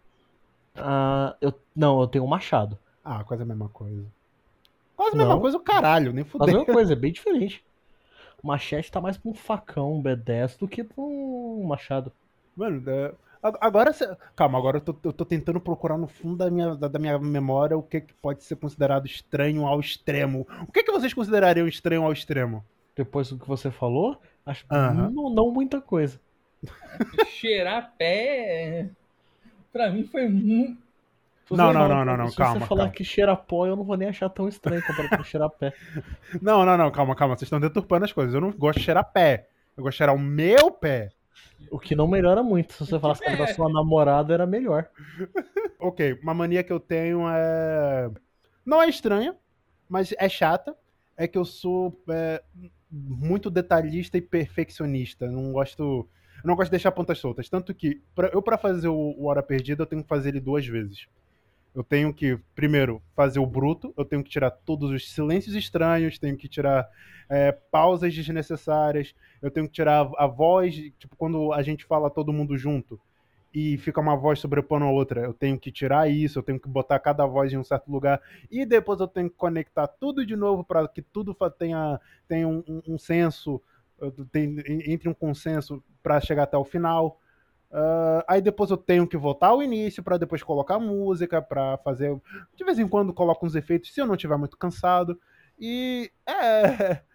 Ah, 0.75 1.35
eu, 1.41 1.53
não, 1.75 1.99
eu 2.01 2.07
tenho 2.07 2.23
um 2.23 2.27
machado. 2.27 2.77
Ah, 3.03 3.23
quase 3.23 3.43
a 3.43 3.45
mesma 3.45 3.67
coisa. 3.69 4.05
Quase 4.95 5.15
a 5.15 5.17
mesma 5.17 5.33
Não. 5.33 5.41
coisa, 5.41 5.57
o 5.57 5.59
caralho, 5.59 6.13
nem 6.13 6.23
Mas 6.23 6.27
a 6.27 6.31
fudeu. 6.31 6.47
mesma 6.59 6.73
coisa, 6.73 6.93
é 6.93 6.95
bem 6.95 7.11
diferente. 7.11 7.63
O 8.41 8.47
machete 8.47 8.91
tá 8.91 9.01
mais 9.01 9.17
pra 9.17 9.29
um 9.29 9.33
facão, 9.33 9.93
um 9.95 10.01
B10 10.03 10.57
do 10.57 10.67
que 10.67 10.83
pra 10.83 10.95
um 11.03 11.40
machado. 11.63 12.11
Mano, 12.55 12.83
é, 12.89 13.13
agora 13.59 13.93
cê- 13.93 14.15
Calma, 14.35 14.57
agora 14.57 14.77
eu 14.77 14.81
tô, 14.81 14.95
eu 15.03 15.13
tô 15.13 15.25
tentando 15.25 15.59
procurar 15.59 15.97
no 15.97 16.07
fundo 16.07 16.37
da 16.37 16.49
minha, 16.51 16.75
da, 16.75 16.87
da 16.87 16.99
minha 16.99 17.17
memória 17.17 17.77
o 17.77 17.83
que, 17.83 18.01
que 18.01 18.13
pode 18.15 18.43
ser 18.43 18.55
considerado 18.57 19.05
estranho 19.05 19.65
ao 19.65 19.79
extremo. 19.79 20.47
O 20.67 20.71
que, 20.71 20.83
que 20.83 20.91
vocês 20.91 21.13
considerariam 21.13 21.67
estranho 21.67 22.03
ao 22.03 22.11
extremo? 22.13 22.63
Depois 22.95 23.29
do 23.29 23.37
que 23.39 23.47
você 23.47 23.71
falou, 23.71 24.19
acho 24.45 24.65
Aham. 24.69 25.09
não, 25.09 25.29
não 25.29 25.51
muita 25.51 25.79
coisa. 25.81 26.19
Cheirar 27.27 27.93
pé. 27.97 28.89
Pra 29.71 29.89
mim 29.89 30.03
foi 30.05 30.27
muito. 30.27 30.77
Se 31.47 31.55
Não, 31.57 31.73
não, 31.73 31.87
não, 31.87 32.05
não, 32.05 32.17
não, 32.17 32.27
Se 32.29 32.35
calma, 32.37 32.59
você 32.59 32.65
falar 32.67 32.81
calma. 32.83 32.93
que 32.93 33.03
cheira 33.03 33.35
pó, 33.35 33.65
eu 33.65 33.75
não 33.75 33.83
vou 33.83 33.97
nem 33.97 34.07
achar 34.09 34.29
tão 34.29 34.47
estranho 34.47 34.81
comparado 34.85 35.17
com 35.17 35.23
cheirar 35.23 35.49
pé. 35.49 35.73
Não, 36.41 36.65
não, 36.65 36.77
não, 36.77 36.91
calma, 36.91 37.15
calma. 37.15 37.35
Vocês 37.35 37.47
estão 37.47 37.59
deturpando 37.59 38.05
as 38.05 38.13
coisas. 38.13 38.33
Eu 38.33 38.39
não 38.41 38.51
gosto 38.51 38.79
de 38.79 38.85
cheirar 38.85 39.03
pé. 39.11 39.47
Eu 39.75 39.83
gosto 39.83 39.93
de 39.93 39.97
cheirar 39.97 40.15
o 40.15 40.19
meu 40.19 40.71
pé. 40.71 41.09
O 41.69 41.79
que 41.79 41.95
não 41.95 42.07
melhora 42.07 42.43
muito. 42.43 42.73
Se 42.73 42.79
você 42.85 42.99
falasse 42.99 43.21
que 43.23 43.35
da 43.35 43.47
sua 43.47 43.69
namorada, 43.71 44.33
era 44.33 44.45
melhor. 44.45 44.89
Ok, 45.79 46.19
uma 46.21 46.33
mania 46.33 46.63
que 46.63 46.71
eu 46.71 46.79
tenho 46.79 47.27
é. 47.29 48.09
Não 48.65 48.81
é 48.81 48.89
estranha, 48.89 49.35
mas 49.89 50.13
é 50.17 50.29
chata. 50.29 50.75
É 51.17 51.27
que 51.27 51.37
eu 51.37 51.45
sou 51.45 51.99
é, 52.09 52.41
muito 52.89 53.49
detalhista 53.49 54.17
e 54.17 54.21
perfeccionista. 54.21 55.29
Não 55.29 55.51
gosto. 55.51 56.07
Eu 56.43 56.47
não 56.47 56.55
gosto 56.55 56.69
de 56.69 56.71
deixar 56.71 56.91
pontas 56.91 57.19
soltas. 57.19 57.49
Tanto 57.49 57.73
que, 57.73 58.01
pra- 58.15 58.29
eu, 58.33 58.41
pra 58.41 58.57
fazer 58.57 58.87
o, 58.87 58.95
o 59.17 59.25
Hora 59.27 59.43
Perdida, 59.43 59.83
eu 59.83 59.87
tenho 59.87 60.01
que 60.03 60.09
fazer 60.09 60.29
ele 60.29 60.39
duas 60.39 60.65
vezes. 60.65 61.07
Eu 61.73 61.83
tenho 61.83 62.13
que, 62.13 62.37
primeiro, 62.53 63.01
fazer 63.15 63.39
o 63.39 63.45
bruto, 63.45 63.93
eu 63.97 64.03
tenho 64.03 64.23
que 64.23 64.29
tirar 64.29 64.51
todos 64.51 64.91
os 64.91 65.09
silêncios 65.13 65.55
estranhos, 65.55 66.19
tenho 66.19 66.35
que 66.35 66.47
tirar 66.49 66.87
é, 67.29 67.51
pausas 67.51 68.13
desnecessárias, 68.13 69.15
eu 69.41 69.49
tenho 69.49 69.67
que 69.67 69.73
tirar 69.73 70.09
a, 70.17 70.27
voz, 70.27 70.75
tipo, 70.75 71.15
quando 71.15 71.53
a 71.53 71.61
gente 71.61 71.85
fala 71.85 72.09
todo 72.09 72.33
mundo 72.33 72.57
junto 72.57 72.99
e 73.53 73.77
fica 73.77 73.99
uma 74.01 74.15
voz 74.15 74.39
sobrepondo 74.39 74.85
a 74.85 74.91
outra, 74.91 75.21
eu 75.21 75.33
tenho 75.33 75.57
que 75.59 75.71
tirar 75.71 76.09
isso, 76.09 76.39
eu 76.39 76.43
tenho 76.43 76.59
que 76.59 76.67
botar 76.67 76.99
cada 76.99 77.25
voz 77.25 77.51
em 77.53 77.57
um 77.57 77.63
certo 77.63 77.89
lugar, 77.91 78.21
e 78.49 78.65
depois 78.65 78.99
eu 78.99 79.07
tenho 79.07 79.29
que 79.29 79.35
conectar 79.37 79.87
tudo 79.87 80.25
de 80.25 80.35
novo 80.35 80.63
para 80.63 80.85
que 80.87 81.01
tudo 81.01 81.35
tenha, 81.57 81.99
tenha 82.27 82.47
um, 82.47 82.63
um- 82.67 82.81
um 82.95 82.97
senso, 82.97 83.61
eh, 84.01 84.11
entre 84.91 85.07
um 85.09 85.13
consenso 85.13 85.83
para 86.03 86.19
chegar 86.19 86.43
até 86.43 86.57
o 86.57 86.65
final. 86.65 87.19
Ah, 87.73 88.25
aí 88.27 88.41
depois 88.41 88.69
eu 88.69 88.77
tenho 88.77 89.07
que 89.07 89.15
voltar 89.17 89.47
ao 89.47 89.63
início 89.63 90.03
para 90.03 90.17
depois 90.17 90.43
colocar 90.43 90.77
música, 90.79 91.41
para 91.41 91.77
fazer. 91.79 92.13
De 92.55 92.63
vez 92.65 92.77
em 92.79 92.87
quando 92.87 93.13
coloco 93.13 93.45
uns 93.45 93.55
efeitos 93.55 93.93
se 93.93 94.01
eu 94.01 94.05
não 94.05 94.15
estiver 94.15 94.37
muito 94.37 94.57
cansado. 94.57 95.19
E 95.59 96.11
é. 96.27 97.01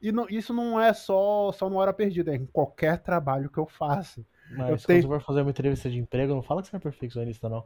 E 0.00 0.12
não- 0.12 0.28
isso 0.30 0.54
não 0.54 0.80
é 0.80 0.92
só, 0.94 1.50
só 1.50 1.68
no 1.68 1.74
hora 1.74 1.92
perdida, 1.92 2.30
é 2.32 2.36
em 2.36 2.46
qualquer 2.46 2.98
trabalho 3.02 3.50
que 3.50 3.58
eu 3.58 3.66
faço. 3.66 4.24
Mas 4.48 4.60
Eu 4.70 4.76
quando 4.76 4.86
tenho- 4.86 5.02
você 5.02 5.08
for 5.08 5.20
fazer 5.22 5.40
uma 5.42 5.50
entrevista 5.50 5.90
de 5.90 5.98
emprego, 5.98 6.32
não 6.34 6.42
fala 6.42 6.62
que 6.62 6.68
você 6.68 6.76
é 6.76 6.78
perfeccionista, 6.78 7.48
não. 7.48 7.64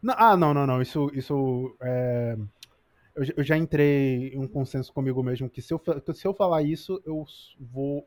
Não, 0.00 0.14
ah, 0.16 0.36
não, 0.36 0.54
não, 0.54 0.64
não. 0.64 0.80
Isso. 0.80 1.10
isso 1.12 1.76
é, 1.82 2.36
eu, 3.16 3.24
já- 3.24 3.34
eu 3.36 3.42
já 3.42 3.56
entrei 3.56 4.28
em 4.32 4.38
um 4.38 4.46
consenso 4.46 4.92
comigo 4.92 5.20
mesmo 5.24 5.50
que 5.50 5.60
se 5.60 5.74
eu, 5.74 5.82
se 6.14 6.24
eu 6.24 6.32
falar 6.32 6.62
isso, 6.62 7.02
eu 7.04 7.24
vou. 7.58 8.06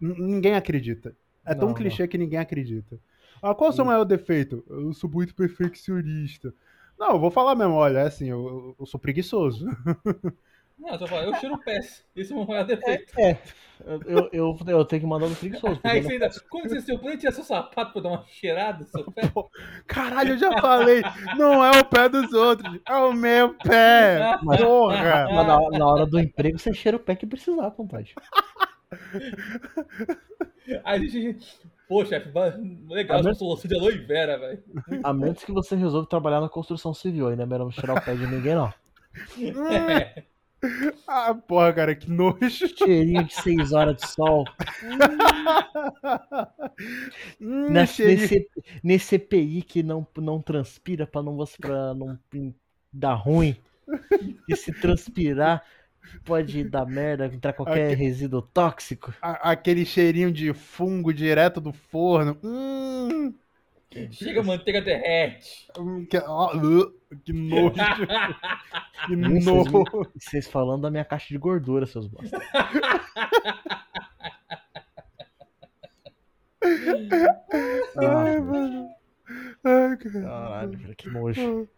Ninguém 0.00 0.54
acredita. 0.54 1.14
É 1.50 1.54
tão 1.54 1.68
Não, 1.68 1.74
clichê 1.74 2.06
que 2.06 2.16
ninguém 2.16 2.38
acredita. 2.38 2.98
Ah, 3.42 3.54
qual 3.54 3.70
é 3.70 3.72
o 3.72 3.76
seu 3.76 3.84
maior 3.84 4.04
defeito? 4.04 4.64
Eu 4.68 4.92
sou 4.92 5.10
muito 5.10 5.34
perfeccionista. 5.34 6.54
Não, 6.98 7.12
eu 7.12 7.18
vou 7.18 7.30
falar 7.30 7.54
mesmo, 7.56 7.74
olha, 7.74 8.00
é 8.00 8.02
assim, 8.06 8.28
eu, 8.28 8.76
eu- 8.78 8.86
sou 8.86 9.00
preguiçoso. 9.00 9.66
Não, 10.78 10.90
eu 10.90 10.98
tô 10.98 11.06
falando, 11.06 11.34
eu 11.34 11.34
cheiro 11.40 11.58
pés. 11.58 12.04
Esse 12.14 12.32
é 12.32 12.34
o 12.36 12.38
meu 12.38 12.46
maior 12.48 12.64
defeito. 12.64 13.12
É, 13.18 13.36
eu, 13.84 14.00
eu, 14.06 14.28
eu, 14.32 14.58
eu 14.68 14.84
tenho 14.84 15.02
que 15.02 15.08
mandar 15.08 15.28
no 15.28 15.34
preguiçoso. 15.36 15.80
Aí 15.82 16.00
você 16.02 16.18
não- 16.18 16.26
ainda. 16.26 16.30
Como 16.48 16.68
você 16.68 16.80
seu 16.80 16.98
plano 16.98 17.18
tirar 17.18 17.32
seu 17.32 17.44
sapato 17.44 17.92
pra 17.94 18.00
dar 18.02 18.08
uma 18.10 18.24
cheirada 18.28 18.80
no 18.80 18.86
seu 18.86 19.10
pé? 19.10 19.22
Caralho, 19.86 20.34
eu 20.34 20.38
já 20.38 20.52
falei. 20.60 21.02
Não 21.36 21.64
é 21.64 21.80
o 21.80 21.84
pé 21.84 22.08
dos 22.08 22.32
outros, 22.32 22.78
é 22.86 22.94
o 22.94 23.12
meu 23.12 23.54
pé. 23.54 24.38
Mas- 24.42 24.60
Porra! 24.60 25.26
Mas 25.34 25.46
na, 25.46 25.78
na 25.78 25.86
hora 25.86 26.06
do 26.06 26.18
emprego, 26.20 26.58
você 26.58 26.72
cheira 26.72 26.96
o 26.96 27.00
pé 27.00 27.16
que 27.16 27.26
precisar, 27.26 27.70
compadre. 27.72 28.12
Aí 30.84 31.04
a 31.04 31.08
gente. 31.08 31.46
Pô, 31.88 32.04
chefe, 32.04 32.28
legal, 32.88 33.16
Ah, 33.16 33.20
essa 33.20 33.28
mas- 33.30 33.38
solução 33.38 33.68
de 33.68 33.76
aloe 33.76 33.98
vera, 33.98 34.38
velho. 34.38 34.62
A 35.02 35.12
menos 35.12 35.42
que 35.42 35.50
você 35.52 35.74
resolva 35.74 36.06
trabalhar 36.08 36.40
na 36.40 36.48
construção 36.48 36.94
civil, 36.94 37.26
aí 37.28 37.34
não 37.36 37.42
é 37.42 37.46
melhor 37.46 37.64
não 37.64 37.72
cheirar 37.72 37.96
o 37.98 38.00
pé 38.00 38.14
de 38.14 38.26
ninguém, 38.26 38.54
não. 38.54 38.72
É. 39.70 40.22
Ah, 41.08 41.34
porra, 41.34 41.72
cara, 41.72 41.94
que 41.94 42.10
nojo. 42.10 42.68
Cheirinho 42.76 43.24
de 43.24 43.32
6 43.34 43.72
horas 43.72 43.96
de 43.96 44.06
sol. 44.06 44.44
Hum, 47.40 47.70
Nesse, 47.70 48.04
nesse, 48.04 48.50
nesse 48.82 49.14
EPI 49.16 49.62
que 49.62 49.82
não, 49.82 50.06
não 50.18 50.40
transpira 50.40 51.06
pra 51.06 51.22
não, 51.22 51.34
você- 51.36 51.56
pra 51.58 51.94
não 51.94 52.18
dar 52.92 53.14
ruim. 53.14 53.56
E 54.48 54.54
se 54.54 54.70
transpirar, 54.72 55.64
pode 56.24 56.64
dar 56.64 56.86
merda, 56.86 57.26
entrar 57.26 57.52
qualquer 57.52 57.96
resíduo 57.96 58.42
tóxico. 58.42 59.12
A- 59.20 59.50
aquele 59.52 59.84
cheirinho 59.84 60.32
de 60.32 60.52
fungo 60.52 61.12
direto 61.12 61.60
do 61.60 61.72
forno. 61.72 62.36
Hum, 62.42 63.34
Chega, 64.12 64.40
a 64.40 64.44
manteiga 64.44 64.80
derrete. 64.80 65.66
hum, 65.76 66.06
que, 66.06 66.18
que 67.24 67.32
nojo. 67.32 67.74
Que 69.06 69.16
Vocês, 69.16 69.44
nojo. 69.46 69.84
vocês 70.14 70.46
falando 70.46 70.82
da 70.82 70.90
minha 70.90 71.04
caixa 71.06 71.28
de 71.28 71.38
gordura, 71.38 71.86
seus 71.86 72.06
bosta. 72.06 72.38
Ai, 77.96 78.40
mano. 78.40 78.88
Ai, 79.64 79.96
cara. 79.96 80.20
Caralho, 80.22 80.78
velho, 80.78 80.96
que 80.96 81.08
nojo. 81.10 81.68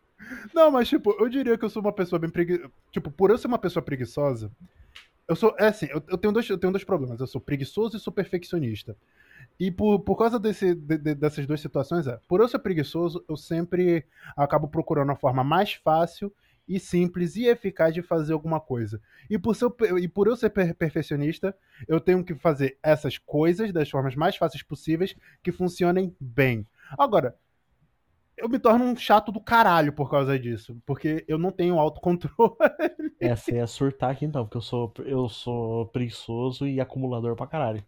Não, 0.55 0.71
mas 0.71 0.89
tipo, 0.89 1.15
eu 1.19 1.29
diria 1.29 1.57
que 1.59 1.65
eu 1.65 1.71
sou 1.71 1.83
uma 1.83 1.93
pessoa 1.93 2.19
bem 2.19 2.31
preguiçosa. 2.31 2.71
Tipo, 2.91 3.11
por 3.11 3.31
eu 3.31 3.39
ser 3.39 3.47
uma 3.47 3.59
pessoa 3.59 3.83
preguiçosa, 3.83 4.51
eu 5.29 5.37
sou. 5.37 5.55
É 5.59 5.69
assim, 5.69 5.87
eu, 5.91 6.03
eu 6.09 6.19
tenho, 6.19 6.33
dois, 6.35 6.49
eu 6.51 6.59
tenho 6.59 6.73
dois 6.73 6.85
problemas. 6.85 7.21
Eu 7.21 7.27
sou 7.27 7.41
preguiçoso 7.41 7.97
e 7.97 8.01
sou 8.01 8.13
perfeccionista. 8.13 8.97
E 9.61 9.71
por, 9.71 10.01
por 10.01 10.17
causa 10.17 10.39
desse, 10.41 10.75
de- 10.75 10.99
de- 10.99 11.15
dessas 11.15 11.47
duas 11.47 11.61
situações, 11.61 12.07
é, 12.07 12.19
por 12.29 12.41
eu 12.41 12.49
ser 12.49 12.61
preguiçoso, 12.61 13.25
eu 13.29 13.37
sempre 13.37 14.05
acabo 14.37 14.69
procurando 14.69 15.13
a 15.13 15.17
forma 15.17 15.45
mais 15.45 15.75
fácil 15.75 16.33
e 16.69 16.81
simples 16.81 17.37
e 17.37 17.47
eficaz 17.47 17.95
de 17.95 18.03
fazer 18.03 18.33
alguma 18.35 18.61
coisa. 18.61 19.01
E 19.31 19.39
por, 19.39 19.57
ser, 19.57 19.69
e 20.01 20.09
por 20.09 20.29
eu 20.29 20.37
ser 20.37 20.51
per- 20.51 20.75
perfeccionista, 20.77 21.57
eu 21.89 22.01
tenho 22.01 22.25
que 22.25 22.35
fazer 22.37 22.79
essas 22.83 23.19
coisas 23.19 23.73
das 23.73 23.91
formas 23.91 24.15
mais 24.17 24.37
fáceis 24.37 24.63
possíveis 24.63 25.15
que 25.43 25.53
funcionem 25.53 26.15
bem. 26.21 26.67
Agora, 26.99 27.37
eu 28.43 28.49
me 28.49 28.59
torno 28.59 28.85
um 28.85 28.97
chato 28.97 29.33
do 29.33 29.41
caralho 29.41 29.93
por 29.93 30.11
causa 30.11 30.39
disso, 30.39 30.77
porque 30.85 31.25
eu 31.29 31.39
não 31.39 31.51
tenho 31.53 31.79
autocontrole. 31.79 32.57
Essa 33.21 33.53
ia 33.55 33.67
surtar 33.67 34.11
aqui 34.11 34.25
então, 34.25 34.45
porque 34.45 34.57
eu 34.59 34.63
sou, 34.63 34.93
eu 35.05 35.29
sou 35.29 35.87
preguiçoso 35.87 36.67
e 36.67 36.81
acumulador 36.81 37.37
pra 37.37 37.47
caralho. 37.47 37.85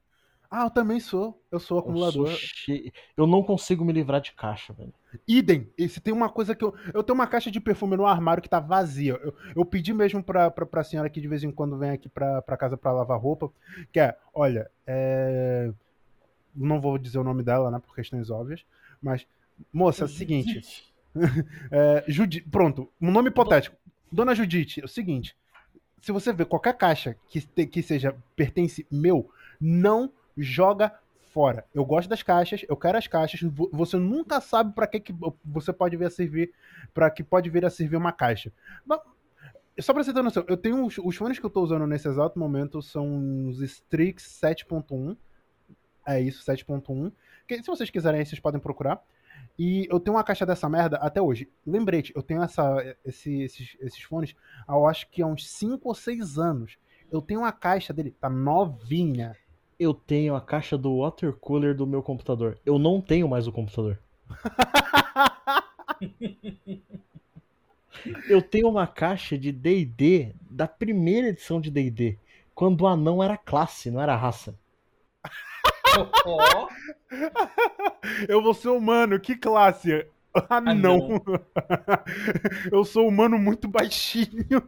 Ah, 0.51 0.67
eu 0.67 0.71
também 0.71 1.01
sou. 1.01 1.43
Eu 1.51 1.59
sou 1.59 1.79
Eu, 1.79 1.81
acumulador. 1.81 2.29
sou 2.29 2.37
che... 2.37 2.93
eu 3.17 3.27
não 3.27 3.43
consigo 3.43 3.85
me 3.85 3.93
livrar 3.93 4.21
de 4.21 4.33
caixa, 4.33 4.73
velho. 4.73 4.95
Idem. 5.27 5.69
E 5.77 5.89
se 5.89 6.01
tem 6.01 6.15
uma 6.15 6.29
coisa 6.29 6.55
que 6.55 6.65
eu. 6.65 6.73
Eu 6.93 7.03
tenho 7.03 7.15
uma 7.19 7.27
caixa 7.27 7.51
de 7.51 7.61
perfume 7.61 7.97
no 7.97 8.07
armário 8.07 8.41
que 8.43 8.49
tá 8.49 8.61
vazia. 8.61 9.19
Eu, 9.21 9.35
eu 9.57 9.65
pedi 9.65 9.93
mesmo 9.93 10.23
pra, 10.23 10.51
pra, 10.53 10.65
pra 10.65 10.85
senhora 10.85 11.11
que 11.11 11.21
de 11.21 11.27
vez 11.27 11.43
em 11.43 11.51
quando 11.51 11.77
vem 11.77 11.91
aqui 11.91 12.09
pra, 12.09 12.41
pra 12.43 12.57
casa 12.57 12.77
pra 12.77 12.93
lavar 12.93 13.19
roupa. 13.19 13.51
Que 13.93 13.99
é, 13.99 14.17
olha, 14.33 14.71
é. 14.87 15.73
Não 16.55 16.81
vou 16.81 16.99
dizer 16.99 17.19
o 17.19 17.25
nome 17.25 17.43
dela, 17.43 17.69
né? 17.71 17.81
Por 17.85 17.95
questões 17.95 18.31
óbvias. 18.31 18.65
Mas, 19.03 19.27
moça, 19.73 20.05
é 20.05 20.07
o 20.07 20.09
seguinte. 20.09 20.61
É, 21.71 22.05
Judi... 22.09 22.41
Pronto, 22.41 22.91
um 23.01 23.09
nome 23.13 23.29
hipotético. 23.29 23.77
Dona 24.11 24.35
Judite, 24.35 24.81
é 24.81 24.85
o 24.85 24.89
seguinte. 24.89 25.37
Se 26.03 26.11
você 26.11 26.33
ver 26.33 26.47
qualquer 26.47 26.77
caixa 26.77 27.17
que, 27.29 27.41
te- 27.41 27.67
que 27.69 27.83
seja 27.85 28.17
pertence 28.35 28.85
meu, 28.91 29.31
não 29.61 30.13
joga 30.37 30.93
fora. 31.33 31.65
Eu 31.73 31.85
gosto 31.85 32.09
das 32.09 32.21
caixas, 32.23 32.65
eu 32.69 32.77
quero 32.77 32.99
as 32.99 33.07
caixas. 33.07 33.41
vo- 33.43 33.71
Você 33.73 33.97
nunca 33.97 34.41
sabe 34.41 34.75
pra 34.75 34.89
que, 34.89 34.99
que 34.99 35.15
você 35.45 35.73
pode 35.73 35.97
vir 35.97 36.07
a 36.07 36.11
servir, 36.11 36.53
para 36.93 37.09
que 37.11 37.23
pode 37.23 37.49
vir 37.49 37.65
a 37.65 37.71
servir 37.71 37.95
uma 37.97 38.11
caixa. 38.13 38.53
Mas, 38.85 38.99
só 39.81 39.93
pra 39.95 40.03
você 40.03 40.13
ter 40.13 40.21
noção, 40.23 40.45
eu 40.49 40.57
tenho 40.57 40.85
os, 40.85 40.99
os 40.99 41.15
fones 41.17 41.39
que 41.39 41.47
eu 41.47 41.51
tô 41.51 41.63
usando 41.63 41.87
nesse 41.87 42.09
exato 42.09 42.37
momento 42.41 42.83
são 42.83 43.47
os 43.47 43.61
Strix 43.61 44.41
7.1. 44.43 45.17
É 46.05 46.21
isso, 46.21 46.45
7.1. 46.45 47.13
Que, 47.47 47.57
se 47.63 47.67
vocês 47.69 47.89
quiserem, 47.89 48.19
aí 48.19 48.27
vocês 48.27 48.41
podem 48.41 48.61
procurar. 48.61 49.01
E 49.59 49.87
eu 49.91 50.01
tenho 50.01 50.17
uma 50.17 50.25
caixa 50.25 50.45
dessa 50.45 50.69
merda 50.69 50.97
até 50.97 51.23
hoje. 51.23 51.49
Lembrete, 51.67 52.13
eu 52.17 52.23
tenho 52.23 52.43
essa, 52.43 52.97
esse- 53.05 53.43
esses, 53.43 53.77
esses 53.81 54.03
fones 54.03 54.35
há, 54.67 54.75
eu 54.75 54.87
acho 54.87 55.09
que 55.11 55.23
há 55.23 55.27
uns 55.27 55.49
5 55.49 55.89
ou 55.89 55.95
6 55.95 56.39
anos. 56.39 56.77
Eu 57.11 57.23
tenho 57.23 57.41
uma 57.41 57.53
caixa 57.53 57.93
dele, 57.93 58.11
tá 58.21 58.29
novinha. 58.29 59.37
Eu 59.79 59.95
tenho 59.95 60.35
a 60.35 60.41
caixa 60.41 60.77
do 60.79 60.99
water 60.99 61.33
cooler 61.35 61.75
do 61.77 61.87
meu 61.87 62.03
computador. 62.03 62.59
Eu 62.65 62.79
não 62.79 63.01
tenho 63.01 63.29
mais 63.29 63.47
o 63.47 63.53
computador. 63.53 63.99
Eu 68.29 68.43
tenho 68.43 68.69
uma 68.69 68.87
caixa 68.87 69.39
de 69.39 69.51
D&D 69.53 70.35
da 70.51 70.67
primeira 70.69 71.29
edição 71.29 71.61
de 71.61 71.71
D&D, 71.71 72.19
quando 72.55 72.83
o 72.83 72.87
anão 72.87 73.23
era 73.23 73.37
classe, 73.37 73.91
não 73.91 74.01
era 74.01 74.17
raça. 74.17 74.55
Eu 78.29 78.43
vou 78.43 78.55
ser 78.55 78.69
humano, 78.69 79.21
que 79.21 79.37
classe? 79.37 80.07
Ah, 80.49 80.61
não. 80.61 81.23
eu 82.73 82.85
sou 82.85 83.07
humano 83.07 83.39
muito 83.39 83.69
baixinho. 83.69 84.47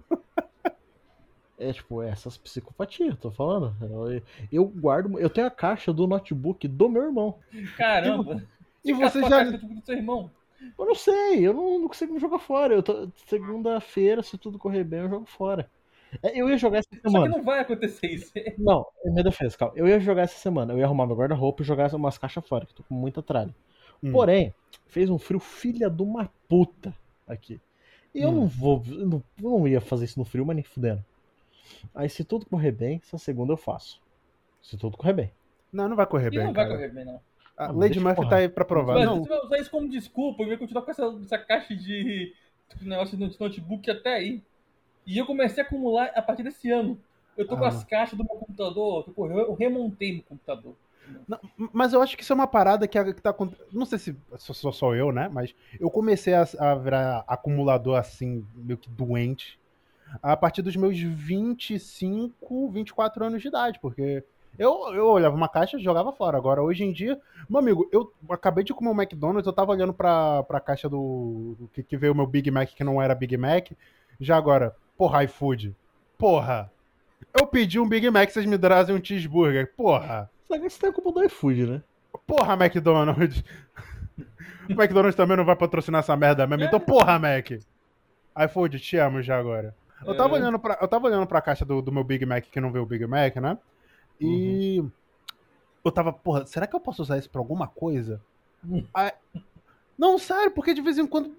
É 1.58 1.72
tipo, 1.72 2.02
essas 2.02 2.36
psicopatias, 2.36 3.16
tô 3.16 3.30
falando. 3.30 3.74
Eu, 3.80 4.22
eu 4.52 4.66
guardo, 4.66 5.18
eu 5.18 5.30
tenho 5.30 5.46
a 5.46 5.50
caixa 5.50 5.90
do 5.90 6.06
notebook 6.06 6.68
do 6.68 6.86
meu 6.86 7.04
irmão. 7.04 7.38
caramba. 7.78 8.42
E 8.84 8.92
você 8.92 9.20
a 9.20 9.22
já. 9.22 9.30
caixa 9.30 9.56
do 9.56 9.82
seu 9.82 9.96
irmão. 9.96 10.30
Eu 10.78 10.84
não 10.84 10.94
sei, 10.94 11.46
eu 11.46 11.54
não, 11.54 11.78
não 11.78 11.88
consigo 11.88 12.12
me 12.12 12.20
jogar 12.20 12.40
fora. 12.40 12.74
Eu 12.74 12.82
tô, 12.82 13.08
segunda-feira, 13.26 14.22
se 14.22 14.36
tudo 14.36 14.58
correr 14.58 14.84
bem, 14.84 15.00
eu 15.00 15.08
jogo 15.08 15.24
fora. 15.24 15.70
É, 16.22 16.40
Eu 16.40 16.48
ia 16.48 16.56
jogar 16.56 16.78
essa 16.78 16.88
Só 16.92 16.96
que 17.00 17.10
semana. 17.10 17.28
não 17.36 17.42
vai 17.42 17.60
acontecer 17.60 18.06
isso. 18.08 18.32
Não, 18.58 18.84
em 19.04 19.10
minha 19.10 19.24
defesa, 19.24 19.56
calma. 19.56 19.74
Eu 19.76 19.86
ia 19.88 19.98
jogar 20.00 20.22
essa 20.22 20.38
semana. 20.38 20.72
Eu 20.72 20.78
ia 20.78 20.84
arrumar 20.84 21.06
meu 21.06 21.16
guarda-roupa 21.16 21.62
e 21.62 21.66
jogar 21.66 21.92
umas 21.94 22.18
caixas 22.18 22.46
fora, 22.46 22.64
que 22.66 22.72
eu 22.72 22.76
tô 22.76 22.82
com 22.82 22.94
muita 22.94 23.22
tralha. 23.22 23.54
Hum. 24.02 24.12
Porém, 24.12 24.54
fez 24.86 25.08
um 25.10 25.18
frio 25.18 25.40
filha 25.40 25.88
de 25.90 26.02
uma 26.02 26.30
puta 26.48 26.94
aqui. 27.26 27.60
E 28.14 28.20
eu 28.22 28.30
Hum. 28.30 28.34
não 28.40 28.46
vou. 28.46 28.82
Eu 28.86 29.06
não, 29.06 29.22
eu 29.42 29.50
não 29.50 29.68
ia 29.68 29.80
fazer 29.80 30.04
isso 30.06 30.18
no 30.18 30.24
frio, 30.24 30.44
mas 30.46 30.56
nem 30.56 30.64
fudendo. 30.64 31.04
Aí 31.94 32.08
se 32.08 32.24
tudo 32.24 32.46
correr 32.46 32.72
bem, 32.72 33.00
essa 33.02 33.18
segunda 33.18 33.52
eu 33.52 33.56
faço. 33.56 34.00
Se 34.62 34.76
tudo 34.76 34.96
correr 34.96 35.12
bem. 35.12 35.32
Não, 35.72 35.88
não 35.88 35.96
vai 35.96 36.06
correr 36.06 36.28
E 36.28 36.30
bem. 36.30 36.44
não 36.46 36.52
vai 36.52 36.64
cara. 36.64 36.76
correr 36.76 36.88
bem, 36.88 37.04
não. 37.04 37.20
A 37.56 37.66
Ah, 37.66 37.72
Lady 37.72 37.98
Murphy 37.98 38.28
tá 38.28 38.36
aí 38.36 38.48
pra 38.48 38.64
provar. 38.64 38.94
Mas 38.96 39.06
Não, 39.06 39.22
você 39.22 39.28
vai 39.30 39.38
usar 39.40 39.58
isso 39.58 39.70
como 39.70 39.88
desculpa 39.88 40.42
e 40.42 40.46
vai 40.46 40.56
continuar 40.58 40.82
com 40.82 40.90
essa, 40.90 41.04
essa 41.22 41.38
caixa 41.38 41.74
de 41.74 42.32
de 42.76 42.88
negócio 42.88 43.16
de 43.16 43.38
notebook 43.40 43.88
até 43.90 44.14
aí. 44.14 44.42
E 45.06 45.16
eu 45.18 45.26
comecei 45.26 45.62
a 45.62 45.66
acumular 45.66 46.10
a 46.14 46.22
partir 46.22 46.42
desse 46.42 46.70
ano. 46.70 46.98
Eu 47.36 47.46
tô 47.46 47.56
com 47.56 47.64
Ah. 47.64 47.68
as 47.68 47.84
caixas 47.84 48.16
do 48.16 48.24
meu 48.24 48.34
computador, 48.36 49.04
eu 49.06 49.12
tô- 49.14 49.26
eu 49.30 49.54
remontei 49.54 50.14
meu 50.14 50.22
computador. 50.22 50.74
Mas 51.72 51.92
eu 51.92 52.02
acho 52.02 52.16
que 52.16 52.22
isso 52.24 52.32
é 52.32 52.34
uma 52.34 52.46
parada 52.48 52.88
que, 52.88 53.12
que 53.14 53.22
tá 53.22 53.30
acontecendo. 53.30 53.68
Não 53.72 53.86
sei 53.86 53.98
se 53.98 54.16
sou 54.38 54.72
só, 54.72 54.94
eu, 54.94 55.12
né? 55.12 55.28
Mas 55.32 55.54
eu 55.78 55.88
comecei 55.88 56.34
a, 56.34 56.44
a 56.58 56.74
virar 56.74 57.24
acumulador 57.28 57.96
assim, 57.96 58.44
meio 58.56 58.76
que 58.76 58.88
doente, 58.90 59.56
a 60.22 60.36
partir 60.36 60.62
dos 60.62 60.74
meus 60.74 60.98
25, 60.98 62.68
24 62.70 63.24
anos 63.24 63.40
de 63.42 63.48
idade, 63.48 63.78
porque 63.80 64.24
eu, 64.58 64.92
eu 64.94 65.06
olhava 65.06 65.36
uma 65.36 65.48
caixa 65.48 65.76
e 65.76 65.82
jogava 65.82 66.12
fora. 66.12 66.36
Agora, 66.38 66.62
hoje 66.62 66.82
em 66.84 66.92
dia, 66.92 67.20
meu 67.48 67.60
amigo, 67.60 67.88
eu 67.92 68.12
acabei 68.30 68.64
de 68.64 68.72
comer 68.74 68.90
um 68.90 68.94
McDonald's, 69.00 69.46
eu 69.46 69.52
tava 69.52 69.72
olhando 69.72 69.92
pra, 69.92 70.42
pra 70.44 70.58
caixa 70.60 70.88
do. 70.88 71.54
do 71.58 71.68
que, 71.68 71.82
que 71.82 71.96
veio 71.96 72.12
o 72.14 72.16
meu 72.16 72.26
Big 72.26 72.50
Mac, 72.50 72.70
que 72.70 72.82
não 72.82 73.00
era 73.00 73.14
Big 73.14 73.36
Mac. 73.36 73.70
Já 74.18 74.36
agora, 74.36 74.74
porra, 74.96 75.24
iFood. 75.24 75.74
Porra! 76.18 76.70
Eu 77.38 77.46
pedi 77.46 77.78
um 77.78 77.88
Big 77.88 78.10
Mac, 78.10 78.30
vocês 78.30 78.46
me 78.46 78.58
trazem 78.58 78.94
um 78.96 79.02
cheeseburger. 79.04 79.72
Porra. 79.76 80.30
Só 80.48 80.58
que 80.58 80.68
tem 80.78 80.90
a 80.90 80.92
culpa 80.92 81.12
do 81.12 81.24
iFood, 81.24 81.66
né? 81.66 81.82
Porra, 82.26 82.54
McDonald's. 82.54 83.42
O 84.68 84.72
McDonald's 84.72 85.14
também 85.14 85.36
não 85.36 85.44
vai 85.44 85.54
patrocinar 85.54 86.00
essa 86.00 86.16
merda 86.16 86.44
mesmo. 86.44 86.64
Então, 86.64 86.80
porra, 86.80 87.20
Mac. 87.20 87.50
iFood, 88.46 88.80
te 88.80 88.96
amo 88.96 89.22
já 89.22 89.38
agora. 89.38 89.72
Eu 90.04 90.16
tava 90.16 90.34
É. 90.36 90.40
olhando 90.40 90.58
pra, 90.58 90.76
eu 90.80 90.88
tava 90.88 91.06
olhando 91.06 91.24
pra 91.24 91.40
caixa 91.40 91.64
do, 91.64 91.80
do 91.80 91.92
meu 91.92 92.02
Big 92.02 92.26
Mac 92.26 92.44
que 92.50 92.60
não 92.60 92.72
vê 92.72 92.80
o 92.80 92.84
Big 92.86 93.06
Mac, 93.06 93.36
né? 93.36 93.56
E 94.20 94.82
eu 95.84 95.92
tava, 95.92 96.12
porra, 96.12 96.44
será 96.46 96.66
que 96.66 96.74
eu 96.74 96.80
posso 96.80 97.00
usar 97.00 97.16
isso 97.16 97.30
pra 97.30 97.40
alguma 97.40 97.68
coisa? 97.68 98.20
Hum. 98.68 98.84
Aí- 98.92 99.12
Não, 99.96 100.18
sério, 100.18 100.50
porque 100.50 100.74
de 100.74 100.82
vez 100.82 100.98
em 100.98 101.06
quando 101.06 101.32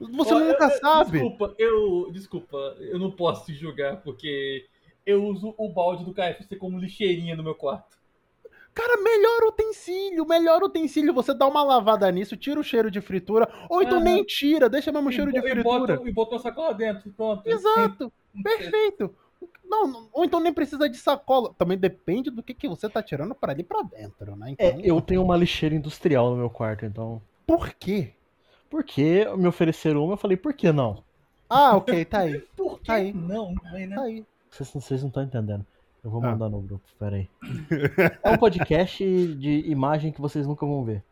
você 0.00 0.34
nunca 0.34 0.64
eu- 0.64 0.78
sabe. 0.80 1.10
Desculpa, 1.12 1.54
eu. 1.58 2.10
Desculpa, 2.12 2.56
eu 2.80 2.98
não 2.98 3.10
posso 3.10 3.46
te 3.46 3.54
julgar, 3.54 4.02
porque 4.02 4.66
eu 5.04 5.24
uso 5.24 5.54
o 5.56 5.68
balde 5.72 6.04
do 6.04 6.12
KFC 6.12 6.56
como 6.56 6.78
lixeirinha 6.78 7.36
no 7.36 7.42
meu 7.42 7.54
quarto. 7.54 7.96
Cara, 8.74 9.00
melhor 9.00 9.44
utensílio, 9.48 10.26
melhor 10.26 10.62
utensílio. 10.62 11.14
Você 11.14 11.32
dá 11.32 11.46
uma 11.46 11.62
lavada 11.62 12.10
nisso, 12.12 12.36
tira 12.36 12.60
o 12.60 12.64
cheiro 12.64 12.90
de 12.90 13.00
fritura, 13.00 13.48
ou 13.70 13.80
então 13.82 13.96
Aham. 13.96 14.04
nem 14.04 14.22
tira, 14.24 14.68
deixa 14.68 14.92
mesmo 14.92 15.08
o 15.08 15.12
cheiro 15.12 15.32
de 15.32 15.38
e, 15.38 15.42
fritura. 15.42 15.98
e 16.04 16.12
boto 16.12 16.32
uma 16.34 16.40
sacola 16.40 16.74
dentro, 16.74 17.10
pronto. 17.12 17.46
Exato, 17.46 18.12
perfeito. 18.42 19.14
Não, 19.64 20.08
ou 20.12 20.24
então 20.24 20.40
nem 20.40 20.52
precisa 20.52 20.88
de 20.90 20.96
sacola. 20.98 21.54
Também 21.58 21.78
depende 21.78 22.30
do 22.30 22.42
que, 22.42 22.52
que 22.54 22.68
você 22.68 22.88
tá 22.88 23.02
tirando 23.02 23.34
pra 23.34 23.52
ali 23.52 23.62
pra 23.62 23.80
dentro, 23.82 24.36
né? 24.36 24.50
Então, 24.50 24.66
É, 24.66 24.78
eu 24.84 25.00
tenho 25.00 25.22
uma 25.22 25.36
lixeira 25.36 25.74
industrial 25.74 26.30
no 26.30 26.36
meu 26.36 26.50
quarto, 26.50 26.84
então. 26.84 27.20
Por 27.46 27.72
quê? 27.74 28.12
Porque 28.76 29.24
me 29.38 29.48
ofereceram 29.48 30.04
uma, 30.04 30.12
eu 30.12 30.16
falei, 30.18 30.36
por 30.36 30.52
que 30.52 30.70
não? 30.70 31.02
Ah, 31.48 31.74
ok, 31.76 32.04
tá 32.04 32.18
aí. 32.20 32.40
Por 32.54 32.78
que 32.80 32.92
Aí. 32.92 33.10
não? 33.12 33.54
Aí, 33.72 33.86
né? 33.86 33.96
Tá 33.96 34.02
aí. 34.02 34.24
Vocês, 34.50 34.70
vocês 34.70 35.00
não 35.00 35.08
estão 35.08 35.22
entendendo. 35.22 35.64
Eu 36.04 36.10
vou 36.10 36.22
Ah. 36.22 36.32
mandar 36.32 36.50
no 36.50 36.60
grupo, 36.60 36.84
peraí. 36.98 37.26
É 38.22 38.30
um 38.30 38.36
podcast 38.36 39.02
de 39.36 39.60
imagem 39.70 40.12
que 40.12 40.20
vocês 40.20 40.46
nunca 40.46 40.66
vão 40.66 40.84
ver. 40.84 41.02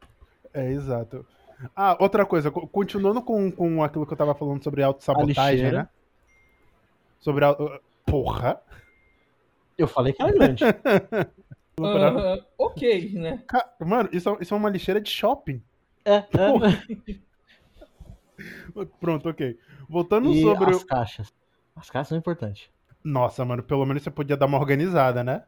É, 0.53 0.71
exato. 0.73 1.25
Ah, 1.75 1.97
outra 1.99 2.27
coisa, 2.27 2.51
co- 2.51 2.67
continuando 2.67 3.23
com, 3.23 3.51
com 3.51 3.83
aquilo 3.83 4.05
que 4.07 4.13
eu 4.13 4.17
tava 4.17 4.35
falando 4.35 4.63
sobre 4.63 4.83
autossabotagem, 4.83 5.73
né? 5.73 5.89
Sobre 7.21 7.45
a. 7.47 7.57
Porra! 8.05 8.61
Eu 9.79 9.89
falei 9.89 10.13
que 10.13 10.23
era 10.23 10.33
grande. 10.33 10.65
Ah, 11.83 12.39
ok, 12.57 13.11
né? 13.15 13.43
Mano, 13.81 14.09
isso, 14.13 14.29
é- 14.29 14.37
isso 14.41 14.55
é 14.55 14.57
uma 14.57 14.71
lixeira 14.71 15.01
de 15.01 15.11
shopping. 15.11 15.61
É, 16.05 16.19
é. 16.19 17.15
Pronto, 19.01 19.29
ok. 19.29 19.59
Voltando 19.89 20.33
E 20.33 20.43
sobre. 20.43 20.71
as 20.71 20.83
o- 20.83 20.87
caixas. 20.87 21.33
As 21.77 21.91
caixas 21.91 22.09
são 22.09 22.19
importantes. 22.19 22.69
Nossa, 23.03 23.45
mano, 23.45 23.63
pelo 23.63 23.85
menos 23.85 24.03
você 24.03 24.11
podia 24.11 24.37
dar 24.37 24.47
uma 24.47 24.59
organizada, 24.59 25.23
né? 25.23 25.43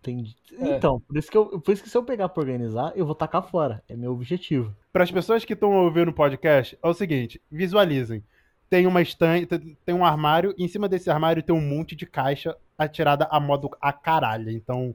Tem... 0.00 0.24
É. 0.58 0.76
Então, 0.76 1.00
por 1.00 1.16
isso, 1.16 1.30
que 1.30 1.36
eu, 1.36 1.60
por 1.60 1.72
isso 1.72 1.82
que 1.82 1.88
se 1.90 1.96
eu 1.96 2.04
pegar 2.04 2.28
pra 2.28 2.42
organizar, 2.42 2.92
eu 2.94 3.04
vou 3.06 3.14
tacar 3.14 3.42
fora. 3.42 3.82
É 3.88 3.96
meu 3.96 4.12
objetivo. 4.12 4.74
Para 4.92 5.04
as 5.04 5.10
pessoas 5.10 5.44
que 5.44 5.52
estão 5.54 5.72
ouvindo 5.72 6.08
o 6.10 6.14
podcast, 6.14 6.78
é 6.82 6.88
o 6.88 6.94
seguinte: 6.94 7.40
visualizem. 7.50 8.22
Tem 8.70 8.86
uma 8.86 9.02
estante, 9.02 9.46
tem- 9.46 9.76
tem 9.84 9.94
um 9.94 10.04
armário, 10.04 10.54
e 10.58 10.64
em 10.64 10.68
cima 10.68 10.88
desse 10.88 11.10
armário 11.10 11.42
tem 11.42 11.54
um 11.54 11.60
monte 11.60 11.94
de 11.94 12.06
caixa 12.06 12.56
atirada 12.76 13.26
a 13.30 13.38
modo 13.38 13.70
a 13.80 13.92
caralho. 13.92 14.50
Então, 14.50 14.94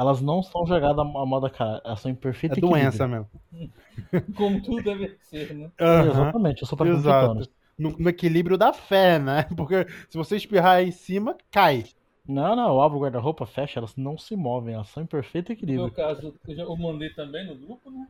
Elas 0.00 0.22
não 0.22 0.42
são 0.42 0.64
jogadas 0.66 0.98
à 0.98 1.04
moda 1.04 1.50
cara, 1.50 1.82
elas 1.84 2.00
são 2.00 2.10
em 2.10 2.14
perfeito 2.14 2.56
é 2.56 2.60
doença 2.60 3.06
mesmo. 3.06 3.28
Como 4.34 4.62
tudo 4.62 4.82
deve 4.82 5.18
ser, 5.22 5.52
né? 5.54 5.70
Aham. 5.78 6.10
Exatamente, 6.10 6.62
eu 6.62 6.66
sou 6.66 6.76
para 6.78 6.88
Exato. 6.88 7.50
No, 7.78 7.90
no 7.98 8.08
equilíbrio 8.08 8.56
da 8.56 8.72
fé, 8.72 9.18
né? 9.18 9.44
Porque 9.56 9.86
se 10.08 10.16
você 10.16 10.36
espirrar 10.36 10.76
aí 10.76 10.88
em 10.88 10.92
cima, 10.92 11.36
cai. 11.50 11.84
Não, 12.26 12.56
não, 12.56 12.68
eu 12.68 12.80
abro 12.80 12.96
o 12.98 13.02
guarda-roupa, 13.02 13.44
fecha, 13.44 13.78
elas 13.78 13.94
não 13.96 14.16
se 14.16 14.34
movem, 14.36 14.74
elas 14.74 14.88
são 14.88 15.02
em 15.02 15.06
perfeito 15.06 15.52
No 15.52 15.52
meu 15.52 15.58
equilíbrio. 15.58 15.92
caso, 15.94 16.34
eu 16.46 16.54
já 16.54 16.62
eu 16.62 16.76
mandei 16.76 17.10
também 17.10 17.46
no 17.46 17.54
grupo, 17.56 17.90
né? 17.90 18.08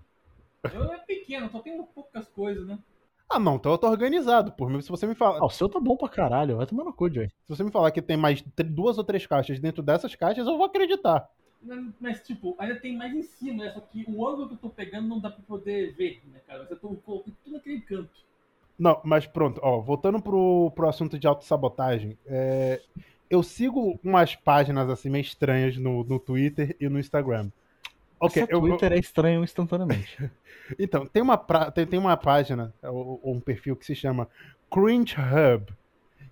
Eu 0.72 0.93
é 0.93 0.99
pequeno, 0.99 1.51
só 1.51 1.61
tenho 1.61 1.84
poucas 1.84 2.28
coisas, 2.28 2.66
né? 2.66 2.78
Ah, 3.28 3.38
não, 3.38 3.55
então 3.57 3.70
eu 3.72 3.78
tô 3.78 3.88
organizado. 3.88 4.53
Por 4.53 4.68
mim, 4.68 4.80
se 4.80 4.88
você 4.88 5.07
me 5.07 5.14
falar, 5.14 5.38
Ah, 5.41 5.47
o 5.47 5.51
seu 5.51 5.68
tá 5.68 5.78
bom 5.78 5.97
pra 5.97 6.09
caralho, 6.09 6.57
vai 6.57 6.66
tomar 6.66 6.84
no 6.84 6.93
cu, 6.93 7.09
Joey. 7.12 7.28
se 7.28 7.49
você 7.49 7.62
me 7.62 7.70
falar 7.70 7.91
que 7.93 8.03
tem 8.03 8.16
mais 8.16 8.43
duas 8.66 8.99
ou 8.99 9.05
três 9.05 9.24
caixas 9.26 9.61
dentro 9.61 9.82
dessas 9.82 10.14
caixas, 10.16 10.47
eu 10.47 10.57
vou 10.57 10.66
acreditar. 10.66 11.28
Mas, 12.01 12.23
tipo, 12.23 12.57
ainda 12.59 12.81
tem 12.81 12.97
mais 12.97 13.15
em 13.15 13.23
cima, 13.23 13.65
né? 13.65 13.73
Só 13.73 13.81
que 13.81 14.05
o 14.09 14.27
ângulo 14.27 14.49
que 14.49 14.55
eu 14.55 14.59
tô 14.59 14.71
pegando 14.71 15.09
não 15.09 15.21
dá 15.21 15.31
pra 15.31 15.43
poder 15.43 15.95
ver, 15.95 16.23
né, 16.27 16.41
cara? 16.47 16.61
Mas 16.63 16.71
eu 16.71 16.79
tô 16.79 16.97
colocando 16.97 17.37
tudo 17.45 17.53
naquele 17.55 17.81
canto. 17.83 18.11
Não, 18.79 19.01
mas 19.05 19.27
pronto, 19.27 19.61
ó, 19.63 19.81
voltando 19.81 20.23
pro, 20.23 20.71
pro 20.75 20.89
assunto 20.89 21.19
de 21.19 21.27
autossabotagem, 21.27 22.17
é, 22.27 22.81
eu 23.29 23.43
sigo 23.43 24.01
umas 24.03 24.35
páginas 24.35 24.89
assim 24.89 25.11
meio 25.11 25.21
estranhas 25.23 25.77
no, 25.77 26.03
no 26.03 26.19
Twitter 26.19 26.75
e 26.81 26.89
no 26.89 26.99
Instagram. 26.99 27.51
Ok, 28.21 28.43
Essa 28.43 28.49
eu, 28.49 28.67
eu- 28.67 28.67
Twitter 28.71 28.93
é 28.93 28.99
estranho 28.99 29.45
instantaneamente. 29.45 30.19
então, 30.79 31.07
tem 31.07 31.23
uma, 31.23 31.39
pra- 31.39 31.71
tem, 31.71 31.87
tem 31.87 31.99
uma 31.99 32.17
página, 32.17 32.75
ou, 32.83 33.21
ou 33.23 33.35
um 33.35 33.41
perfil 33.41 33.77
que 33.77 33.87
se 33.87 33.95
chama 33.95 34.29
Cringe 34.71 35.17
Hub, 35.19 35.73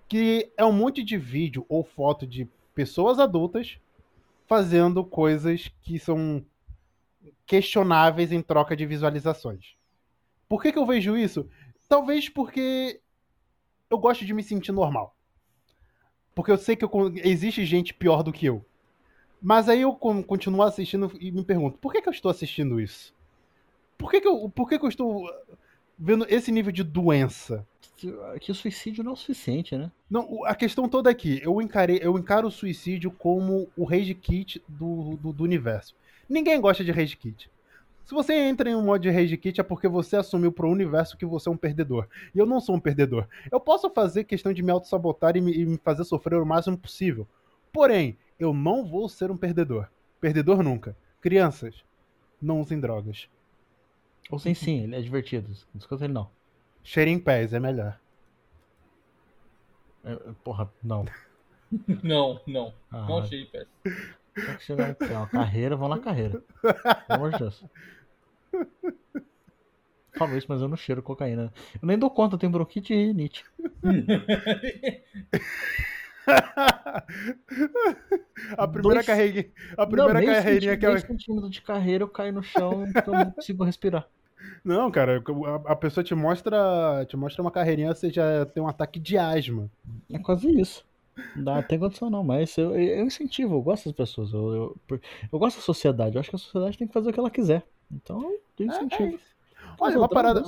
que 0.07 0.51
é 0.57 0.65
um 0.65 0.73
monte 0.73 1.03
de 1.03 1.17
vídeo 1.17 1.65
ou 1.69 1.83
foto 1.83 2.27
de 2.27 2.47
pessoas 2.75 3.19
adultas 3.19 3.77
fazendo 4.49 5.05
coisas 5.05 5.71
que 5.83 5.99
são 5.99 6.43
questionáveis 7.45 8.31
em 8.31 8.41
troca 8.41 8.75
de 8.75 8.85
visualizações. 8.85 9.75
Por 10.49 10.61
que, 10.61 10.71
que 10.71 10.79
eu 10.79 10.87
vejo 10.87 11.15
isso? 11.15 11.47
Talvez 11.87 12.27
porque 12.27 12.99
eu 13.89 13.97
gosto 13.99 14.25
de 14.25 14.33
me 14.33 14.43
sentir 14.43 14.71
normal. 14.71 15.15
Porque 16.33 16.51
eu 16.51 16.57
sei 16.57 16.75
que 16.75 16.83
eu 16.83 16.91
existe 17.23 17.63
gente 17.65 17.93
pior 17.93 18.23
do 18.23 18.33
que 18.33 18.47
eu. 18.47 18.65
Mas 19.41 19.69
aí 19.69 19.81
eu 19.81 19.93
con- 19.93 20.23
continuo 20.23 20.63
assistindo 20.63 21.11
e 21.19 21.31
me 21.31 21.43
pergunto, 21.43 21.77
por 21.77 21.91
que, 21.93 22.01
que 22.01 22.09
eu 22.09 22.13
estou 22.13 22.31
assistindo 22.31 22.79
isso? 22.81 23.13
Por 23.97 24.11
que, 24.11 24.21
que, 24.21 24.27
eu, 24.27 24.49
por 24.49 24.67
que, 24.67 24.79
que 24.79 24.85
eu 24.85 24.89
estou 24.89 25.29
vendo 25.99 26.25
esse 26.29 26.51
nível 26.51 26.71
de 26.71 26.83
doença? 26.83 27.65
que 28.39 28.51
o 28.51 28.55
suicídio 28.55 29.03
não 29.03 29.11
é 29.11 29.13
o 29.13 29.17
suficiente, 29.17 29.75
né? 29.75 29.91
Não, 30.09 30.45
a 30.45 30.55
questão 30.55 30.87
toda 30.87 31.09
aqui, 31.09 31.41
eu, 31.43 31.61
encarei, 31.61 31.99
eu 32.01 32.17
encaro 32.17 32.47
o 32.47 32.51
suicídio 32.51 33.11
como 33.11 33.67
o 33.75 33.83
rage 33.83 34.13
kit 34.13 34.63
do, 34.67 35.17
do, 35.17 35.33
do 35.33 35.43
universo. 35.43 35.93
Ninguém 36.29 36.61
gosta 36.61 36.81
de 36.81 36.91
rage 36.91 37.17
kit. 37.17 37.51
Se 38.05 38.13
você 38.13 38.33
entra 38.33 38.69
em 38.69 38.75
um 38.75 38.81
modo 38.81 39.01
de 39.01 39.09
rage 39.09 39.35
kit 39.37 39.59
é 39.59 39.63
porque 39.63 39.87
você 39.87 40.15
assumiu 40.15 40.51
pro 40.51 40.69
universo 40.69 41.17
que 41.17 41.25
você 41.25 41.49
é 41.49 41.51
um 41.51 41.57
perdedor. 41.57 42.07
E 42.33 42.39
eu 42.39 42.45
não 42.45 42.59
sou 42.59 42.75
um 42.75 42.79
perdedor. 42.79 43.27
Eu 43.51 43.59
posso 43.59 43.89
fazer 43.89 44.23
questão 44.23 44.53
de 44.53 44.63
me 44.63 44.71
auto-sabotar 44.71 45.35
e 45.35 45.41
me, 45.41 45.53
e 45.53 45.65
me 45.65 45.77
fazer 45.77 46.03
sofrer 46.05 46.41
o 46.41 46.45
máximo 46.45 46.77
possível. 46.77 47.27
Porém, 47.71 48.17
eu 48.39 48.53
não 48.53 48.85
vou 48.85 49.09
ser 49.09 49.29
um 49.29 49.37
perdedor. 49.37 49.87
Perdedor 50.19 50.63
nunca. 50.63 50.95
Crianças, 51.21 51.83
não 52.41 52.61
usem 52.61 52.79
drogas. 52.79 53.27
Ou 54.29 54.37
sim, 54.39 54.53
sim, 54.53 54.83
ele 54.83 54.95
é 54.95 55.01
divertido. 55.01 55.47
Não 55.73 55.79
escuta 55.79 56.05
ele 56.05 56.13
não. 56.13 56.29
Cheirem 56.83 57.15
em 57.15 57.19
pés, 57.19 57.53
é 57.53 57.59
melhor. 57.59 57.99
É, 60.03 60.15
Porra, 60.43 60.69
não. 60.83 61.05
Não, 62.01 62.41
não. 62.47 62.73
Ah, 62.91 63.05
Não 63.07 63.19
achei 63.19 63.45
péssimo. 63.45 63.71
tem 64.33 64.57
que 64.57 64.63
chegar 64.63 64.97
é 64.99 65.13
uma 65.13 65.27
carreira, 65.27 65.75
vão 65.75 65.87
na 65.87 65.99
carreira. 65.99 66.41
Pelo 66.61 66.75
amor 67.09 67.31
de 67.31 67.37
Deus. 67.37 67.63
Falo 70.17 70.35
isso, 70.35 70.47
mas 70.49 70.63
eu 70.63 70.67
não 70.67 70.75
cheiro 70.75 71.03
cocaína. 71.03 71.53
Eu 71.79 71.87
nem 71.87 71.95
dou 71.99 72.09
conta, 72.09 72.33
eu 72.33 72.39
tenho 72.39 72.51
bronquite 72.51 72.91
e 72.91 73.05
rinite. 73.05 73.45
a 78.57 78.67
primeira, 78.67 78.95
Dois- 78.95 79.05
carregue... 79.05 79.51
a 79.77 79.85
primeira 79.85 80.13
Não, 80.13 80.25
carreirinha 80.25 80.77
que 80.77 80.85
é 80.85 80.89
dois 80.89 81.01
centímetros 81.03 81.51
de 81.51 81.61
carreira, 81.61 82.03
eu 82.03 82.07
caio 82.09 82.33
no 82.33 82.43
chão 82.43 82.85
e 82.85 82.91
eu 83.07 83.13
não 83.13 83.31
consigo 83.31 83.63
respirar. 83.63 84.07
Não, 84.63 84.91
cara, 84.91 85.23
a, 85.67 85.71
a 85.71 85.75
pessoa 85.75 86.03
te 86.03 86.13
mostra, 86.13 87.05
te 87.07 87.15
mostra 87.15 87.41
uma 87.41 87.51
carreirinha, 87.51 87.93
você 87.93 88.09
já 88.11 88.45
tem 88.45 88.61
um 88.61 88.67
ataque 88.67 88.99
de 88.99 89.17
asma. 89.17 89.69
É 90.11 90.19
quase 90.19 90.49
isso. 90.59 90.85
Não 91.35 91.43
dá 91.43 91.57
até 91.59 91.77
condição 91.77 92.09
não, 92.09 92.23
mas 92.23 92.57
eu, 92.57 92.75
eu 92.79 93.05
incentivo, 93.05 93.55
eu 93.55 93.61
gosto 93.61 93.85
das 93.85 93.95
pessoas. 93.95 94.33
Eu, 94.33 94.77
eu, 94.89 94.99
eu 95.31 95.39
gosto 95.39 95.57
da 95.57 95.63
sociedade, 95.63 96.15
eu 96.15 96.19
acho 96.19 96.29
que 96.29 96.35
a 96.35 96.39
sociedade 96.39 96.77
tem 96.77 96.87
que 96.87 96.93
fazer 96.93 97.09
o 97.09 97.13
que 97.13 97.19
ela 97.19 97.29
quiser. 97.31 97.65
Então 97.91 98.21
eu 98.23 98.41
É, 98.59 98.63
é 98.63 98.65
incentivo. 98.65 99.15
isso. 99.15 99.35
Olha, 99.79 99.97
uma 99.97 100.09
parada, 100.09 100.43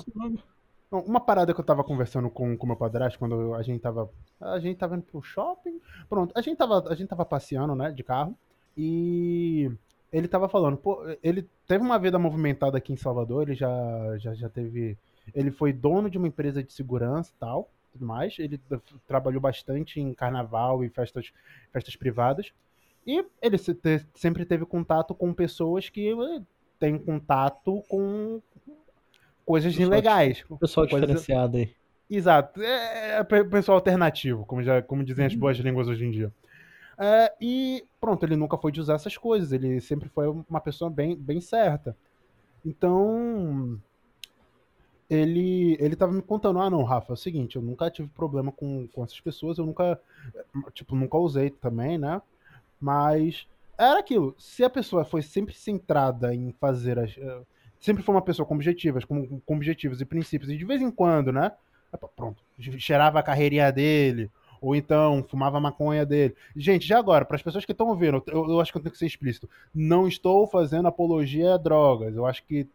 uma 0.92 1.20
parada 1.20 1.54
que 1.54 1.60
eu 1.60 1.66
tava 1.66 1.84
conversando 1.84 2.30
com 2.30 2.54
o 2.54 2.68
meu 2.68 2.76
padrasto 2.76 3.18
quando 3.18 3.54
a 3.56 3.62
gente 3.64 3.80
tava, 3.82 4.10
a 4.40 4.60
gente 4.60 4.78
tava 4.78 4.96
indo 4.96 5.04
pro 5.04 5.22
shopping, 5.22 5.80
pronto, 6.10 6.34
a 6.36 6.42
gente 6.42 6.58
tava, 6.58 6.84
a 6.90 6.96
gente 6.96 7.08
tava 7.08 7.26
passeando, 7.26 7.76
né, 7.76 7.92
de 7.92 8.04
carro, 8.04 8.36
e 8.76 9.72
ele 10.12 10.28
tava 10.28 10.50
falando, 10.50 10.78
pô, 10.78 11.02
ele 11.24 11.48
teve 11.68 11.84
uma 11.84 11.98
vida 12.00 12.20
movimentada 12.20 12.78
aqui 12.78 12.92
em 12.94 12.98
Salvador, 12.98 13.44
ele 13.44 13.56
já, 13.56 13.70
já, 14.18 14.34
já 14.34 14.50
teve, 14.50 14.98
ele 15.34 15.52
foi 15.52 15.72
dono 15.72 16.10
de 16.10 16.18
uma 16.18 16.28
empresa 16.28 16.62
de 16.64 16.74
segurança 16.74 17.32
e 17.36 17.40
tal, 17.40 17.70
tudo 17.94 18.06
mais, 18.06 18.38
ele 18.40 18.60
trabalhou 19.08 19.40
bastante 19.42 20.00
em 20.00 20.14
carnaval 20.14 20.84
e 20.84 20.90
festas, 20.90 21.32
festas 21.72 21.96
privadas, 21.96 22.52
e 23.06 23.26
ele 23.42 23.58
se- 23.58 23.74
te- 23.74 24.06
sempre 24.14 24.46
teve 24.46 24.66
contato 24.66 25.14
com 25.16 25.34
pessoas 25.34 25.90
que 25.90 26.10
eh, 26.12 26.42
têm 26.80 26.98
contato 26.98 27.82
com 27.90 28.42
coisas 29.46 29.74
Pessoal 29.76 29.88
ilegais. 29.94 30.44
Pessoal 30.60 30.88
coisas- 30.88 31.08
diferenciado 31.10 31.58
aí. 31.58 31.74
Exato. 32.10 32.62
É, 32.62 33.20
é 33.20 33.24
pe- 33.24 33.44
pessoal 33.46 33.78
alternativo, 33.78 34.46
como, 34.46 34.62
já, 34.62 34.82
como 34.82 35.04
dizem 35.04 35.24
Uhum. 35.24 35.28
as 35.28 35.36
boas 35.36 35.58
línguas 35.58 35.88
hoje 35.88 36.06
em 36.06 36.12
dia. 36.12 36.32
É, 37.02 37.34
e 37.42 37.84
pronto, 38.00 38.24
ele 38.24 38.36
nunca 38.36 38.58
foi 38.58 38.72
de 38.72 38.80
usar 38.80 38.94
essas 38.96 39.18
coisas, 39.18 39.52
ele 39.52 39.82
sempre 39.82 40.08
foi 40.10 40.28
uma 40.28 40.62
pessoa 40.62 40.90
bem, 40.90 41.16
bem 41.16 41.42
certa. 41.42 41.98
Então, 42.66 43.80
ele, 45.10 45.76
ele 45.80 45.96
tava 45.96 46.14
me 46.14 46.22
contando, 46.22 46.60
ah 46.60 46.70
não, 46.70 46.84
Rafa, 46.84 47.12
é 47.12 47.16
o 47.16 47.18
seguinte, 47.18 47.56
eu 47.58 47.62
nunca 47.62 47.90
tive 47.92 48.08
problema 48.10 48.52
com, 48.52 48.88
com 48.88 49.04
essas 49.04 49.20
pessoas, 49.20 49.58
eu 49.58 49.66
nunca, 49.66 50.00
tipo, 50.74 50.96
nunca 50.96 51.18
usei 51.18 51.50
também, 51.50 51.98
né? 51.98 52.22
Mas 52.80 53.48
era 53.78 54.00
aquilo, 54.00 54.36
se 54.40 54.64
a 54.64 54.70
pessoa 54.70 55.04
foi 55.04 55.22
sempre 55.22 55.54
centrada 55.54 56.34
em 56.34 56.54
fazer 56.54 57.00
as... 57.00 57.18
eh, 57.18 57.42
Sempre 57.80 58.04
foi 58.04 58.14
uma 58.14 58.22
pessoa 58.22 58.46
com 58.46 58.54
objetivos, 58.54 59.06
com, 59.06 59.40
com 59.42 59.56
objetivos 59.56 60.02
e 60.02 60.06
princípios, 60.06 60.52
e 60.52 60.58
de 60.58 60.66
vez 60.66 60.82
em 60.82 60.92
quando, 60.92 61.32
né? 61.34 61.52
Pronto, 62.16 62.44
cheirava 62.78 63.20
a 63.20 63.24
carreirinha 63.24 63.72
dele, 63.72 64.30
ou 64.62 64.76
então 64.76 65.26
fumava 65.30 65.60
maconha 65.60 66.06
dele. 66.06 66.36
Gente, 66.56 66.88
já 66.88 67.00
agora, 67.00 67.26
para 67.26 67.36
as 67.36 67.44
pessoas 67.44 67.66
que 67.66 67.74
estão 67.74 67.88
ouvindo, 67.88 68.24
eu, 68.28 68.50
eu 68.52 68.62
acho 68.62 68.72
que 68.72 68.78
eu 68.78 68.82
tenho 68.84 68.94
que 68.94 69.00
ser 69.00 69.08
explícito. 69.08 69.50
Não 69.74 70.08
estou 70.08 70.48
fazendo 70.48 70.88
apologia 70.88 71.56
a 71.56 71.58
drogas. 71.58 72.16
Eu 72.16 72.26
acho 72.26 72.46
que 72.46 72.68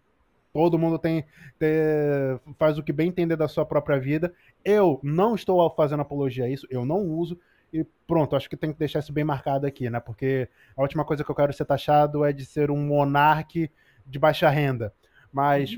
todo 0.52 0.78
mundo 0.78 0.98
tem, 0.98 1.24
tem- 1.58 2.40
faz 2.58 2.78
o 2.78 2.82
que 2.82 2.92
bem 2.92 3.08
entender 3.08 3.36
da 3.36 3.48
sua 3.48 3.64
própria 3.66 3.98
vida. 3.98 4.32
Eu 4.64 4.98
não 5.02 5.34
estou 5.34 5.68
fazendo 5.74 6.00
apologia 6.02 6.44
a 6.44 6.48
isso, 6.48 6.66
eu 6.70 6.84
não 6.84 7.00
uso. 7.04 7.38
E 7.72 7.84
pronto, 8.06 8.36
acho 8.36 8.48
que 8.48 8.56
tem 8.56 8.72
que 8.72 8.78
deixar 8.78 9.00
isso 9.00 9.12
bem 9.12 9.24
marcado 9.24 9.66
aqui, 9.66 9.90
né? 9.90 10.00
Porque 10.00 10.48
a 10.76 10.82
última 10.82 11.04
coisa 11.04 11.24
que 11.24 11.30
eu 11.30 11.34
quero 11.34 11.52
ser 11.52 11.64
taxado 11.64 12.24
é 12.24 12.32
de 12.32 12.44
ser 12.46 12.70
um 12.70 12.78
monarque 12.86 13.70
de 14.06 14.18
baixa 14.18 14.48
renda. 14.48 14.92
Mas, 15.32 15.76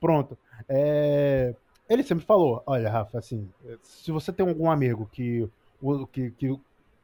pronto. 0.00 0.36
É, 0.68 1.54
Ele 1.90 2.02
sempre 2.04 2.24
falou: 2.24 2.62
olha, 2.66 2.90
Rafa, 2.90 3.18
assim, 3.18 3.50
se 3.82 4.12
você 4.12 4.32
tem 4.32 4.48
algum 4.48 4.70
amigo 4.70 5.08
que. 5.12 5.48
que, 6.12 6.30
que... 6.32 6.60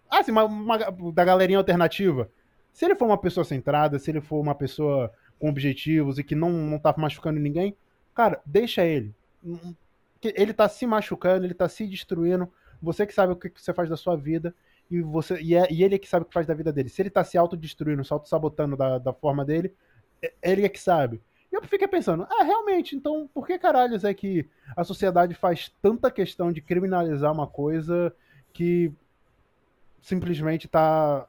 Ah, 0.09 0.21
assim, 0.21 0.31
uma, 0.33 0.45
uma- 0.45 0.79
da 1.13 1.25
galerinha 1.25 1.59
alternativa, 1.59 2.31
se 2.73 2.85
ele 2.85 2.95
for 2.97 3.07
uma 3.07 3.19
pessoa 3.19 3.45
centrada, 3.45 3.99
se 3.99 4.11
ele 4.11 4.21
for 4.23 4.41
uma 4.41 4.55
pessoa 4.55 5.13
com 5.39 5.49
objetivos 5.51 6.19
e 6.19 6.25
que 6.25 6.35
não, 6.35 6.51
não 6.51 6.79
tá 6.79 6.95
machucando 6.97 7.41
ninguém, 7.41 7.77
cara, 8.15 8.41
deixa 8.47 8.85
ele. 8.87 9.15
Que 10.21 10.33
Ele 10.37 10.53
tá 10.53 10.69
se 10.69 10.87
machucando, 10.87 11.45
ele 11.47 11.55
tá 11.55 11.69
se 11.69 11.87
destruindo. 11.87 12.51
Você 12.81 13.07
que 13.07 13.15
sabe 13.15 13.33
o 13.33 13.37
que 13.37 13.51
que 13.51 13.61
você 13.63 13.73
faz 13.73 13.89
da 13.89 13.97
sua 13.97 14.17
vida. 14.17 14.55
E, 14.91 15.01
você, 15.03 15.41
e, 15.41 15.55
é, 15.55 15.67
e 15.71 15.83
ele 15.83 15.97
é 15.97 15.99
que 15.99 16.09
sabe 16.09 16.25
o 16.25 16.29
que 16.29 16.35
faz 16.35 16.47
da 16.47 16.55
vida 16.55 16.73
dele. 16.73 16.89
Se 16.89 17.03
ele 17.03 17.11
tá 17.11 17.25
se 17.25 17.37
autodestruindo, 17.37 18.05
se 18.05 18.13
auto-sabotando 18.13 18.77
da, 18.77 18.99
da 18.99 19.13
forma 19.13 19.45
dele, 19.45 19.75
é- 20.23 20.33
ele 20.43 20.65
é 20.65 20.69
que 20.69 20.79
sabe. 20.81 21.21
E 21.63 21.65
eu 21.65 21.69
fiquei 21.69 21.89
pensando, 21.89 22.27
ah, 22.31 22.43
realmente, 22.45 22.95
então 22.95 23.29
por 23.33 23.47
que 23.47 23.59
caralhos 23.59 24.05
é 24.05 24.13
que 24.13 24.47
a 24.77 24.85
sociedade 24.85 25.35
faz 25.35 25.73
tanta 25.81 26.11
questão 26.11 26.53
de 26.53 26.61
criminalizar 26.61 27.33
uma 27.33 27.47
coisa 27.47 28.13
que 28.53 28.93
simplesmente 30.01 30.69
tá. 30.69 31.27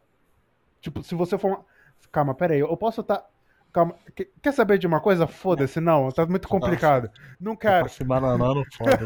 Tipo, 0.82 1.02
se 1.04 1.16
você 1.16 1.38
for. 1.38 1.48
uma- 1.50 1.66
Calma, 2.12 2.34
peraí, 2.34 2.60
eu 2.60 2.78
posso 2.78 3.02
estar. 3.02 3.26
Calma. 3.74 3.96
que- 4.16 4.30
Quer 4.42 4.54
saber 4.54 4.78
de 4.78 4.88
uma 4.88 5.00
coisa? 5.00 5.28
Foda-se, 5.28 5.80
não, 5.80 6.10
tá 6.12 6.26
muito 6.26 6.48
complicado. 6.48 7.10
Não 7.40 7.56
quero. 7.56 7.84
Tá 7.86 7.90
se 7.90 8.04
bananando 8.04 8.64
foda. 8.76 9.06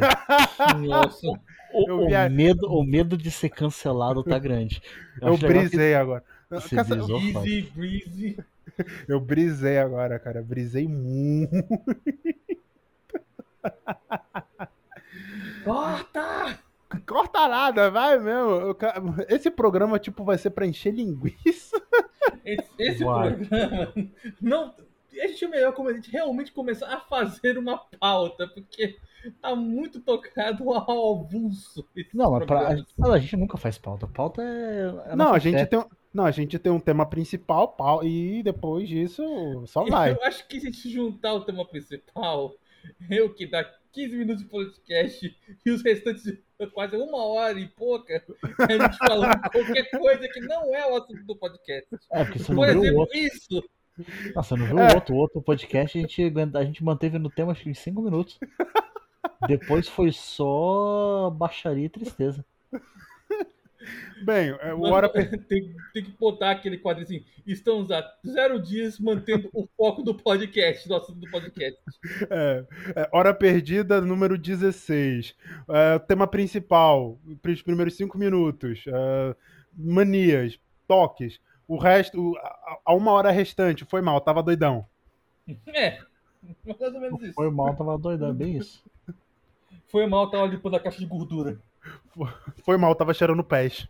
Nossa. 0.79 1.27
O, 1.73 1.89
Eu 1.89 1.99
o 2.01 2.07
via- 2.07 2.29
medo, 2.29 2.67
o 2.67 2.83
medo 2.83 3.17
de 3.17 3.31
ser 3.31 3.49
cancelado 3.49 4.23
tá 4.23 4.37
grande. 4.37 4.81
Eu 5.21 5.33
acho 5.33 5.43
legal 5.43 5.63
que 5.63 5.67
brisei 5.69 5.95
agora. 5.95 6.23
Você 6.49 6.83
brisou. 6.83 7.19
Easy, 7.19 7.61
breezy. 7.75 8.37
Eu 9.07 9.19
brisei 9.19 9.77
agora, 9.77 10.19
cara. 10.19 10.41
Brisei 10.41 10.87
muito. 10.87 11.51
Corta! 15.63 16.59
Corta 17.05 17.47
nada, 17.47 17.89
vai 17.89 18.19
mesmo. 18.19 18.75
Esse 19.29 19.49
programa, 19.49 19.97
tipo, 19.97 20.23
vai 20.23 20.37
ser 20.37 20.49
pra 20.49 20.65
encher 20.65 20.93
linguiça. 20.93 21.81
Esse, 22.43 22.69
esse 22.79 23.03
programa 23.03 23.93
não. 24.41 24.73
A 25.21 25.27
gente 25.27 25.45
é 25.45 25.47
melhor 25.47 25.73
como 25.73 25.89
a 25.89 25.93
gente 25.93 26.09
realmente 26.09 26.51
começar 26.51 26.87
a 26.87 26.99
fazer 26.99 27.57
uma 27.57 27.77
pauta, 27.99 28.47
porque 28.47 28.97
tá 29.41 29.55
muito 29.55 29.99
tocado 29.99 30.71
ao 30.71 31.19
avulso. 31.19 31.87
Não, 32.13 32.31
mas 32.31 32.45
pra, 32.45 32.67
a, 32.69 32.75
gente, 32.75 32.93
não, 32.97 33.11
a 33.11 33.19
gente 33.19 33.37
nunca 33.37 33.57
faz 33.57 33.77
pauta. 33.77 34.07
Pauta 34.07 34.41
é. 34.41 35.11
é 35.11 35.15
Não, 35.15 35.33
a 35.33 35.39
gente 35.39 35.65
tem 35.65 35.79
um... 35.79 35.85
Não, 36.13 36.25
a 36.25 36.31
gente 36.31 36.59
tem 36.59 36.71
um 36.71 36.79
tema 36.79 37.05
principal, 37.05 37.69
pau, 37.69 38.03
e 38.03 38.43
depois 38.43 38.87
disso 38.89 39.23
só 39.67 39.85
vai. 39.85 40.11
Eu 40.11 40.23
acho 40.23 40.45
que 40.47 40.59
se 40.59 40.67
a 40.67 40.71
gente 40.71 40.89
juntar 40.89 41.33
o 41.33 41.41
tema 41.45 41.65
principal, 41.65 42.53
eu 43.09 43.33
que 43.33 43.45
dá 43.47 43.63
15 43.93 44.15
minutos 44.17 44.43
de 44.43 44.49
podcast 44.49 45.37
e 45.65 45.71
os 45.71 45.81
restantes 45.81 46.37
quase 46.73 46.95
uma 46.97 47.23
hora 47.25 47.59
e 47.59 47.67
pouca, 47.67 48.23
a 48.59 48.71
gente 48.71 48.97
falando 48.97 49.39
qualquer 49.51 49.89
coisa 49.89 50.27
que 50.27 50.39
não 50.41 50.75
é 50.75 50.85
o 50.91 50.95
assunto 50.97 51.23
do 51.25 51.35
podcast. 51.35 51.87
É, 52.11 52.23
porque 52.23 52.39
você 52.39 52.53
não 52.53 52.61
Por 52.61 52.69
viu 52.71 52.79
o 52.79 52.83
exemplo, 52.83 52.99
outro. 52.99 53.17
isso. 53.17 53.63
Não, 54.35 54.43
você 54.43 54.55
não 54.55 54.65
viu 54.65 54.79
É. 54.79 54.91
o 54.91 54.95
outro. 54.95 55.15
O 55.15 55.17
outro 55.17 55.41
podcast 55.41 55.97
a 55.97 56.01
gente, 56.01 56.33
a 56.55 56.63
gente 56.63 56.83
manteve 56.83 57.17
no 57.19 57.29
tema 57.29 57.51
acho 57.53 57.63
que 57.63 57.69
em 57.69 57.73
5 57.73 58.01
minutos. 58.01 58.37
Depois 59.47 59.87
foi 59.87 60.11
só 60.11 61.29
baixaria 61.31 61.85
e 61.85 61.89
tristeza. 61.89 62.45
Bem, 64.23 64.49
é, 64.61 64.73
o 64.73 64.81
hora 64.81 65.09
tem, 65.47 65.73
tem 65.93 66.03
que 66.03 66.11
botar 66.19 66.51
aquele 66.51 66.77
quadro 66.77 67.03
assim. 67.03 67.23
Estamos 67.45 67.91
há 67.91 68.03
zero 68.25 68.61
dias 68.61 68.99
mantendo 68.99 69.49
o 69.53 69.67
foco 69.75 70.03
do 70.03 70.13
podcast, 70.15 70.87
do 70.87 70.95
assunto 70.95 71.19
do 71.19 71.29
podcast. 71.31 71.79
é, 72.29 72.65
é, 72.95 73.09
hora 73.11 73.33
perdida 73.33 73.99
número 73.99 74.37
16. 74.37 75.35
É, 75.69 75.99
tema 75.99 76.27
principal, 76.27 77.19
os 77.47 77.61
primeiros 77.61 77.95
cinco 77.95 78.17
minutos. 78.17 78.83
É, 78.87 79.35
manias, 79.75 80.59
toques. 80.87 81.39
O 81.67 81.77
resto, 81.77 82.21
o- 82.31 82.37
a, 82.37 82.77
a 82.85 82.93
uma 82.93 83.11
hora 83.11 83.31
restante, 83.31 83.85
foi 83.85 84.01
mal, 84.01 84.19
tava 84.21 84.43
doidão. 84.43 84.85
É, 85.73 85.99
mais 86.65 86.79
ou 86.93 86.99
menos 87.01 87.21
isso. 87.23 87.33
Foi 87.33 87.49
mal, 87.49 87.75
tava 87.75 87.97
doidão, 87.97 88.29
é 88.29 88.33
bem 88.33 88.57
isso. 88.57 88.83
Foi 89.87 90.07
mal, 90.07 90.29
tava 90.29 90.45
limpando 90.45 90.75
a 90.75 90.79
caixa 90.79 90.99
de 90.99 91.05
gordura. 91.05 91.59
Foi 92.63 92.77
mal, 92.77 92.95
tava 92.95 93.13
cheirando 93.13 93.43
pés. 93.43 93.87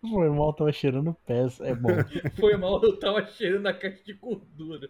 Foi 0.00 0.28
mal, 0.30 0.52
tava 0.52 0.72
cheirando 0.72 1.16
pés. 1.26 1.60
É 1.60 1.74
bom. 1.74 1.90
Foi 2.38 2.56
mal, 2.56 2.82
eu 2.82 2.98
tava 2.98 3.24
cheirando 3.26 3.66
a 3.66 3.74
caixa 3.74 4.02
de 4.04 4.12
gordura. 4.14 4.88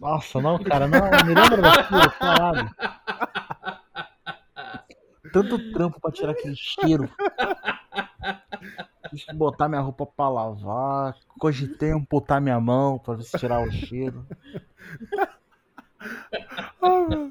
Nossa, 0.00 0.40
não, 0.40 0.58
cara, 0.62 0.86
não, 0.88 1.10
me 1.26 1.34
lembra 1.34 1.60
daquilo, 1.60 2.10
caralho. 2.12 2.70
Tanto 5.32 5.72
trampo 5.72 6.00
pra 6.00 6.10
tirar 6.10 6.32
aquele 6.32 6.56
cheiro. 6.56 7.10
Tive 9.10 9.26
que 9.26 9.34
botar 9.34 9.68
minha 9.68 9.80
roupa 9.80 10.06
pra 10.06 10.28
lavar. 10.28 11.14
Cogitei 11.38 11.90
amputar 11.90 12.40
minha 12.40 12.58
mão 12.58 12.98
pra 12.98 13.14
ver 13.14 13.24
se 13.24 13.38
tirar 13.38 13.62
o 13.62 13.70
cheiro. 13.70 14.26
Ah, 16.80 17.30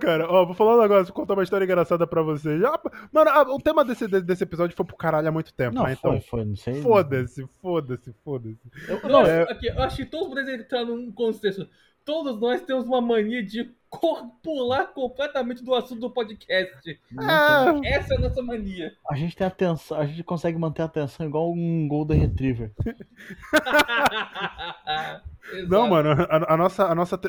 cara, 0.00 0.26
ó, 0.30 0.44
vou 0.46 0.54
falar 0.54 0.76
um 0.76 0.80
negócio, 0.82 1.06
vou 1.06 1.14
contar 1.14 1.34
uma 1.34 1.42
história 1.42 1.64
engraçada 1.64 2.06
pra 2.06 2.22
vocês. 2.22 2.62
Ah, 2.64 2.80
Mano, 3.12 3.30
ah, 3.30 3.42
o 3.54 3.60
tema 3.60 3.84
desse, 3.84 4.06
desse 4.08 4.44
episódio 4.44 4.76
foi 4.76 4.84
pro 4.86 4.96
caralho 4.96 5.28
há 5.28 5.32
muito 5.32 5.52
tempo, 5.54 5.74
Não, 5.74 5.84
né? 5.84 5.96
foi, 5.96 6.16
Então, 6.16 6.28
foi, 6.28 6.44
não 6.44 6.56
sei. 6.56 6.80
foda-se, 6.82 7.46
foda-se, 7.60 8.12
foda-se. 8.24 8.58
Eu- 8.88 9.08
não, 9.08 9.22
é- 9.22 9.42
aqui, 9.42 9.66
eu 9.68 9.82
acho 9.82 9.96
que 9.96 10.06
todos 10.06 10.28
podemos 10.28 10.50
entrar 10.52 10.84
num 10.84 11.10
contexto. 11.12 11.68
Todos 12.04 12.40
nós 12.40 12.62
temos 12.62 12.86
uma 12.86 13.00
mania 13.00 13.42
de 13.44 13.70
cor- 13.90 14.26
pular 14.42 14.86
completamente 14.86 15.62
do 15.62 15.74
assunto 15.74 16.00
do 16.00 16.10
podcast. 16.10 16.98
Ah, 17.18 17.74
Essa 17.84 18.14
é 18.14 18.16
a 18.16 18.20
nossa 18.20 18.42
mania. 18.42 18.94
A 19.08 19.14
gente 19.14 19.36
tem 19.36 19.46
atenção, 19.46 19.98
a 19.98 20.06
gente 20.06 20.24
consegue 20.24 20.58
manter 20.58 20.80
a 20.82 20.86
atenção 20.86 21.26
igual 21.26 21.52
um 21.52 21.86
Golden 21.86 22.18
Retriever. 22.20 22.72
não, 25.68 25.86
Exato. 25.86 25.90
mano, 25.90 26.10
a, 26.28 26.54
a 26.54 26.56
nossa, 26.56 26.86
a, 26.86 26.94
nossa, 26.94 27.20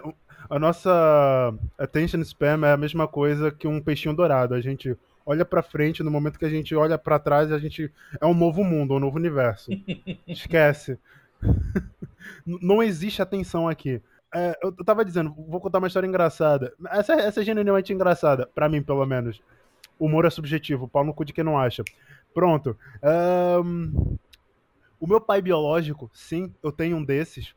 a 0.50 0.60
nossa 0.60 1.54
attention 1.78 2.22
spam 2.22 2.66
é 2.66 2.72
a 2.72 2.78
mesma 2.78 3.08
coisa 3.08 3.52
que 3.52 3.68
um 3.68 3.82
peixinho 3.82 4.16
dourado. 4.16 4.54
A 4.54 4.62
gente 4.62 4.98
olha 5.26 5.46
pra 5.46 5.62
frente, 5.62 6.04
no 6.04 6.12
momento 6.12 6.40
que 6.40 6.46
a 6.46 6.50
gente 6.50 6.76
olha 6.76 6.98
pra 6.98 7.20
trás, 7.20 7.52
a 7.52 7.60
gente 7.60 7.92
é 8.20 8.26
um 8.26 8.34
novo 8.34 8.64
mundo, 8.64 8.96
um 8.96 9.00
novo 9.00 9.18
universo. 9.18 9.72
Esquece. 10.28 10.98
Não 12.46 12.82
existe 12.82 13.22
atenção 13.22 13.68
aqui. 13.68 14.02
É, 14.34 14.58
eu 14.64 14.72
tava 14.86 15.04
dizendo, 15.04 15.34
vou 15.48 15.60
contar 15.60 15.80
uma 15.80 15.88
história 15.88 16.08
engraçada. 16.08 16.74
Essa, 16.90 17.14
essa 17.14 17.42
é 17.42 17.44
genuinamente 17.44 17.92
engraçada, 17.92 18.50
pra 18.54 18.70
mim, 18.70 18.82
pelo 18.82 19.06
menos. 19.06 19.42
Humor 20.00 20.26
é 20.26 20.30
subjetivo, 20.30 20.88
pau 20.88 21.04
no 21.04 21.14
cu 21.14 21.26
de 21.26 21.34
quem 21.34 21.44
não 21.44 21.60
acha. 21.60 21.84
Pronto. 22.34 22.78
Ahn, 23.04 23.92
o 25.00 25.08
meu 25.08 25.20
pai 25.20 25.42
biológico, 25.42 26.10
sim, 26.14 26.54
eu 26.64 26.72
tenho 26.72 26.98
um 26.98 27.04
desses. 27.04 27.54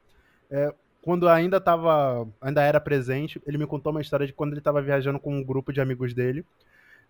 É, 0.55 0.73
quando 1.03 1.29
ainda 1.29 1.61
tava, 1.61 2.29
ainda 2.41 2.63
era 2.63 2.81
presente, 2.81 3.43
ele 3.45 3.59
me 3.59 3.67
contou 3.67 3.91
uma 3.93 4.01
história 4.01 4.25
de 4.25 4.33
quando 4.33 4.53
ele 4.53 4.61
tava 4.61 4.81
viajando 4.81 5.19
com 5.19 5.35
um 5.35 5.43
grupo 5.45 5.73
de 5.73 5.81
amigos 5.81 6.15
dele. 6.15 6.47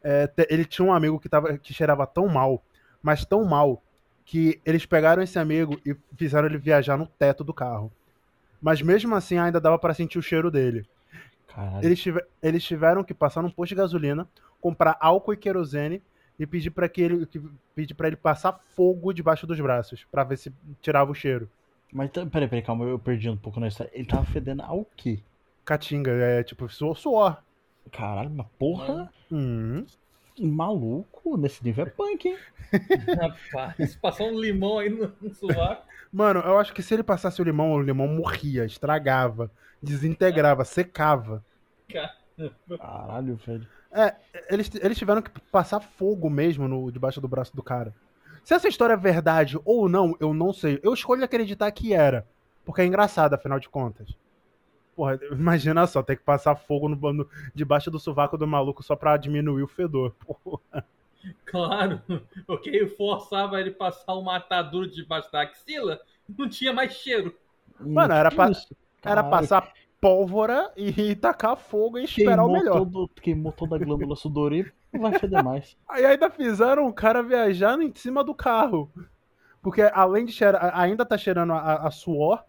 É, 0.02 0.30
ele 0.50 0.64
tinha 0.64 0.86
um 0.86 0.92
amigo 0.94 1.20
que, 1.20 1.28
tava, 1.28 1.58
que 1.58 1.74
cheirava 1.74 2.06
tão 2.06 2.28
mal, 2.28 2.64
mas 3.02 3.24
tão 3.24 3.44
mal, 3.44 3.82
que 4.24 4.60
eles 4.64 4.86
pegaram 4.86 5.22
esse 5.22 5.38
amigo 5.38 5.80
e 5.86 5.96
fizeram 6.16 6.46
ele 6.48 6.58
viajar 6.58 6.96
no 6.96 7.06
teto 7.06 7.44
do 7.44 7.54
carro. 7.54 7.92
Mas 8.60 8.82
mesmo 8.82 9.14
assim 9.14 9.38
ainda 9.38 9.60
dava 9.60 9.78
pra 9.78 9.94
sentir 9.94 10.18
o 10.18 10.22
cheiro 10.22 10.50
dele. 10.50 10.86
Eles, 11.80 12.00
tive- 12.00 12.24
eles 12.42 12.64
tiveram 12.64 13.04
que 13.04 13.14
passar 13.14 13.42
num 13.42 13.50
posto 13.50 13.70
de 13.70 13.74
gasolina, 13.76 14.28
comprar 14.60 14.96
álcool 15.00 15.34
e 15.34 15.36
querosene, 15.36 16.02
e 16.38 16.46
pedir 16.46 16.70
para 16.70 16.88
que 16.88 17.02
ele 17.02 17.28
pedir 17.74 17.94
para 17.94 18.08
ele 18.08 18.16
passar 18.16 18.58
fogo 18.74 19.12
debaixo 19.12 19.46
dos 19.46 19.60
braços 19.60 20.04
pra 20.10 20.24
ver 20.24 20.36
se 20.38 20.52
tirava 20.80 21.12
o 21.12 21.14
cheiro. 21.14 21.48
Mas 21.94 22.10
peraí, 22.10 22.48
peraí, 22.48 22.62
calma, 22.62 22.84
eu 22.84 22.98
perdi 22.98 23.30
um 23.30 23.36
pouco 23.36 23.60
na 23.60 23.68
história. 23.68 23.90
Ele 23.94 24.04
tava 24.04 24.24
fedendo 24.26 24.62
ao 24.62 24.84
quê? 24.96 25.20
Caatinga, 25.64 26.10
é 26.10 26.42
tipo 26.42 26.68
suor. 26.68 26.96
suor. 26.96 27.38
Caralho, 27.92 28.30
mas 28.30 28.46
porra, 28.58 29.12
Hum. 29.30 29.86
maluco, 30.40 31.36
nesse 31.36 31.62
nível 31.62 31.86
é 31.86 31.90
punk, 31.90 32.26
hein? 32.26 32.36
Rapaz, 33.52 33.94
passar 33.94 34.24
um 34.24 34.40
limão 34.40 34.78
aí 34.78 34.90
no, 34.90 35.12
no 35.20 35.32
sovaco. 35.32 35.86
Mano, 36.12 36.40
eu 36.40 36.58
acho 36.58 36.74
que 36.74 36.82
se 36.82 36.92
ele 36.94 37.04
passasse 37.04 37.40
o 37.40 37.44
limão, 37.44 37.72
o 37.72 37.82
limão 37.82 38.08
morria, 38.08 38.64
estragava, 38.64 39.48
desintegrava, 39.80 40.64
secava. 40.64 41.44
Cara. 41.88 42.14
Caralho, 42.76 43.36
velho. 43.36 43.68
Eles, 44.50 44.68
eles 44.82 44.98
tiveram 44.98 45.22
que 45.22 45.30
passar 45.52 45.78
fogo 45.78 46.28
mesmo 46.28 46.66
no, 46.66 46.90
debaixo 46.90 47.20
do 47.20 47.28
braço 47.28 47.54
do 47.54 47.62
cara. 47.62 47.94
Se 48.44 48.52
essa 48.54 48.68
história 48.68 48.92
é 48.92 48.96
verdade 48.96 49.58
ou 49.64 49.88
não, 49.88 50.14
eu 50.20 50.34
não 50.34 50.52
sei. 50.52 50.78
Eu 50.82 50.92
escolho 50.92 51.24
acreditar 51.24 51.70
que 51.72 51.94
era. 51.94 52.26
Porque 52.64 52.82
é 52.82 52.86
engraçado, 52.86 53.34
afinal 53.34 53.58
de 53.58 53.68
contas. 53.68 54.14
Porra, 54.94 55.18
imagina 55.32 55.86
só, 55.86 56.02
ter 56.02 56.16
que 56.16 56.22
passar 56.22 56.54
fogo 56.54 56.88
no, 56.88 57.12
no, 57.12 57.28
debaixo 57.54 57.90
do 57.90 57.98
sovaco 57.98 58.36
do 58.36 58.46
maluco 58.46 58.82
só 58.82 58.94
pra 58.94 59.16
diminuir 59.16 59.62
o 59.62 59.68
fedor. 59.68 60.14
Porra. 60.44 60.84
Claro, 61.46 62.02
porque 62.46 62.86
forçava 62.86 63.58
ele 63.58 63.70
passar 63.70 64.14
um 64.14 64.22
mataduro 64.22 64.86
debaixo 64.86 65.32
da 65.32 65.40
axila, 65.40 65.98
não 66.28 66.46
tinha 66.46 66.70
mais 66.70 66.92
cheiro. 66.92 67.34
Mano, 67.80 68.12
era 68.12 68.30
pra- 68.30 68.50
isso? 68.50 68.76
Era 69.02 69.24
passar 69.24 69.72
pólvora 70.00 70.70
e 70.76 71.14
tacar 71.16 71.56
fogo 71.56 71.98
e 71.98 72.04
esperar 72.04 72.44
o 72.44 72.46
queimou 72.46 72.52
melhor. 72.52 72.78
Todo, 72.78 73.08
queimou 73.22 73.52
toda 73.52 73.76
a 73.76 73.78
glândula 73.78 74.14
sudorífera, 74.14 74.74
vai 74.98 75.18
feder 75.18 75.42
mais. 75.42 75.76
Aí 75.88 76.04
ainda 76.04 76.30
fizeram 76.30 76.86
o 76.86 76.92
cara 76.92 77.22
viajar 77.22 77.80
em 77.80 77.92
cima 77.94 78.22
do 78.24 78.34
carro. 78.34 78.90
Porque 79.62 79.82
além 79.82 80.24
de 80.24 80.32
cheirar, 80.32 80.78
ainda 80.78 81.04
tá 81.06 81.16
cheirando 81.16 81.52
a, 81.52 81.86
a 81.86 81.90
suor, 81.90 82.44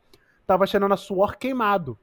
tava 0.45 0.67
cheirando 0.67 0.93
a 0.93 0.97
suor 0.97 1.37
queimado. 1.37 1.97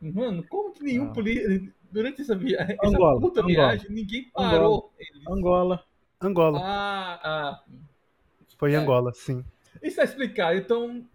Mano, 0.00 0.44
como 0.48 0.72
que 0.72 0.82
nenhum 0.82 1.10
Ah. 1.10 1.12
polícia. 1.12 1.72
Durante 1.90 2.20
essa 2.20 2.36
viagem, 2.36 2.76
essa 2.78 2.94
Angola, 2.94 3.18
puta 3.20 3.40
Angola. 3.40 3.54
viagem, 3.54 3.90
ninguém 3.90 4.30
parou. 4.34 4.92
eles. 4.98 5.26
Angola. 5.26 5.82
Angola. 6.20 6.60
Ah, 6.62 7.20
ah. 7.24 7.62
Foi 8.58 8.72
em 8.72 8.74
é. 8.74 8.76
Angola, 8.76 9.12
sim. 9.14 9.42
Isso 9.82 9.96
tá 9.96 10.04
explicado, 10.04 10.58
então. 10.58 11.06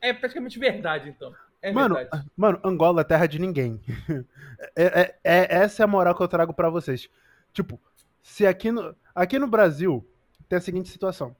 É 0.00 0.12
praticamente 0.12 0.58
verdade, 0.58 1.08
então. 1.10 1.32
É 1.62 1.72
Mano, 1.72 1.94
verdade. 1.96 2.26
mano, 2.36 2.60
Angola 2.64 3.02
é 3.02 3.04
terra 3.04 3.26
de 3.26 3.38
ninguém. 3.38 3.80
É, 4.76 4.84
é- 4.84 5.18
é- 5.24 5.54
essa 5.62 5.82
é 5.82 5.84
a 5.84 5.86
moral 5.86 6.14
que 6.14 6.22
eu 6.22 6.28
trago 6.28 6.52
pra 6.52 6.68
vocês. 6.68 7.08
Tipo, 7.50 7.80
se 8.22 8.46
aqui 8.46 8.70
no, 8.70 8.94
aqui 9.14 9.38
no 9.38 9.46
Brasil 9.48 10.06
tem 10.50 10.58
a 10.58 10.60
seguinte 10.60 10.90
situação: 10.90 11.34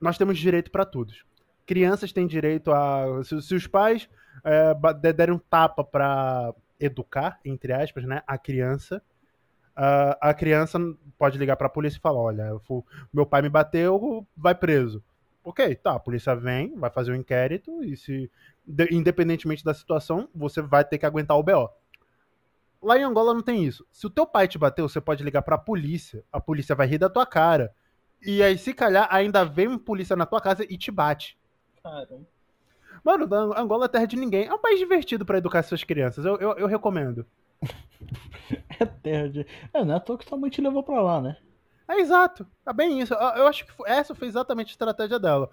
nós 0.00 0.16
temos 0.16 0.38
direito 0.38 0.70
pra 0.70 0.86
todos. 0.86 1.22
Crianças 1.66 2.12
têm 2.14 2.26
direito 2.26 2.72
a. 2.72 3.22
Se, 3.24 3.42
se 3.42 3.54
os 3.54 3.66
pais 3.66 4.08
é, 4.42 4.72
derem 5.12 5.34
um 5.34 5.38
tapa 5.38 5.84
pra 5.84 6.54
educar, 6.80 7.38
entre 7.44 7.74
aspas, 7.74 8.04
né, 8.04 8.22
a 8.26 8.38
criança, 8.38 9.02
a, 9.76 10.30
a 10.30 10.34
criança 10.34 10.78
pode 11.18 11.36
ligar 11.36 11.56
pra 11.56 11.68
polícia 11.68 11.98
e 11.98 12.00
falar: 12.00 12.20
olha, 12.20 12.58
meu 13.12 13.26
pai 13.26 13.42
me 13.42 13.50
bateu, 13.50 14.26
vai 14.34 14.54
preso. 14.54 15.04
Ok, 15.44 15.74
tá, 15.76 15.92
a 15.96 16.00
polícia 16.00 16.34
vem, 16.34 16.74
vai 16.76 16.88
fazer 16.90 17.12
o 17.12 17.16
inquérito 17.16 17.84
e 17.84 17.96
se 17.98 18.30
de- 18.66 18.88
independentemente 18.94 19.64
da 19.64 19.74
situação, 19.74 20.28
você 20.34 20.60
vai 20.62 20.84
ter 20.84 20.98
que 20.98 21.06
aguentar 21.06 21.36
o 21.38 21.42
BO. 21.42 21.68
Lá 22.82 22.98
em 22.98 23.02
Angola 23.04 23.32
não 23.32 23.42
tem 23.42 23.64
isso. 23.64 23.86
Se 23.92 24.06
o 24.06 24.10
teu 24.10 24.26
pai 24.26 24.48
te 24.48 24.58
bateu, 24.58 24.88
você 24.88 25.00
pode 25.00 25.22
ligar 25.22 25.42
pra 25.42 25.56
polícia. 25.56 26.24
A 26.32 26.40
polícia 26.40 26.74
vai 26.74 26.86
rir 26.86 26.98
da 26.98 27.08
tua 27.08 27.24
cara. 27.24 27.72
E 28.20 28.42
aí, 28.42 28.58
se 28.58 28.74
calhar, 28.74 29.06
ainda 29.10 29.44
vem 29.44 29.68
um 29.68 29.78
polícia 29.78 30.16
na 30.16 30.26
tua 30.26 30.40
casa 30.40 30.64
e 30.68 30.76
te 30.76 30.90
bate. 30.90 31.38
Caramba. 31.82 32.26
Mano, 33.04 33.24
Ang- 33.34 33.54
Angola 33.58 33.84
é 33.86 33.88
terra 33.88 34.06
de 34.06 34.16
ninguém. 34.16 34.46
É 34.46 34.54
um 34.54 34.58
país 34.58 34.78
divertido 34.78 35.24
pra 35.24 35.38
educar 35.38 35.62
suas 35.62 35.82
crianças. 35.84 36.24
Eu, 36.24 36.36
eu, 36.38 36.52
eu 36.58 36.66
recomendo. 36.66 37.24
É 38.80 38.84
terra 38.84 39.28
de. 39.28 39.46
É, 39.72 39.84
não 39.84 39.94
é 39.94 39.96
à 39.96 40.00
toa 40.00 40.18
que 40.18 40.26
tua 40.26 40.36
mãe 40.36 40.50
te 40.50 40.60
levou 40.60 40.82
pra 40.82 41.00
lá, 41.00 41.20
né? 41.20 41.36
É 41.92 42.00
exato. 42.00 42.46
É 42.66 42.72
bem 42.72 43.00
isso. 43.00 43.12
Eu, 43.12 43.46
acho 43.46 43.66
que 43.66 43.72
essa 43.86 44.14
foi 44.14 44.26
exatamente 44.26 44.68
a 44.68 44.70
estratégia 44.72 45.18
dela. 45.18 45.50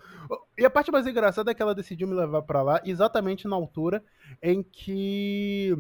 E 0.58 0.66
a 0.66 0.70
parte 0.70 0.90
mais 0.90 1.06
engraçada 1.06 1.52
é 1.52 1.54
que 1.54 1.62
ela 1.62 1.76
decidiu 1.76 2.08
me 2.08 2.14
levar 2.16 2.42
pra 2.44 2.62
lá 2.62 2.82
exatamente 2.86 3.46
na 3.46 3.58
altura 3.58 4.02
em 4.42 4.64
que 4.64 5.76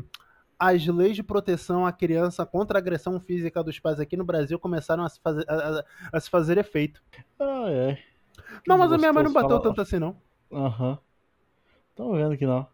as 0.59 0.85
leis 0.85 1.15
de 1.15 1.23
proteção 1.23 1.85
à 1.85 1.93
criança 1.93 2.45
contra 2.45 2.77
a 2.77 2.81
agressão 2.81 3.17
física 3.21 3.63
dos 3.63 3.79
pais 3.79 4.01
aqui 4.01 4.17
no 4.17 4.25
Brasil 4.25 4.59
começaram 4.59 5.05
a 5.05 5.09
se 5.09 5.21
fazer, 5.21 5.45
a, 5.47 5.85
a- 6.11 6.19
se 6.19 6.29
fazer 6.29 6.57
efeito. 6.57 7.01
Ah, 7.39 7.67
é. 7.69 7.97
Não, 8.67 8.77
mas 8.77 8.91
a 8.91 8.97
minha 8.97 9.13
mãe 9.13 9.23
não 9.23 9.31
bateu 9.31 9.49
falar- 9.51 9.61
tanto 9.61 9.79
assim, 9.79 9.97
não. 9.97 10.17
Aham. 10.51 10.99
Tô 11.95 12.11
vendo 12.13 12.37
que 12.37 12.45
não. 12.45 12.67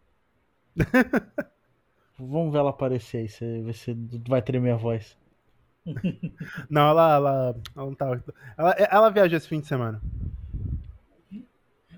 Vamos 2.18 2.52
ver 2.52 2.58
ela 2.58 2.70
aparecer 2.70 3.18
aí, 3.18 3.28
você 3.28 3.72
se 3.74 3.94
vai 4.26 4.42
tremer 4.42 4.72
a 4.72 4.76
voz. 4.76 5.16
Não, 6.68 6.88
ela, 6.90 7.14
ela, 7.14 7.60
ela 7.76 7.86
não 7.86 7.94
tava. 7.94 8.24
Ela, 8.56 8.72
ela 8.72 9.10
viajou 9.10 9.36
esse 9.36 9.48
fim 9.48 9.60
de 9.60 9.66
semana. 9.66 10.00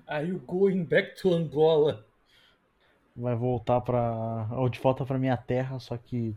Are 0.07 0.27
you 0.27 0.39
going 0.39 0.83
back 0.83 1.19
to 1.21 1.33
Angola? 1.33 2.05
Vai 3.15 3.35
voltar 3.35 3.81
pra. 3.81 4.47
Ou 4.51 4.69
de 4.69 4.79
volta 4.79 5.05
pra 5.05 5.17
minha 5.17 5.37
terra, 5.37 5.79
só 5.79 5.97
que. 5.97 6.35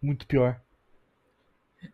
Muito 0.00 0.26
pior. 0.26 0.60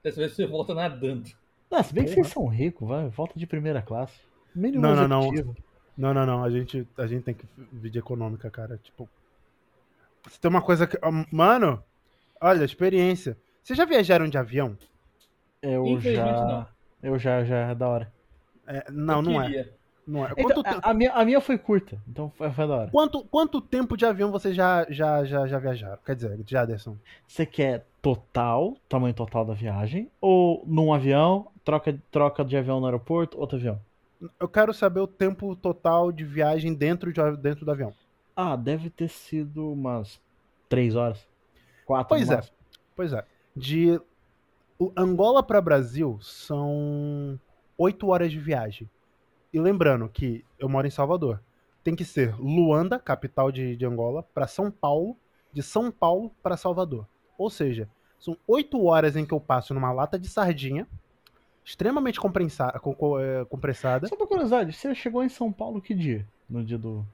Dessa 0.03 0.21
vez 0.21 0.33
você 0.33 0.47
volta 0.47 0.75
nadando. 0.75 1.31
Ah, 1.71 1.83
se 1.83 1.93
bem 1.95 2.05
que 2.05 2.11
Porra. 2.11 2.25
vocês 2.25 2.35
são 2.35 2.47
ricos, 2.47 2.87
vai, 2.87 3.09
volta 3.09 3.39
de 3.39 3.47
primeira 3.47 3.83
classe. 3.83 4.19
Mínimo 4.55 4.83
Não, 4.83 4.95
não, 4.95 5.09
não. 5.09 5.55
Não, 5.97 6.13
não, 6.13 6.27
não. 6.27 6.45
A 6.45 6.51
gente, 6.51 6.87
a 6.97 7.07
gente 7.07 7.25
tem 7.25 7.35
que 7.35 7.47
vir 7.73 7.91
de 7.91 7.99
econômica, 7.99 8.51
cara. 8.51 8.79
Tipo. 8.79 9.09
Se 10.29 10.41
tem 10.41 10.51
uma 10.51 10.63
coisa 10.63 10.87
que. 10.87 10.99
Mano, 11.31 11.83
olha, 12.41 12.65
experiência. 12.65 13.37
Vocês 13.65 13.77
já 13.79 13.87
viajaram 13.87 14.29
de 14.29 14.37
avião? 14.37 14.77
Eu 15.63 15.99
já. 15.99 16.25
não. 16.27 16.67
Eu 17.03 17.19
já, 17.19 17.43
já 17.45 17.71
é 17.71 17.75
da 17.75 17.89
hora. 17.89 18.13
É, 18.67 18.85
não, 18.91 19.23
não 19.23 19.43
é. 19.43 19.71
Não 20.07 20.27
é. 20.27 20.33
Então, 20.37 20.63
te- 20.63 20.79
a, 20.83 20.93
minha, 20.93 21.13
a 21.13 21.25
minha 21.25 21.41
foi 21.41 21.57
curta, 21.57 21.99
então 22.07 22.29
foi, 22.37 22.51
foi 22.51 22.69
da 22.69 22.75
hora. 22.77 22.91
quanto, 22.91 23.25
quanto 23.25 23.61
tempo 23.63 23.97
de 23.97 24.05
avião 24.05 24.31
vocês 24.31 24.55
já, 24.55 24.87
já, 24.91 25.25
já, 25.25 25.47
já 25.47 25.59
viajaram? 25.59 25.99
Quer 26.05 26.15
dizer, 26.15 26.39
Jaderson. 26.47 26.99
Você 27.27 27.47
quer 27.47 27.87
total, 28.03 28.77
tamanho 28.87 29.15
total 29.15 29.47
da 29.47 29.55
viagem? 29.55 30.11
Ou 30.21 30.63
num 30.67 30.93
avião, 30.93 31.47
troca, 31.65 31.99
troca 32.11 32.45
de 32.45 32.55
avião 32.55 32.81
no 32.81 32.87
aeroporto, 32.87 33.41
outro 33.41 33.57
avião? 33.57 33.81
Eu 34.39 34.49
quero 34.49 34.75
saber 34.75 35.01
o 35.01 35.07
tempo 35.07 35.57
total 35.57 36.13
de 36.13 36.23
viagem 36.25 36.75
dentro, 36.75 37.11
de, 37.11 37.37
dentro 37.39 37.65
do 37.65 37.71
avião. 37.71 37.95
Ah, 38.37 38.57
deve 38.57 38.91
ter 38.91 39.09
sido 39.09 39.73
umas 39.73 40.21
três 40.69 40.95
horas. 40.95 41.27
Quatro 41.87 42.09
Pois 42.11 42.31
é. 42.31 42.41
Pois 42.95 43.13
é. 43.15 43.25
De 43.57 44.01
o 44.79 44.93
Angola 44.97 45.43
para 45.43 45.61
Brasil 45.61 46.19
são 46.21 47.39
oito 47.79 48.09
horas 48.09 48.31
de 48.31 48.39
viagem. 48.39 48.91
E 49.53 49.61
lembrando 49.61 50.09
que 50.09 50.45
eu 50.59 50.69
moro 50.69 50.87
em 50.87 50.91
Salvador. 50.91 51.41
Tem 51.83 51.95
que 51.95 52.05
ser 52.05 52.35
Luanda, 52.37 52.99
capital 52.99 53.53
de, 53.53 53.77
de 53.77 53.87
Angola, 53.87 54.23
para 54.23 54.47
São 54.47 54.71
Paulo, 54.71 55.17
de 55.53 55.63
São 55.63 55.91
Paulo 55.91 56.33
para 56.43 56.57
Salvador. 56.57 57.07
Ou 57.39 57.49
seja, 57.51 57.89
são 58.19 58.37
oito 58.47 58.83
horas 58.85 59.17
em 59.17 59.25
que 59.25 59.35
eu 59.35 59.41
passo 59.41 59.75
numa 59.75 59.93
lata 59.93 60.19
de 60.19 60.29
sardinha, 60.29 60.89
extremamente 61.65 62.19
é, 62.19 63.45
compressada. 63.45 64.09
Só 64.09 64.17
por 64.17 64.27
curiosidade, 64.27 64.73
você 64.73 64.95
chegou 64.95 65.23
em 65.23 65.29
São 65.29 65.53
Paulo 65.53 65.81
que 65.81 65.95
dia? 65.95 66.27
No 66.49 66.65
dia 66.65 66.79
do. 66.79 67.07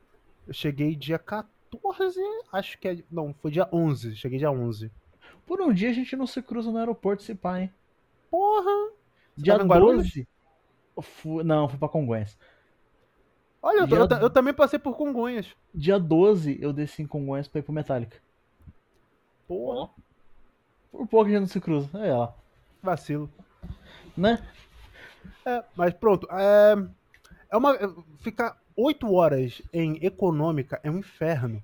Eu 0.47 0.55
cheguei 0.55 0.97
dia 0.97 1.19
14, 1.19 2.21
acho 2.53 2.79
que 2.79 2.89
é. 2.89 2.99
Não, 3.11 3.35
foi 3.35 3.51
dia 3.51 3.69
11. 3.73 4.17
Cheguei 4.17 4.39
dia 4.39 4.51
11. 4.51 4.91
Por 5.51 5.61
um 5.61 5.73
dia 5.73 5.91
a 5.91 5.93
gente 5.93 6.15
não 6.15 6.29
se 6.29 6.41
cruza 6.41 6.71
no 6.71 6.79
aeroporto, 6.79 7.25
se 7.25 7.35
pá, 7.35 7.59
hein? 7.61 7.73
Porra! 8.31 8.71
Você 9.37 9.43
Dia 9.43 9.57
Guarulhos? 9.57 10.05
12. 10.07 10.29
eu 10.97 11.03
fui- 11.03 11.43
Não, 11.43 11.69
fui 11.69 11.77
pra 11.77 11.89
Congonhas. 11.89 12.39
Olha, 13.61 13.81
eu, 13.81 13.87
Dia- 13.89 13.97
eu 13.99 14.07
ta- 14.07 14.21
eu 14.21 14.31
também 14.31 14.55
passei 14.55 14.79
por 14.79 14.97
Congonhas. 14.97 15.49
Dia 15.75 15.99
12 15.99 16.57
eu 16.63 16.73
desci 16.73 17.03
em 17.03 17.07
Congonhas 17.09 17.49
pra 17.49 17.59
ir 17.59 17.63
pro 17.65 17.73
Metallica. 17.73 18.17
Porra, 19.49 19.81
Ó, 19.81 19.89
Por 20.93 21.09
pouco 21.09 21.27
a 21.27 21.31
gente 21.33 21.41
não 21.41 21.49
se 21.49 21.61
cruza. 21.61 21.99
É 21.99 22.15
lá. 22.15 22.33
vacilo. 22.81 23.29
Né? 24.17 24.41
É, 25.45 25.65
mas 25.75 25.93
pronto. 25.95 26.29
É, 26.31 26.77
é 27.51 27.57
uma. 27.57 27.77
Ficar 28.21 28.57
oito 28.77 29.13
horas 29.13 29.61
em 29.73 29.99
econômica 30.07 30.79
é 30.85 30.89
um 30.93 30.99
inferno. 30.99 31.61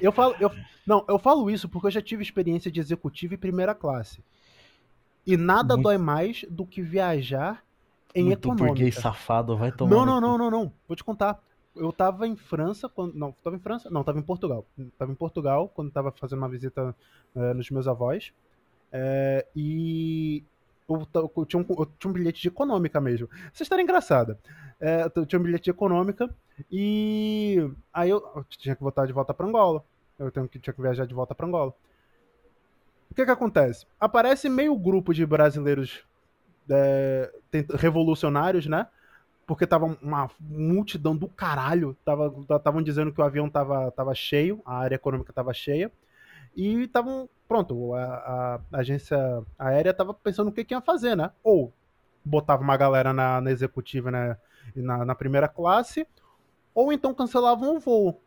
Eu 0.00 0.12
falo. 0.12 0.34
Eu, 0.40 0.50
não, 0.86 1.04
eu 1.08 1.18
falo 1.18 1.50
isso 1.50 1.68
porque 1.68 1.86
eu 1.86 1.90
já 1.90 2.02
tive 2.02 2.22
experiência 2.22 2.70
de 2.70 2.80
executivo 2.80 3.34
e 3.34 3.36
primeira 3.36 3.74
classe. 3.74 4.22
E 5.26 5.36
nada 5.36 5.74
Muito- 5.74 5.84
dói 5.84 5.98
mais 5.98 6.44
do 6.50 6.66
que 6.66 6.82
viajar 6.82 7.62
em 8.14 8.24
Muito 8.24 8.38
econômica. 8.48 8.66
burguês 8.66 8.94
safado, 8.96 9.56
vai 9.56 9.72
tomar. 9.72 9.90
Não, 9.96 10.06
não, 10.06 10.20
não, 10.20 10.38
não, 10.38 10.50
não. 10.50 10.72
Vou 10.86 10.96
te 10.96 11.02
contar. 11.02 11.40
Eu 11.74 11.92
tava 11.92 12.28
em 12.28 12.36
França 12.36 12.88
quando. 12.88 13.14
Não, 13.14 13.32
tava 13.32 13.56
em 13.56 13.58
França? 13.58 13.90
Não, 13.90 14.04
tava 14.04 14.18
em 14.18 14.22
Portugal. 14.22 14.64
Tava 14.96 15.10
em 15.10 15.14
Portugal 15.16 15.68
quando 15.74 15.90
tava 15.90 16.12
fazendo 16.12 16.38
uma 16.38 16.48
visita 16.48 16.94
eh, 17.34 17.54
nos 17.54 17.68
meus 17.70 17.88
avós. 17.88 18.32
Eh, 18.92 19.44
e 19.56 20.44
eu, 20.88 21.06
eu, 21.36 21.46
tinha 21.46 21.60
um, 21.60 21.66
eu 21.76 21.86
tinha 21.98 22.10
um 22.10 22.12
bilhete 22.12 22.40
de 22.42 22.48
econômica 22.48 23.00
mesmo. 23.00 23.28
Essa 23.52 23.62
história 23.62 23.82
é 23.82 23.84
engraçada. 23.84 24.38
É, 24.78 25.10
eu 25.16 25.24
tinha 25.26 25.40
um 25.40 25.42
bilhete 25.42 25.64
de 25.64 25.70
econômica 25.70 26.28
e 26.70 27.70
aí 27.92 28.10
eu, 28.10 28.18
eu 28.34 28.44
tinha 28.44 28.76
que 28.76 28.82
voltar 28.82 29.06
de 29.06 29.12
volta 29.12 29.34
para 29.34 29.46
Angola. 29.46 29.84
Eu 30.18 30.30
tenho 30.30 30.48
que, 30.48 30.58
tinha 30.58 30.72
que 30.72 30.82
viajar 30.82 31.06
de 31.06 31.14
volta 31.14 31.34
para 31.34 31.46
Angola. 31.46 31.74
O 33.10 33.14
que 33.14 33.24
que 33.24 33.30
acontece? 33.30 33.86
Aparece 33.98 34.48
meio 34.48 34.76
grupo 34.76 35.12
de 35.12 35.24
brasileiros 35.26 36.04
é, 36.70 37.32
revolucionários, 37.74 38.66
né? 38.66 38.86
Porque 39.46 39.66
tava 39.66 39.96
uma 40.00 40.30
multidão 40.40 41.16
do 41.16 41.28
caralho. 41.28 41.96
Estavam 42.48 42.82
dizendo 42.82 43.12
que 43.12 43.20
o 43.20 43.24
avião 43.24 43.48
tava, 43.50 43.90
tava 43.90 44.14
cheio, 44.14 44.62
a 44.64 44.78
área 44.78 44.96
econômica 44.96 45.32
tava 45.32 45.52
cheia. 45.52 45.92
E 46.56 46.82
estavam, 46.82 47.28
pronto, 47.48 47.94
a, 47.94 48.04
a, 48.72 48.78
agência 48.78 49.18
aérea 49.58 49.92
tava 49.92 50.14
pensando 50.14 50.48
o 50.48 50.52
que, 50.52 50.64
que 50.64 50.74
ia 50.74 50.80
fazer, 50.80 51.16
né? 51.16 51.30
Ou 51.42 51.72
botava 52.24 52.62
uma 52.62 52.76
galera 52.76 53.12
na, 53.12 53.40
na 53.40 53.50
executiva 53.50 54.10
né, 54.10 54.36
na, 54.74 55.04
na 55.04 55.14
primeira 55.14 55.46
classe, 55.46 56.06
ou 56.74 56.92
então 56.92 57.14
cancelavam 57.14 57.76
o 57.76 57.80
voo 57.80 58.20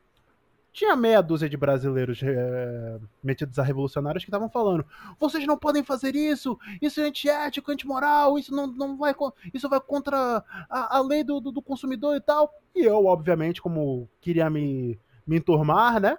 tinha 0.78 0.95
meia 0.95 1.22
dúzia 1.24 1.50
de 1.50 1.58
brasileiros 1.58 2.22
é, 2.22 3.00
metidos 3.24 3.58
a 3.58 3.64
revolucionários 3.64 4.24
que 4.24 4.30
estavam 4.30 4.48
falando: 4.48 4.86
vocês 5.20 5.43
não 5.48 5.58
podem 5.58 5.84
fazer 5.84 6.16
isso, 6.16 6.56
isso 6.80 7.02
é 7.02 7.06
antiético, 7.06 7.72
antimoral, 7.72 8.38
isso 8.38 8.54
não, 8.54 8.68
não 8.68 8.95
vai, 8.95 9.16
isso 9.52 9.68
vai 9.68 9.82
contra 9.82 10.43
a, 10.70 10.98
a 10.98 11.02
lei 11.02 11.24
do, 11.24 11.39
do, 11.39 11.52
do, 11.52 11.64
consumidor 11.64 12.16
e 12.16 12.22
tal. 12.22 12.54
E 12.76 12.86
eu, 12.86 13.06
obviamente, 13.08 13.60
como 13.60 14.08
queria 14.22 14.52
me, 14.52 15.00
me 15.26 15.38
enturmar, 15.38 16.00
né? 16.00 16.16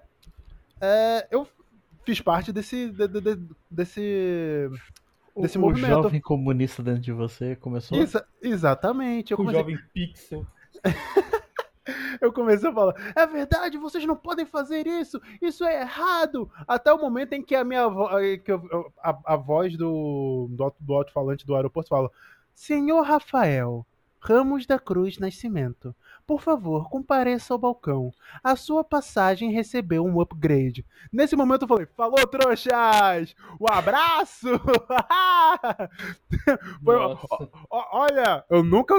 É, 0.80 1.28
eu 1.30 1.46
fiz 2.04 2.20
parte 2.20 2.52
desse, 2.52 2.90
de, 2.90 3.06
de, 3.06 3.20
de, 3.20 3.48
desse 3.70 4.68
desse 5.36 5.56
o, 5.56 5.60
movimento. 5.60 6.00
O 6.00 6.02
jovem 6.02 6.20
comunista 6.20 6.82
dentro 6.82 7.00
de 7.00 7.12
você 7.12 7.54
começou? 7.54 7.96
Exa 7.96 8.26
exatamente. 8.42 9.30
Eu 9.30 9.36
o 9.36 9.38
comecei... 9.38 9.60
jovem 9.60 9.78
pixel. 9.94 10.44
Eu 12.20 12.32
comecei 12.32 12.68
a 12.68 12.72
falar: 12.72 12.94
é 13.14 13.26
verdade, 13.26 13.78
vocês 13.78 14.04
não 14.04 14.16
podem 14.16 14.46
fazer 14.46 14.86
isso, 14.86 15.20
isso 15.40 15.64
é 15.64 15.82
errado. 15.82 16.50
Até 16.66 16.92
o 16.92 17.00
momento 17.00 17.32
em 17.32 17.42
que 17.42 17.54
a 17.54 17.64
minha 17.64 17.88
que 18.44 18.52
eu, 18.52 18.92
a, 19.02 19.18
a, 19.24 19.36
voz 19.36 19.76
do, 19.76 20.48
do, 20.50 20.74
do 20.80 20.94
alto-falante 20.94 21.46
do 21.46 21.54
aeroporto 21.54 21.88
fala: 21.88 22.10
Senhor 22.54 23.02
Rafael, 23.02 23.86
Ramos 24.20 24.66
da 24.66 24.78
Cruz 24.78 25.18
Nascimento, 25.18 25.94
por 26.26 26.42
favor, 26.42 26.90
compareça 26.90 27.54
ao 27.54 27.58
balcão. 27.58 28.12
A 28.42 28.56
sua 28.56 28.82
passagem 28.82 29.52
recebeu 29.52 30.04
um 30.04 30.20
upgrade. 30.20 30.84
Nesse 31.12 31.36
momento 31.36 31.62
eu 31.62 31.68
falei: 31.68 31.86
Falou, 31.96 32.26
trouxas! 32.26 33.34
Um 33.60 33.66
abraço! 33.70 34.48
Foi, 36.84 36.96
olha, 37.70 38.44
eu 38.50 38.64
nunca. 38.64 38.96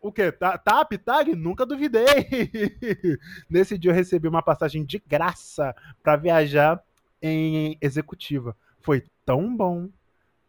O 0.00 0.12
quê? 0.12 0.32
TAP, 0.32 0.92
TAG? 1.04 1.34
Nunca 1.34 1.66
duvidei. 1.66 2.04
Nesse 3.48 3.76
dia 3.76 3.90
eu 3.90 3.94
recebi 3.94 4.28
uma 4.28 4.42
passagem 4.42 4.84
de 4.84 4.98
graça 4.98 5.74
para 6.02 6.16
viajar 6.16 6.82
em 7.20 7.76
executiva. 7.80 8.56
Foi 8.80 9.04
tão 9.24 9.56
bom, 9.56 9.88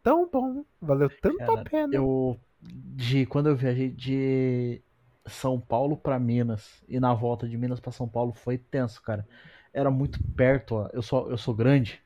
tão 0.01 0.29
bom, 0.29 0.65
valeu 0.81 1.09
tanto 1.21 1.37
Cara, 1.37 1.61
a 1.61 1.63
pena. 1.63 1.95
Eu 1.95 2.39
de 2.61 3.25
quando 3.25 3.49
eu 3.49 3.55
viajei 3.55 3.89
de 3.89 4.81
São 5.25 5.59
Paulo 5.59 5.97
para 5.97 6.19
Minas 6.19 6.81
e 6.87 6.99
na 6.99 7.13
volta 7.13 7.47
de 7.47 7.57
Minas 7.57 7.79
para 7.79 7.91
São 7.91 8.07
Paulo 8.07 8.33
foi 8.33 8.57
tenso, 8.57 9.01
cara. 9.01 9.27
Era 9.73 9.91
muito 9.91 10.19
perto, 10.35 10.75
ó. 10.75 10.89
eu 10.93 11.01
sou 11.01 11.29
eu 11.29 11.37
sou 11.37 11.53
grande. 11.53 12.01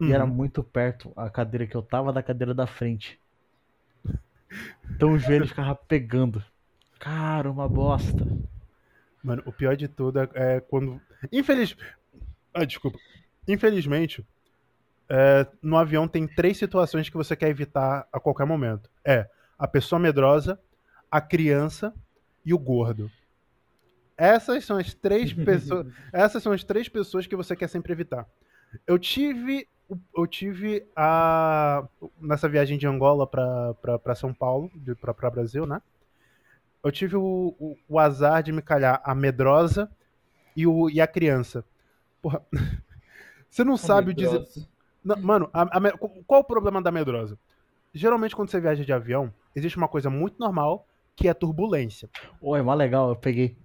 Uhum. 0.00 0.08
E 0.08 0.12
era 0.12 0.24
uhum. 0.24 0.30
muito 0.30 0.62
perto 0.62 1.12
a 1.16 1.30
cadeira 1.30 1.66
que 1.66 1.76
eu 1.76 1.82
tava 1.82 2.12
da 2.12 2.22
cadeira 2.22 2.52
da 2.52 2.66
frente. 2.66 3.20
Então 4.90 5.12
o 5.12 5.18
joelho 5.18 5.46
ficava 5.46 5.74
pegando. 5.74 6.42
Cara, 6.98 7.50
uma 7.50 7.68
bosta. 7.68 8.26
Mano, 9.22 9.42
o 9.46 9.52
pior 9.52 9.76
de 9.76 9.88
tudo 9.88 10.20
é, 10.20 10.28
é 10.34 10.60
quando. 10.60 11.00
Infeliz. 11.32 11.76
Ah, 12.52 12.64
desculpa. 12.64 12.98
Infelizmente, 13.48 14.24
é, 15.08 15.46
no 15.62 15.76
avião 15.76 16.08
tem 16.08 16.26
três 16.26 16.56
situações 16.56 17.08
que 17.08 17.16
você 17.16 17.34
quer 17.34 17.48
evitar 17.48 18.06
a 18.12 18.20
qualquer 18.20 18.46
momento. 18.46 18.90
É 19.04 19.28
a 19.58 19.66
pessoa 19.68 19.98
medrosa, 19.98 20.58
a 21.10 21.20
criança 21.20 21.94
e 22.44 22.52
o 22.52 22.58
gordo. 22.58 23.10
Essas 24.16 24.64
são 24.64 24.76
as 24.76 24.94
três 24.94 25.32
pessoas. 25.34 25.86
essas 26.12 26.42
são 26.42 26.52
as 26.52 26.62
três 26.62 26.88
pessoas 26.88 27.26
que 27.26 27.36
você 27.36 27.56
quer 27.56 27.68
sempre 27.68 27.92
evitar. 27.92 28.26
Eu 28.86 28.98
tive 28.98 29.68
eu 30.16 30.26
tive 30.26 30.86
a. 30.96 31.86
Nessa 32.20 32.48
viagem 32.48 32.78
de 32.78 32.86
Angola 32.86 33.26
para 33.26 34.14
São 34.14 34.32
Paulo, 34.32 34.70
para 35.00 35.30
Brasil, 35.30 35.66
né? 35.66 35.80
Eu 36.82 36.92
tive 36.92 37.16
o, 37.16 37.54
o, 37.58 37.76
o, 37.88 37.98
azar 37.98 38.42
de 38.42 38.52
me 38.52 38.60
calhar 38.60 39.00
a 39.02 39.14
medrosa 39.14 39.90
e, 40.54 40.66
o, 40.66 40.90
e 40.90 41.00
a 41.00 41.06
criança. 41.06 41.64
Porra. 42.20 42.42
Você 43.48 43.64
não 43.64 43.74
a 43.74 43.78
sabe 43.78 44.08
medrosa. 44.08 44.40
dizer. 44.40 44.68
Não, 45.02 45.16
mano, 45.16 45.48
a, 45.52 45.62
a, 45.62 45.98
qual 46.26 46.40
o 46.40 46.44
problema 46.44 46.82
da 46.82 46.90
medrosa? 46.90 47.38
Geralmente, 47.92 48.34
quando 48.34 48.50
você 48.50 48.60
viaja 48.60 48.84
de 48.84 48.92
avião, 48.92 49.32
existe 49.54 49.78
uma 49.78 49.86
coisa 49.86 50.10
muito 50.10 50.38
normal 50.38 50.86
que 51.14 51.28
é 51.28 51.34
turbulência. 51.34 52.10
Oi, 52.40 52.60
mó 52.60 52.74
legal, 52.74 53.10
eu 53.10 53.16
peguei. 53.16 53.56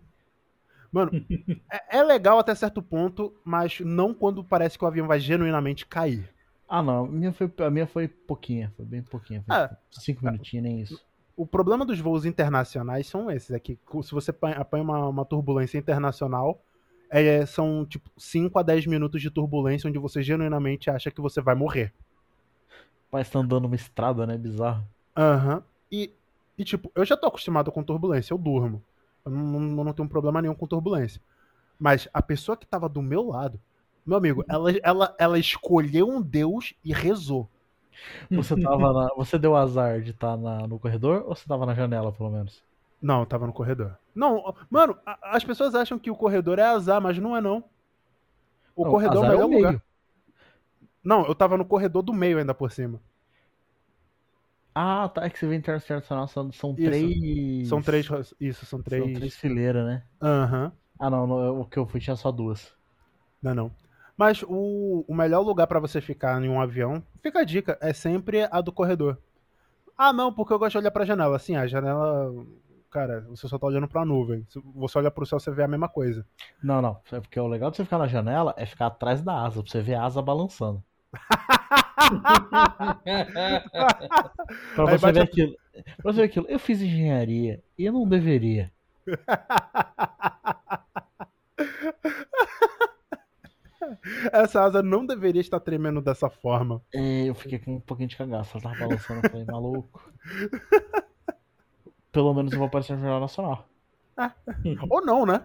Mano, 0.91 1.11
é, 1.71 1.97
é, 1.99 2.03
legal 2.03 2.39
até 2.39 2.53
certo 2.55 2.81
ponto, 2.81 3.33
mas 3.43 3.79
não 3.79 4.13
quando 4.13 4.43
parece 4.43 4.77
que 4.77 4.83
o 4.83 4.87
avião 4.87 5.07
vai 5.07 5.19
genuinamente 5.19 5.85
cair. 5.85 6.29
Ah, 6.67 6.83
não. 6.83 7.05
A 7.05 7.07
minha 7.07 7.33
foi, 7.33 7.51
a 7.59 7.69
minha 7.69 7.87
foi 7.87 8.07
pouquinha, 8.07 8.71
foi 8.75 8.85
bem 8.85 9.01
pouquinha. 9.01 9.43
Foi 9.45 9.55
é, 9.55 9.69
cinco 9.91 10.25
minutinhos, 10.25 10.63
nem 10.63 10.81
isso. 10.81 11.01
O 11.35 11.47
problema 11.47 11.85
dos 11.85 11.99
voos 11.99 12.25
internacionais 12.25 13.07
são 13.07 13.31
esses, 13.31 13.51
é 13.51 13.59
que 13.59 13.79
se 14.03 14.11
você 14.11 14.31
apanha 14.57 14.83
uma, 14.83 15.07
uma 15.07 15.25
turbulência 15.25 15.77
internacional, 15.77 16.61
é, 17.09 17.45
são 17.45 17.85
tipo 17.85 18.09
5 18.17 18.59
a 18.59 18.61
10 18.61 18.85
minutos 18.85 19.21
de 19.21 19.31
turbulência 19.31 19.87
onde 19.87 19.97
você 19.97 20.21
genuinamente 20.21 20.89
acha 20.89 21.09
que 21.09 21.21
você 21.21 21.41
vai 21.41 21.55
morrer. 21.55 21.93
Mas 23.11 23.29
tá 23.29 23.39
andando 23.39 23.65
uma 23.65 23.75
estrada, 23.75 24.27
né? 24.27 24.37
Bizarro. 24.37 24.85
Aham. 25.15 25.55
Uhum. 25.55 25.63
E, 25.91 26.13
e, 26.57 26.63
tipo, 26.63 26.91
eu 26.93 27.03
já 27.03 27.17
tô 27.17 27.25
acostumado 27.27 27.71
com 27.71 27.83
turbulência, 27.83 28.33
eu 28.33 28.37
durmo. 28.37 28.83
Eu 29.25 29.31
não, 29.31 29.59
não, 29.59 29.83
não 29.85 29.93
tenho 29.93 30.07
problema 30.07 30.41
nenhum 30.41 30.55
com 30.55 30.67
turbulência. 30.67 31.21
Mas 31.79 32.07
a 32.13 32.21
pessoa 32.21 32.57
que 32.57 32.65
tava 32.65 32.89
do 32.89 33.01
meu 33.01 33.27
lado, 33.27 33.59
meu 34.05 34.17
amigo, 34.17 34.43
ela, 34.49 34.71
ela, 34.83 35.15
ela 35.17 35.39
escolheu 35.39 36.09
um 36.09 36.21
Deus 36.21 36.73
e 36.83 36.93
rezou. 36.93 37.47
Você 38.31 38.59
tava 38.59 38.93
na, 38.93 39.09
Você 39.15 39.37
deu 39.37 39.55
azar 39.55 40.01
de 40.01 40.11
estar 40.11 40.37
tá 40.37 40.67
no 40.67 40.79
corredor 40.79 41.23
ou 41.27 41.35
você 41.35 41.45
tava 41.47 41.65
na 41.65 41.73
janela, 41.73 42.11
pelo 42.11 42.29
menos? 42.29 42.61
Não, 43.01 43.21
eu 43.21 43.25
tava 43.25 43.47
no 43.47 43.53
corredor. 43.53 43.97
Não, 44.13 44.53
mano, 44.69 44.97
a, 45.05 45.35
as 45.35 45.43
pessoas 45.43 45.73
acham 45.75 45.97
que 45.97 46.11
o 46.11 46.15
corredor 46.15 46.59
é 46.59 46.63
azar, 46.63 47.01
mas 47.01 47.17
não 47.17 47.35
é 47.35 47.41
não. 47.41 47.63
O 48.75 48.83
não, 48.83 48.91
corredor 48.91 49.25
é 49.25 49.27
o 49.27 49.29
melhor 49.29 49.41
é 49.41 49.45
o 49.45 49.57
lugar. 49.57 49.81
Não, 51.03 51.25
eu 51.25 51.35
tava 51.35 51.57
no 51.57 51.65
corredor 51.65 52.01
do 52.01 52.13
meio 52.13 52.37
ainda 52.37 52.53
por 52.53 52.71
cima. 52.71 52.99
Ah, 54.81 55.09
tá. 55.09 55.25
É 55.25 55.29
que 55.29 55.37
você 55.37 55.45
vê 55.45 55.57
internacional 55.57 56.25
são, 56.29 56.49
são 56.53 56.73
três. 56.73 57.67
São 57.67 57.81
três. 57.81 58.05
Isso, 58.39 58.65
são 58.65 58.81
três. 58.81 59.03
São 59.03 59.13
três 59.13 59.35
fileiras, 59.35 59.85
né? 59.85 60.03
Aham. 60.21 60.65
Uhum. 60.65 60.71
Ah, 60.97 61.09
não, 61.09 61.27
no, 61.27 61.61
o 61.61 61.65
que 61.65 61.77
eu 61.77 61.85
fui 61.85 61.99
tinha 61.99 62.15
só 62.15 62.31
duas. 62.31 62.73
Não, 63.41 63.53
não. 63.53 63.71
Mas 64.15 64.41
o, 64.43 65.03
o 65.07 65.13
melhor 65.13 65.41
lugar 65.41 65.67
para 65.67 65.79
você 65.81 65.99
ficar 65.99 66.41
em 66.41 66.47
um 66.49 66.61
avião, 66.61 67.03
fica 67.21 67.39
a 67.39 67.43
dica, 67.43 67.77
é 67.81 67.91
sempre 67.93 68.47
a 68.51 68.61
do 68.61 68.71
corredor. 68.71 69.17
Ah, 69.97 70.13
não, 70.13 70.31
porque 70.31 70.53
eu 70.53 70.59
gosto 70.59 70.71
de 70.73 70.77
olhar 70.77 70.91
pra 70.91 71.05
janela. 71.05 71.35
Assim, 71.35 71.57
a 71.57 71.67
janela. 71.67 72.33
Cara, 72.89 73.21
você 73.29 73.47
só 73.49 73.59
tá 73.59 73.67
olhando 73.67 73.87
pra 73.87 74.05
nuvem. 74.05 74.45
Se 74.49 74.61
você 74.73 74.97
olha 74.97 75.11
pro 75.11 75.25
céu, 75.25 75.39
você 75.39 75.51
vê 75.51 75.63
a 75.63 75.67
mesma 75.67 75.89
coisa. 75.89 76.25
Não, 76.63 76.81
não. 76.81 77.01
É 77.11 77.19
porque 77.19 77.39
o 77.39 77.47
legal 77.47 77.69
de 77.69 77.77
você 77.77 77.83
ficar 77.83 77.97
na 77.97 78.07
janela 78.07 78.53
é 78.57 78.65
ficar 78.65 78.87
atrás 78.87 79.21
da 79.21 79.43
asa, 79.45 79.61
pra 79.61 79.69
você 79.71 79.81
ver 79.81 79.95
a 79.95 80.05
asa 80.05 80.21
balançando. 80.21 80.81
pra 84.75 84.85
você 84.85 85.11
ver 85.11 85.21
aquilo. 85.21 85.55
Pra 85.97 86.11
você 86.11 86.21
ver 86.21 86.23
aquilo. 86.23 86.45
Eu 86.49 86.59
fiz 86.59 86.81
engenharia 86.81 87.61
e 87.77 87.85
eu 87.85 87.93
não 87.93 88.07
deveria. 88.07 88.71
Essa 94.31 94.63
asa 94.63 94.81
não 94.83 95.05
deveria 95.05 95.41
estar 95.41 95.59
tremendo 95.59 96.01
dessa 96.01 96.29
forma. 96.29 96.81
É, 96.93 97.25
eu 97.25 97.35
fiquei 97.35 97.59
com 97.59 97.75
um 97.75 97.79
pouquinho 97.79 98.09
de 98.09 98.17
cagaço. 98.17 98.57
Ela 98.57 98.63
tava 98.63 98.79
balançando, 98.79 99.21
eu 99.25 99.29
falei, 99.29 99.45
maluco. 99.45 100.11
Pelo 102.11 102.33
menos 102.33 102.51
eu 102.51 102.59
vou 102.59 102.67
aparecer 102.67 102.93
no 102.93 103.01
Jornal 103.01 103.19
Nacional. 103.19 103.67
É. 104.17 104.31
Ou 104.89 105.05
não, 105.05 105.25
né? 105.25 105.43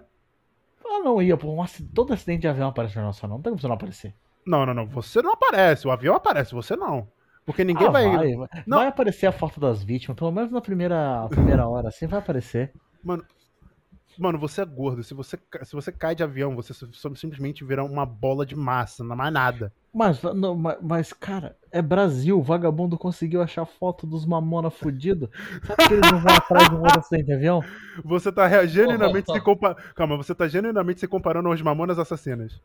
Ah, 0.85 1.01
não 1.03 1.23
ia, 1.23 1.37
pô. 1.37 1.49
Um, 1.49 1.65
todo 1.95 2.13
acidente 2.13 2.43
de 2.43 2.49
avião 2.49 2.69
aparece 2.69 2.93
no 2.93 2.95
Jornal 2.95 3.11
Nacional. 3.13 3.39
Não 3.39 3.43
tem 3.43 3.51
como 3.51 3.61
você 3.61 3.69
não 3.69 3.75
aparecer. 3.75 4.15
Não, 4.47 4.67
não, 4.67 4.75
não. 4.75 4.87
Você 4.87 5.23
não 5.23 5.33
aparece. 5.33 5.87
O 5.87 5.91
avião 5.91 6.15
aparece, 6.15 6.55
você 6.55 6.77
não. 6.77 7.09
Porque 7.45 7.65
ninguém 7.65 7.89
ah, 7.89 7.91
vai. 7.91 8.09
Vai, 8.09 8.35
vai. 8.35 8.49
Não. 8.67 8.79
vai 8.79 8.87
aparecer 8.89 9.27
a 9.27 9.33
foto 9.33 9.61
das 9.61 9.83
vítimas, 9.83 10.17
pelo 10.17 10.33
menos 10.33 10.51
na 10.51 10.61
primeira, 10.61 11.27
primeira 11.29 11.69
hora, 11.69 11.89
assim 11.89 12.07
vai 12.07 12.19
aparecer. 12.19 12.73
Mano, 13.03 13.25
Mano, 14.19 14.39
você 14.39 14.63
é 14.63 14.65
gordo. 14.65 15.03
Se 15.03 15.13
você, 15.15 15.39
se 15.63 15.73
você 15.73 15.91
cai 15.91 16.15
de 16.15 16.23
avião, 16.23 16.55
você 16.55 16.73
simplesmente 16.93 17.65
vira 17.65 17.85
uma 17.85 18.07
bola 18.07 18.47
de 18.47 18.55
massa, 18.55 19.03
não 19.03 19.17
mais 19.17 19.33
nada. 19.33 19.73
Mas, 19.93 20.23
não, 20.23 20.57
mas, 20.57 20.79
mas, 20.81 21.13
cara, 21.13 21.57
é 21.71 21.83
Brasil. 21.83 22.39
O 22.39 22.43
vagabundo 22.43 22.99
conseguiu 22.99 23.43
achar 23.43 23.65
foto 23.65 24.07
dos 24.07 24.25
mamona 24.25 24.71
fudido. 24.71 25.31
Sabe 25.65 25.89
que 25.89 25.95
eles 25.95 26.11
não 26.11 26.21
vão 26.21 26.35
atrás 26.35 26.69
de 26.69 26.75
um 26.75 26.81
outro 26.81 27.01
acidente 27.01 27.27
de 27.27 27.33
avião? 27.33 27.63
Você 28.05 28.33
tá 28.33 28.67
genuinamente 28.67 29.27
Porra. 29.27 29.39
se 29.39 29.45
comparando. 29.45 29.81
Calma, 29.95 30.17
você 30.17 30.35
tá 30.35 30.49
genuinamente 30.49 31.01
se 31.01 31.09
comparando 31.09 31.49
aos 31.49 31.63
mamonas 31.63 31.99
assassinas. 31.99 32.61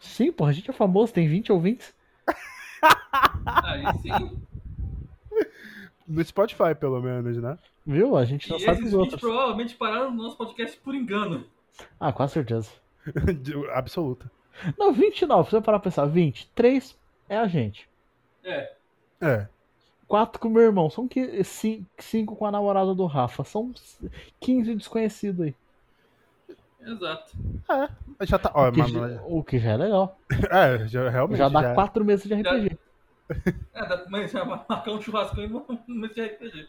Sim, 0.00 0.32
porra, 0.32 0.50
a 0.50 0.52
gente 0.52 0.68
é 0.70 0.72
famoso, 0.72 1.12
tem 1.12 1.28
20 1.28 1.52
ouvintes. 1.52 1.94
Aí 3.64 3.84
sim. 4.00 4.40
No 6.08 6.24
Spotify, 6.24 6.74
pelo 6.78 7.00
menos, 7.00 7.36
né? 7.36 7.56
Viu? 7.86 8.16
A 8.16 8.24
gente 8.24 8.46
E 8.48 8.50
não 8.50 8.58
sabe 8.58 8.72
esses 8.80 8.86
os 8.86 8.90
20 8.92 9.00
outros. 9.00 9.20
provavelmente 9.20 9.74
pararam 9.76 10.10
no 10.10 10.22
nosso 10.24 10.36
podcast 10.36 10.76
por 10.78 10.94
engano. 10.94 11.46
Ah, 12.00 12.12
com 12.12 12.26
certeza. 12.26 12.70
Absoluta. 13.74 14.30
Não, 14.76 14.92
29, 14.92 15.44
se 15.44 15.50
você 15.56 15.60
parar 15.62 15.78
pra 15.78 15.90
pensar, 15.90 16.06
20. 16.06 16.48
3 16.54 16.96
é 17.28 17.36
a 17.38 17.46
gente. 17.46 17.88
É. 18.42 18.72
É. 19.20 19.46
4 20.08 20.40
com 20.40 20.48
o 20.48 20.50
meu 20.50 20.62
irmão. 20.62 20.90
São 20.90 21.08
5 21.96 22.36
com 22.36 22.46
a 22.46 22.50
namorada 22.50 22.94
do 22.94 23.06
Rafa. 23.06 23.44
São 23.44 23.72
15 24.40 24.74
desconhecidos 24.74 25.40
aí. 25.46 25.54
Exato. 26.82 27.32
É. 28.18 28.26
Já 28.26 28.38
tá. 28.38 28.50
Ó, 28.54 28.70
que, 28.70 28.78
mano, 28.78 29.14
já, 29.14 29.22
o 29.24 29.44
que 29.44 29.58
já 29.58 29.70
é 29.70 29.76
legal. 29.76 30.18
é, 30.50 30.88
já, 30.88 31.08
realmente. 31.10 31.38
Já 31.38 31.48
dá 31.48 31.62
já- 31.62 31.74
4 31.74 32.04
meses 32.04 32.26
de 32.26 32.34
RPG. 32.34 32.78
É, 33.72 33.86
dá- 33.86 34.04
mas 34.08 34.32
já 34.32 34.42
vai 34.42 34.60
marcar 34.68 34.90
um 34.90 35.00
churrascão 35.00 35.46
no 35.48 35.64
no 35.86 35.94
mês 35.94 36.12
de 36.14 36.20
RPG. 36.20 36.66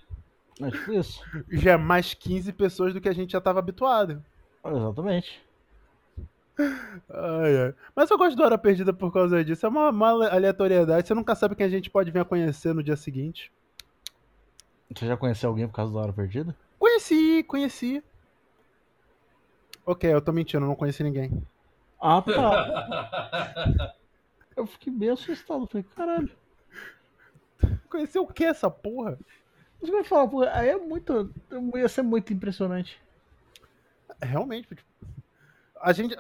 É 0.62 0.70
tipo 0.70 0.94
isso. 0.94 1.24
já 1.50 1.72
é 1.72 1.78
mais 1.78 2.14
15 2.14 2.54
pessoas 2.54 2.94
do 2.94 3.02
que 3.02 3.10
a 3.10 3.14
gente 3.14 3.32
já 3.32 3.42
tava 3.42 3.58
habituado. 3.58 4.24
Exatamente. 4.64 5.42
Ai, 6.60 7.58
ai. 7.66 7.74
Mas 7.96 8.12
eu 8.12 8.18
gosto 8.18 8.36
do 8.38 8.44
Hora 8.44 8.58
Perdida 8.60 8.94
por 8.94 9.12
causa 9.12 9.44
disso. 9.44 9.66
É 9.66 9.70
uma, 9.70 9.90
uma 9.90 10.10
aleatoriedade. 10.32 11.08
Você 11.08 11.14
nunca 11.16 11.34
sabe 11.34 11.56
quem 11.56 11.66
a 11.66 11.70
gente 11.70 11.90
pode 11.90 12.12
vir 12.12 12.20
a 12.20 12.26
conhecer 12.26 12.76
no 12.76 12.84
dia 12.84 12.96
seguinte. 12.96 13.52
Você 14.96 15.08
já 15.08 15.18
conheceu 15.18 15.50
alguém 15.50 15.68
por 15.68 15.74
causa 15.74 15.92
da 15.94 16.00
hora 16.00 16.14
perdida? 16.14 16.56
Conheci, 16.78 17.44
conheci. 17.48 18.04
Ok, 19.86 20.12
eu 20.12 20.22
tô 20.22 20.32
mentindo, 20.32 20.66
eu 20.66 20.70
não 20.70 20.76
conheci 20.76 21.04
ninguém. 21.04 21.32
Ah, 22.00 22.22
tá. 22.22 23.96
Eu 24.56 24.68
fiquei 24.68 24.92
bem 24.92 25.10
assustado. 25.10 25.66
Falei, 25.66 25.86
caralho. 25.96 26.30
Conheci 27.90 28.20
o 28.20 28.28
que 28.28 28.44
essa 28.44 28.70
porra? 28.70 29.18
Você 29.80 29.92
vai 29.92 30.04
falar, 30.04 30.28
pô, 30.28 30.44
aí 30.44 30.70
é 30.70 30.78
muito. 30.78 31.34
Ia 31.76 31.88
ser 31.90 32.02
muito 32.02 32.34
impressionante. 32.34 33.02
Realmente, 34.22 34.68
tipo, 34.76 34.82
a 35.80 35.94
gente. 35.94 36.16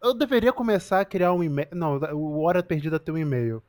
Eu 0.00 0.14
deveria 0.14 0.52
começar 0.52 1.00
a 1.00 1.04
criar 1.04 1.32
um 1.32 1.42
e-mail. 1.42 1.68
Não, 1.72 1.96
o 2.14 2.40
Hora 2.42 2.62
Perdida 2.62 2.98
tem 2.98 3.14
um 3.14 3.18
e-mail. 3.18 3.62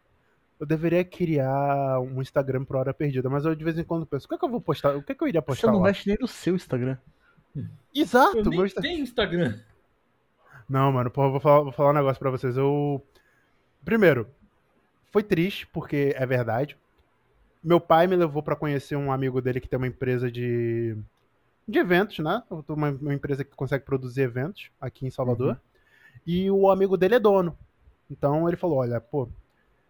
Eu 0.59 0.65
deveria 0.65 1.03
criar 1.03 1.99
um 1.99 2.21
Instagram 2.21 2.63
pro 2.63 2.77
Hora 2.77 2.93
Perdida, 2.93 3.29
mas 3.29 3.43
eu 3.45 3.55
de 3.55 3.63
vez 3.63 3.77
em 3.77 3.83
quando 3.83 4.05
penso, 4.05 4.25
o 4.25 4.29
que, 4.29 4.35
é 4.35 4.37
que 4.37 4.45
eu 4.45 4.49
vou 4.49 4.61
postar? 4.61 4.95
O 4.95 5.03
que, 5.03 5.11
é 5.11 5.15
que 5.15 5.23
eu 5.23 5.27
iria 5.27 5.41
Você 5.47 5.67
postar 5.67 5.71
não 5.71 5.79
lá? 5.79 5.87
mexe 5.87 6.07
nem 6.07 6.17
no 6.19 6.27
seu 6.27 6.55
Instagram. 6.55 6.97
Exato, 7.93 8.37
Eu 8.37 8.45
nem 8.45 8.69
tenho 8.69 9.03
Instagram. 9.03 9.59
Não, 10.67 10.91
mano, 10.91 11.09
porra, 11.09 11.29
vou 11.29 11.39
falar, 11.39 11.61
vou 11.61 11.71
falar 11.71 11.91
um 11.91 11.93
negócio 11.93 12.19
pra 12.19 12.31
vocês. 12.31 12.57
Eu. 12.57 13.01
Primeiro, 13.83 14.27
foi 15.11 15.23
triste, 15.23 15.67
porque 15.67 16.13
é 16.17 16.25
verdade. 16.25 16.77
Meu 17.63 17.79
pai 17.79 18.07
me 18.07 18.15
levou 18.15 18.43
pra 18.43 18.55
conhecer 18.55 18.95
um 18.95 19.11
amigo 19.11 19.41
dele 19.41 19.61
que 19.61 19.69
tem 19.69 19.77
uma 19.77 19.87
empresa 19.87 20.29
de. 20.29 20.97
de 21.67 21.79
eventos, 21.79 22.19
né? 22.19 22.43
Uma, 22.67 22.89
uma 22.89 23.13
empresa 23.13 23.43
que 23.43 23.55
consegue 23.55 23.85
produzir 23.85 24.21
eventos 24.21 24.69
aqui 24.81 25.05
em 25.05 25.11
Salvador. 25.11 25.59
E 26.25 26.49
o 26.49 26.69
amigo 26.69 26.97
dele 26.97 27.15
é 27.15 27.19
dono. 27.19 27.57
Então 28.09 28.47
ele 28.47 28.57
falou: 28.57 28.79
olha, 28.79 28.99
pô, 28.99 29.29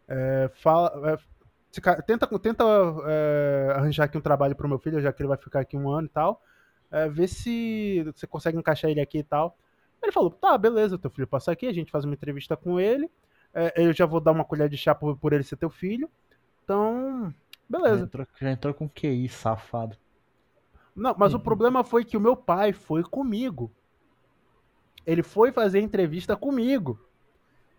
é, 0.07 0.51
fala. 0.55 1.11
é, 1.11 1.17
se 1.71 1.81
tenta 2.05 2.27
tenta 2.39 2.63
é, 3.05 3.73
arranjar 3.75 4.05
aqui 4.05 4.17
um 4.17 4.21
trabalho 4.21 4.55
pro 4.55 4.67
meu 4.67 4.79
filho, 4.79 5.01
já 5.01 5.11
que 5.11 5.21
ele 5.21 5.27
vai 5.27 5.37
ficar 5.37 5.61
aqui 5.61 5.75
um 5.75 5.89
ano 5.89 6.07
e 6.07 6.09
tal. 6.09 6.41
É, 6.95 7.09
vê 7.09 7.27
se 7.27 8.03
você 8.15 8.25
consegue 8.25 8.57
encaixar 8.57 8.89
ele 8.89 9.01
aqui 9.01 9.17
e 9.17 9.23
tal. 9.23 9.57
Ele 10.01 10.11
falou, 10.11 10.29
tá, 10.29 10.57
beleza, 10.57 10.97
teu 10.97 11.09
filho 11.11 11.27
passa 11.27 11.51
aqui, 11.51 11.67
a 11.67 11.73
gente 11.73 11.91
faz 11.91 12.05
uma 12.05 12.13
entrevista 12.13 12.55
com 12.55 12.79
ele. 12.79 13.09
É, 13.53 13.73
eu 13.83 13.91
já 13.93 14.05
vou 14.05 14.19
dar 14.21 14.31
uma 14.31 14.45
colher 14.45 14.69
de 14.69 14.77
chá 14.77 14.95
por, 14.95 15.17
por 15.17 15.33
ele 15.33 15.43
ser 15.43 15.57
teu 15.57 15.69
filho. 15.69 16.09
Então, 16.63 17.33
Já 17.69 17.79
beleza. 17.79 18.03
entrou, 18.05 18.27
já 18.39 18.51
entrou 18.51 18.73
com 18.73 18.87
QI, 18.87 19.27
safado. 19.27 19.97
Não, 20.95 21.13
mas 21.17 21.33
o 21.33 21.37
Uhum. 21.37 21.43
problema 21.43 21.83
foi 21.83 22.05
que 22.05 22.15
o 22.15 22.21
meu 22.21 22.35
pai 22.35 22.71
foi 22.71 23.03
comigo. 23.03 23.71
Ele 25.05 25.21
foi 25.23 25.51
fazer 25.51 25.79
entrevista 25.81 26.35
comigo. 26.35 26.99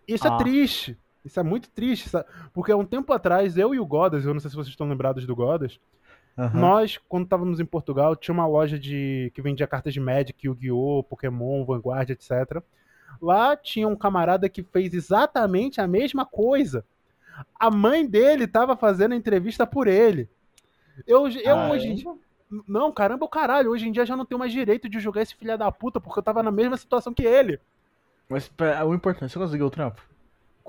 Isso 0.07 0.27
Ah. 0.27 0.35
é 0.35 0.37
triste. 0.37 0.97
Isso 1.25 1.39
é 1.39 1.43
muito 1.43 1.69
triste, 1.71 2.07
sabe? 2.09 2.25
Porque 2.53 2.71
há 2.71 2.77
um 2.77 2.85
tempo 2.85 3.11
atrás, 3.11 3.57
eu 3.57 3.73
e 3.75 3.79
o 3.79 3.85
Godas, 3.85 4.23
eu 4.25 4.33
não 4.33 4.39
sei 4.39 4.49
se 4.49 4.55
vocês 4.55 4.69
estão 4.69 4.87
lembrados 4.87 5.25
do 5.25 5.35
Godas, 5.35 5.79
Aham. 6.37 6.59
nós, 6.59 6.99
quando 7.09 7.23
estávamos 7.23 7.59
em 7.59 7.65
Portugal, 7.65 8.15
tinha 8.15 8.33
uma 8.33 8.45
loja 8.45 8.77
de 8.77 9.31
que 9.33 9.41
vendia 9.41 9.65
cartas 9.65 9.93
de 9.93 9.99
Magic, 9.99 10.45
Yu-Gi-Oh!, 10.45 11.03
Pokémon, 11.03 11.65
Vanguard, 11.65 12.09
etc. 12.11 12.61
Lá 13.19 13.57
tinha 13.57 13.87
um 13.87 13.95
camarada 13.95 14.47
que 14.47 14.61
fez 14.61 14.93
exatamente 14.93 15.81
a 15.81 15.87
mesma 15.87 16.25
coisa. 16.25 16.85
A 17.59 17.71
mãe 17.71 18.05
dele 18.05 18.43
estava 18.43 18.75
fazendo 18.77 19.13
a 19.13 19.15
entrevista 19.15 19.65
por 19.65 19.87
ele. 19.87 20.29
Eu, 21.07 21.27
eu 21.27 21.57
Ah, 21.57 21.71
hoje 21.71 21.87
em 21.87 21.95
dia. 21.95 22.13
Não, 22.67 22.91
caramba, 22.91 23.25
o 23.25 23.29
caralho. 23.29 23.71
Hoje 23.71 23.87
em 23.87 23.91
dia 23.91 24.05
já 24.05 24.15
não 24.15 24.25
tenho 24.25 24.39
mais 24.39 24.51
direito 24.51 24.87
de 24.87 24.99
julgar 24.99 25.21
esse 25.21 25.35
filho 25.35 25.57
da 25.57 25.71
puta, 25.71 25.99
porque 25.99 26.19
eu 26.19 26.23
tava 26.23 26.41
na 26.43 26.51
mesma 26.51 26.77
situação 26.77 27.13
que 27.13 27.23
ele. 27.23 27.59
Mas 28.29 28.51
o 28.85 28.93
importante, 28.93 29.33
você 29.33 29.39
conseguiu 29.39 29.65
o 29.65 29.71
trampo? 29.71 30.01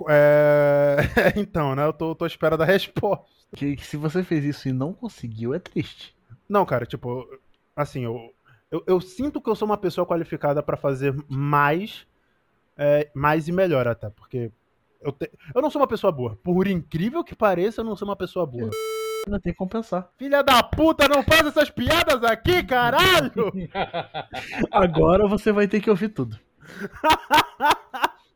É... 0.09 0.97
então, 1.37 1.75
né? 1.75 1.85
Eu 1.85 1.93
tô, 1.93 2.15
tô 2.15 2.25
à 2.25 2.29
espera 2.29 2.57
da 2.57 2.65
resposta. 2.65 3.25
Que, 3.55 3.77
que 3.77 3.85
se 3.87 3.97
você 3.97 4.23
fez 4.23 4.45
isso 4.45 4.69
e 4.69 4.73
não 4.73 4.93
conseguiu, 4.93 5.55
é 5.55 5.59
triste. 5.59 6.15
Não, 6.49 6.65
cara, 6.67 6.85
tipo, 6.87 7.27
assim, 7.75 8.05
eu, 8.05 8.33
eu, 8.71 8.85
eu 8.87 9.01
sinto 9.01 9.41
que 9.41 9.49
eu 9.49 9.57
sou 9.57 9.67
uma 9.67 9.77
pessoa 9.79 10.07
qualificada 10.07 10.63
pra 10.63 10.77
fazer 10.77 11.15
mais, 11.29 12.07
é, 12.77 13.11
mais 13.15 13.49
e 13.49 13.53
melhor 13.53 13.89
até, 13.89 14.11
porque 14.11 14.51
eu, 15.01 15.13
te- 15.13 15.31
eu 15.55 15.63
não 15.63 15.71
sou 15.71 15.81
uma 15.81 15.89
pessoa 15.89 16.13
boa. 16.13 16.39
Por 16.43 16.67
incrível 16.67 17.25
que 17.25 17.35
pareça, 17.35 17.81
eu 17.81 17.85
não 17.85 17.97
sou 17.97 18.07
uma 18.09 18.17
pessoa 18.17 18.47
boa. 18.47 18.71
Ainda 19.27 19.41
tem 19.41 19.53
que 19.53 19.59
compensar. 19.59 20.11
Filha 20.17 20.43
da 20.43 20.63
puta, 20.63 21.09
não 21.09 21.23
faz 21.23 21.47
essas 21.47 21.71
piadas 21.71 22.23
aqui, 22.25 22.63
caralho! 22.63 23.53
Agora 24.71 25.27
você 25.29 25.53
vai 25.53 25.67
ter 25.69 25.81
que 25.81 25.91
ouvir 25.91 26.09
tudo. 26.11 26.39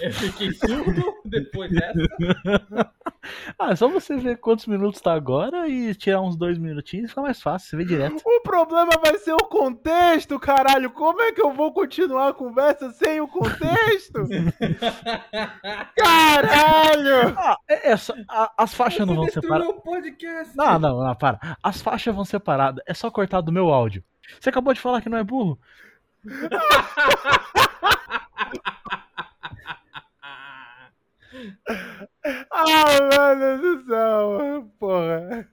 Eu 0.00 0.12
fiquei 0.12 0.52
surdo 0.52 1.14
depois 1.24 1.70
dessa. 1.70 1.98
Ah, 3.58 3.72
é 3.72 3.76
só 3.76 3.86
você 3.86 4.16
ver 4.16 4.38
quantos 4.38 4.66
minutos 4.66 5.00
tá 5.00 5.12
agora 5.12 5.68
e 5.68 5.94
tirar 5.94 6.22
uns 6.22 6.36
dois 6.36 6.56
minutinhos, 6.58 7.10
fica 7.10 7.20
mais 7.20 7.40
fácil, 7.40 7.68
você 7.68 7.76
vê 7.76 7.84
direto. 7.84 8.20
O 8.24 8.40
problema 8.40 8.90
vai 9.04 9.18
ser 9.18 9.34
o 9.34 9.44
contexto, 9.44 10.38
caralho. 10.40 10.90
Como 10.90 11.20
é 11.20 11.30
que 11.30 11.40
eu 11.42 11.52
vou 11.52 11.70
continuar 11.72 12.28
a 12.28 12.32
conversa 12.34 12.90
sem 12.92 13.20
o 13.20 13.28
contexto? 13.28 14.24
Caralho! 15.96 17.34
Ah, 17.36 17.56
é, 17.68 17.90
é 17.92 17.96
só- 17.96 18.14
a- 18.28 18.52
as 18.56 18.74
faixas 18.74 19.06
não 19.06 19.14
vão 19.14 19.24
Você 19.26 19.32
separar. 19.40 19.58
destruiu 19.58 19.78
o 19.78 19.82
podcast. 19.82 20.56
Não, 20.56 20.78
não, 20.78 21.04
não, 21.04 21.14
para. 21.14 21.38
As 21.62 21.82
faixas 21.82 22.14
vão 22.14 22.24
separadas. 22.24 22.82
É 22.86 22.94
só 22.94 23.10
cortar 23.10 23.42
do 23.42 23.52
meu 23.52 23.68
áudio. 23.68 24.02
Você 24.40 24.48
acabou 24.48 24.72
de 24.72 24.80
falar 24.80 25.02
que 25.02 25.08
não 25.10 25.18
é 25.18 25.24
burro? 25.24 25.58
Ah, 32.50 32.74
mano 33.16 33.58
do 33.62 33.84
céu, 33.86 34.70
porra. 34.78 35.48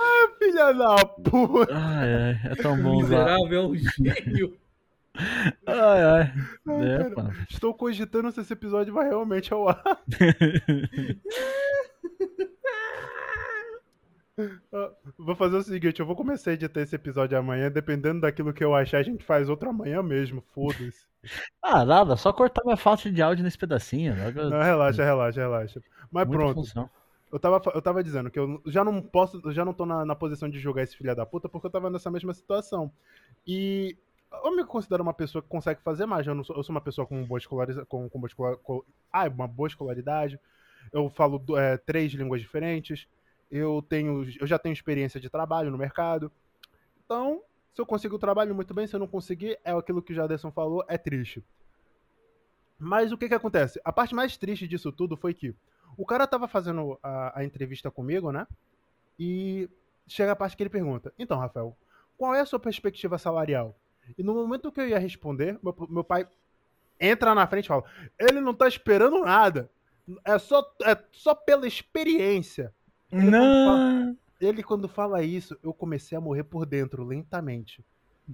Ah, 0.00 0.28
Filha 0.38 0.72
da 0.72 0.96
puta. 1.04 1.72
Ai, 1.74 2.14
ai, 2.14 2.40
é 2.52 2.54
tão 2.56 2.76
bom 2.82 3.00
miserável 3.00 3.60
é 3.60 3.66
um 3.66 3.74
gênio. 3.76 4.56
Ai, 5.66 6.02
ai. 6.02 6.32
Ai, 6.66 6.92
É, 6.94 7.10
cara. 7.14 7.30
Estou 7.50 7.74
cogitando 7.74 8.32
se 8.32 8.40
esse 8.40 8.52
episódio 8.52 8.92
vai 8.94 9.08
realmente 9.08 9.52
ao 9.52 9.68
ar. 9.68 9.82
Ah, 14.72 14.90
Vou 15.18 15.34
fazer 15.36 15.56
o 15.56 15.62
seguinte, 15.62 16.00
eu 16.00 16.06
vou 16.06 16.16
começar 16.16 16.50
a 16.50 16.54
editar 16.54 16.80
esse 16.80 16.94
episódio 16.96 17.36
amanhã, 17.38 17.70
dependendo 17.70 18.20
daquilo 18.22 18.52
que 18.52 18.64
eu 18.64 18.74
achar, 18.74 18.98
a 18.98 19.02
gente 19.02 19.24
faz 19.24 19.48
outro 19.48 19.68
amanhã 19.70 20.02
mesmo, 20.02 20.40
foda-se. 20.40 21.06
Ah, 21.62 21.84
nada, 21.84 22.16
só 22.16 22.32
cortar 22.32 22.64
minha 22.64 22.76
falta 22.76 23.10
de 23.10 23.22
áudio 23.22 23.44
nesse 23.44 23.56
pedacinho. 23.56 24.16
Logo, 24.18 24.42
Não, 24.48 24.60
relaxa, 24.60 25.04
relaxa, 25.04 25.40
relaxa. 25.40 25.82
Mas 26.10 26.26
muita 26.26 26.36
pronto, 26.36 26.54
função. 26.54 26.90
eu 27.32 27.38
tava, 27.38 27.60
eu 27.74 27.80
tava 27.82 28.02
dizendo 28.02 28.30
que 28.30 28.38
eu 28.38 28.60
já 28.66 28.84
não 28.84 29.00
posso, 29.00 29.40
eu 29.44 29.52
já 29.52 29.64
não 29.64 29.72
tô 29.72 29.86
na, 29.86 30.04
na 30.04 30.14
posição 30.16 30.48
de 30.50 30.58
julgar 30.58 30.82
esse 30.82 30.96
filho 30.96 31.14
da 31.14 31.24
puta, 31.24 31.48
porque 31.48 31.66
eu 31.66 31.70
tava 31.70 31.88
nessa 31.90 32.10
mesma 32.10 32.34
situação. 32.34 32.92
E 33.46 33.96
eu 34.44 34.56
me 34.56 34.64
considero 34.64 35.02
uma 35.02 35.14
pessoa 35.14 35.42
que 35.42 35.48
consegue 35.48 35.80
fazer 35.82 36.06
mais, 36.06 36.26
eu, 36.26 36.44
sou, 36.44 36.56
eu 36.56 36.62
sou 36.64 36.74
uma 36.74 36.80
pessoa 36.80 37.06
com 37.06 37.24
boa 37.24 37.38
escolaridade, 37.38 37.86
com, 37.86 38.08
com 38.10 38.20
boa 38.20 38.56
com, 38.58 38.84
ah, 39.12 39.28
uma 39.28 39.46
boa 39.46 39.68
escolaridade, 39.68 40.40
eu 40.92 41.08
falo 41.10 41.40
é, 41.56 41.76
três 41.76 42.12
línguas 42.12 42.40
diferentes, 42.40 43.06
eu 43.52 43.84
tenho, 43.86 44.26
eu 44.40 44.46
já 44.46 44.58
tenho 44.58 44.72
experiência 44.72 45.20
de 45.20 45.28
trabalho 45.28 45.70
no 45.70 45.76
mercado. 45.76 46.32
Então, 47.04 47.42
se 47.74 47.80
eu 47.80 47.84
conseguir 47.84 48.14
o 48.14 48.18
trabalho, 48.18 48.54
muito 48.54 48.72
bem. 48.72 48.86
Se 48.86 48.96
eu 48.96 49.00
não 49.00 49.06
conseguir, 49.06 49.58
é 49.62 49.72
aquilo 49.72 50.00
que 50.00 50.12
o 50.12 50.16
Jaderson 50.16 50.50
falou, 50.50 50.82
é 50.88 50.96
triste. 50.96 51.44
Mas 52.78 53.12
o 53.12 53.18
que 53.18 53.28
que 53.28 53.34
acontece? 53.34 53.78
A 53.84 53.92
parte 53.92 54.14
mais 54.14 54.38
triste 54.38 54.66
disso 54.66 54.90
tudo 54.90 55.18
foi 55.18 55.34
que 55.34 55.54
o 55.98 56.06
cara 56.06 56.26
tava 56.26 56.48
fazendo 56.48 56.98
a, 57.02 57.40
a 57.40 57.44
entrevista 57.44 57.90
comigo, 57.90 58.32
né? 58.32 58.46
E 59.18 59.68
chega 60.08 60.32
a 60.32 60.36
parte 60.36 60.56
que 60.56 60.62
ele 60.62 60.70
pergunta: 60.70 61.12
Então, 61.18 61.38
Rafael, 61.38 61.76
qual 62.16 62.34
é 62.34 62.40
a 62.40 62.46
sua 62.46 62.58
perspectiva 62.58 63.18
salarial? 63.18 63.76
E 64.16 64.22
no 64.22 64.34
momento 64.34 64.72
que 64.72 64.80
eu 64.80 64.88
ia 64.88 64.98
responder, 64.98 65.60
meu, 65.62 65.76
meu 65.90 66.02
pai 66.02 66.26
entra 66.98 67.34
na 67.34 67.46
frente 67.46 67.66
e 67.66 67.68
fala: 67.68 67.84
Ele 68.18 68.40
não 68.40 68.54
tá 68.54 68.66
esperando 68.66 69.20
nada. 69.20 69.70
É 70.24 70.38
só, 70.38 70.74
é 70.82 70.96
só 71.12 71.34
pela 71.34 71.66
experiência. 71.66 72.74
Não! 73.12 74.16
Ele, 74.40 74.62
quando 74.62 74.88
fala 74.88 75.22
isso, 75.22 75.56
eu 75.62 75.72
comecei 75.72 76.16
a 76.18 76.20
morrer 76.20 76.44
por 76.44 76.66
dentro, 76.66 77.04
lentamente. 77.04 77.84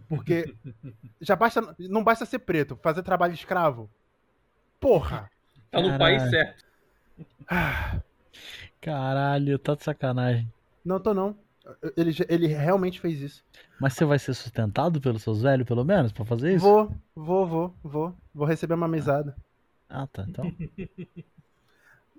Porque 0.09 0.55
já 1.21 1.37
basta, 1.37 1.75
não 1.79 2.03
basta 2.03 2.25
ser 2.25 2.39
preto, 2.41 2.79
fazer 2.83 3.03
trabalho 3.03 3.35
escravo. 3.35 3.91
Porra! 4.81 5.31
Tá 5.71 5.81
no 5.81 5.89
Caralho. 5.89 6.19
país 6.19 6.31
certo. 6.31 6.65
Ah, 7.49 8.01
Caralho, 8.81 9.59
tá 9.59 9.75
de 9.75 9.85
sacanagem. 9.85 10.51
Não 10.85 11.01
tô 11.01 11.13
não. 11.13 11.37
Ele, 11.97 12.13
ele 12.29 12.47
realmente 12.47 13.01
fez 13.01 13.21
isso. 13.21 13.45
Mas 13.81 13.93
você 13.93 14.05
vai 14.05 14.19
ser 14.19 14.35
sustentado 14.35 15.01
pelos 15.01 15.23
seus 15.23 15.43
velhos, 15.43 15.67
pelo 15.67 15.85
menos, 15.85 16.13
pra 16.13 16.25
fazer 16.25 16.55
isso? 16.55 16.65
Vou, 16.65 16.91
vou, 17.15 17.47
vou, 17.47 17.75
vou. 17.83 18.15
Vou 18.35 18.47
receber 18.47 18.75
uma 18.75 18.89
mesada. 18.89 19.37
Ah, 19.89 20.07
tá. 20.07 20.25
Então. 20.29 20.45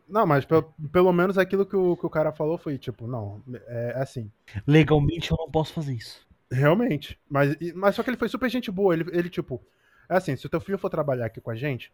Não, 0.09 0.25
mas 0.25 0.43
pelo, 0.45 0.63
pelo 0.91 1.13
menos 1.13 1.37
aquilo 1.37 1.65
que 1.65 1.75
o, 1.75 1.95
que 1.95 2.05
o 2.05 2.09
cara 2.09 2.31
falou 2.31 2.57
foi 2.57 2.77
tipo, 2.77 3.05
não, 3.07 3.41
é 3.67 3.93
assim. 3.97 4.31
Legalmente 4.65 5.31
eu 5.31 5.37
não 5.37 5.49
posso 5.49 5.73
fazer 5.73 5.93
isso. 5.93 6.27
Realmente. 6.51 7.19
Mas, 7.29 7.55
mas 7.75 7.95
só 7.95 8.01
que 8.01 8.09
ele 8.09 8.17
foi 8.17 8.27
super 8.27 8.49
gente 8.49 8.71
boa. 8.71 8.93
Ele, 8.93 9.05
ele 9.11 9.29
tipo, 9.29 9.61
é 10.09 10.15
assim, 10.17 10.35
se 10.35 10.45
o 10.45 10.49
teu 10.49 10.59
filho 10.59 10.79
for 10.79 10.89
trabalhar 10.89 11.27
aqui 11.27 11.39
com 11.39 11.51
a 11.51 11.55
gente, 11.55 11.91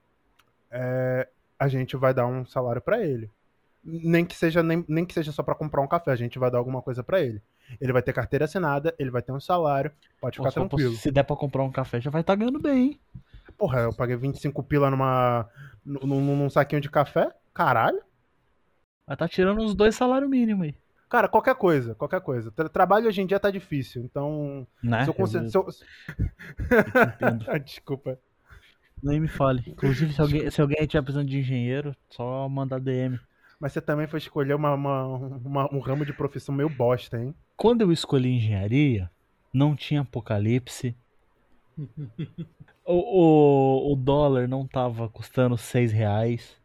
é, 0.72 1.28
a 1.59 1.68
gente 1.68 1.95
vai 1.97 2.13
dar 2.13 2.26
um 2.26 2.45
salário 2.45 2.82
pra 2.82 3.03
ele. 3.03 3.30
Nem 3.84 4.26
que 4.26 4.36
seja 4.36 4.63
nem, 4.63 4.84
nem 4.88 5.05
que 5.05 5.13
seja 5.13 5.32
só 5.32 5.43
pra 5.43 5.53
comprar 5.53 5.82
um 5.82 5.88
café, 5.88 6.11
a 6.11 6.16
gente 6.16 6.39
vai 6.39 6.49
dar 6.49 6.57
alguma 6.57 6.82
coisa 6.82 7.03
pra 7.03 7.20
ele. 7.22 7.41
Ele 7.80 7.93
vai 7.93 8.01
ter 8.01 8.13
carteira 8.13 8.45
assinada, 8.45 8.95
ele 8.97 9.11
vai 9.11 9.22
ter 9.22 9.32
um 9.32 9.39
salário, 9.39 9.91
pode 10.20 10.38
ficar 10.38 10.51
só 10.51 10.61
tranquilo. 10.61 10.91
posso- 10.91 11.01
se 11.03 11.11
der 11.11 11.24
pra 11.24 11.36
comprar 11.36 11.63
um 11.63 11.72
café, 11.72 11.99
já 12.01 12.09
vai 12.09 12.22
estar 12.22 12.36
ganhando 12.36 12.59
bem, 12.59 12.78
hein? 12.78 12.99
Porra, 13.57 13.82
eu 13.82 13.93
paguei 13.93 14.16
25 14.16 14.63
pila 14.63 14.89
numa 14.89 15.47
num, 15.86 15.99
num- 16.07 16.36
num 16.38 16.49
saquinho 16.49 16.82
de 16.82 16.89
café? 16.89 17.32
Caralho. 17.56 18.01
Vai 19.08 19.16
estar 19.16 19.28
tirando 19.30 19.62
uns 19.62 19.74
dois 19.74 19.95
salários 19.95 20.30
mínimos 20.30 20.66
aí. 20.68 20.76
Cara, 21.10 21.28
qualquer 21.28 21.56
coisa, 21.56 21.95
qualquer 21.95 22.20
coisa. 22.22 22.51
Tra- 22.51 22.68
trabalho 22.70 23.08
hoje 23.08 23.22
em 23.22 23.26
dia 23.26 23.39
tá 23.39 23.49
difícil, 23.49 24.03
então. 24.03 24.68
Né? 24.84 25.03
se 25.06 25.10
eu 25.10 25.14
consigo. 25.14 25.49
se 25.49 25.58
eu-. 25.58 25.68
Ah, 27.47 27.58
Desculpa. 27.64 28.20
Nem 29.01 29.20
me 29.20 29.28
fale. 29.28 29.64
Inclusive, 29.68 30.14
se 30.14 30.22
alguém, 30.22 30.49
se 30.51 30.60
alguém 30.62 30.78
estiver 30.82 31.01
precisando 31.03 31.28
de 31.30 31.39
engenheiro, 31.39 31.95
só 32.10 32.49
mandar 32.49 32.80
DM. 32.80 33.20
Mas 33.60 33.72
você 33.72 33.80
também 33.82 34.08
foi 34.08 34.18
escolher 34.20 34.53
uma, 34.56 34.74
uma- 34.74 35.06
uma- 35.16 35.74
um 35.74 35.80
ramo 35.80 36.06
de 36.06 36.12
profissão 36.14 36.53
meio 36.53 36.70
bosta, 36.70 37.18
hein? 37.18 37.34
Quando 37.56 37.82
eu 37.82 37.91
escolhi 37.91 38.30
engenharia, 38.36 39.10
não 39.53 39.76
tinha 39.76 40.01
apocalipse. 40.01 40.95
O, 42.88 42.93
o, 42.93 43.93
o 43.93 43.95
dólar 43.95 44.47
não 44.47 44.68
tava 44.68 45.10
custando 45.10 45.58
6 45.58 45.91
reais. 45.91 46.56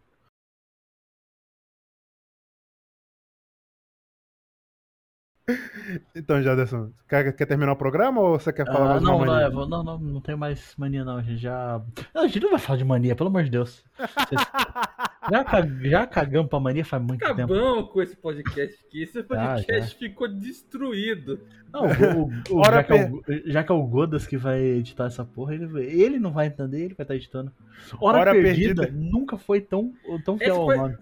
Então, 6.14 6.42
Jaderson, 6.42 6.90
quer, 7.08 7.32
quer 7.32 7.46
terminar 7.46 7.72
o 7.72 7.76
programa 7.76 8.20
ou 8.20 8.38
você 8.38 8.52
quer 8.52 8.66
falar 8.66 8.84
Ah, 8.84 8.88
mais 8.90 9.02
não, 9.02 9.16
uma 9.16 9.26
não, 9.26 9.32
mania? 9.34 9.50
vou- 9.50 9.68
não, 9.68 9.82
não, 9.82 9.98
não 9.98 10.20
tem 10.20 10.36
mais 10.36 10.74
mania 10.76 11.04
não, 11.04 11.16
a 11.18 11.22
gente 11.22 11.38
já... 11.40 11.80
Não, 12.14 12.22
a 12.22 12.26
gente 12.26 12.40
não 12.40 12.50
vai 12.50 12.58
falar 12.58 12.78
de 12.78 12.84
mania, 12.84 13.14
pelo 13.16 13.28
amor 13.28 13.44
de 13.44 13.50
Deus. 13.50 13.84
Vocês- 13.98 14.40
Já, 15.30 15.44
já 15.82 16.06
cagamos 16.06 16.48
pra 16.48 16.58
mania 16.58 16.84
faz 16.84 17.00
muito 17.00 17.20
tempo. 17.20 17.32
Acabamos 17.32 17.90
com 17.92 18.02
esse 18.02 18.16
podcast 18.16 18.74
aqui. 18.86 19.02
Esse 19.02 19.22
podcast 19.22 19.94
Ah, 19.94 19.98
ficou 19.98 20.26
destruído. 20.26 21.38
Não, 21.72 21.82
o, 21.82 22.24
o- 22.56 22.58
o- 22.60 22.64
já, 22.64 22.82
que 22.82 22.92
é 22.92 23.04
o, 23.04 23.22
já 23.44 23.62
que 23.62 23.70
é 23.70 23.74
o 23.74 23.82
Godas 23.86 24.26
que 24.26 24.36
vai 24.38 24.58
editar 24.60 25.04
essa 25.06 25.24
porra, 25.24 25.54
ele, 25.54 25.84
ele 25.84 26.18
não 26.18 26.32
vai 26.32 26.46
entender, 26.46 26.84
ele 26.86 26.94
vai 26.94 27.04
estar 27.04 27.14
editando. 27.14 27.52
Hora, 28.00 28.18
Hora 28.18 28.32
perdida, 28.32 28.82
Perdida. 28.84 29.10
nunca 29.12 29.36
foi 29.36 29.60
tão, 29.60 29.92
tão 30.24 30.34
Esse 30.36 30.44
fiel 30.46 30.56
ao 30.56 30.64
foi- 30.64 30.76
nome. 30.78 30.96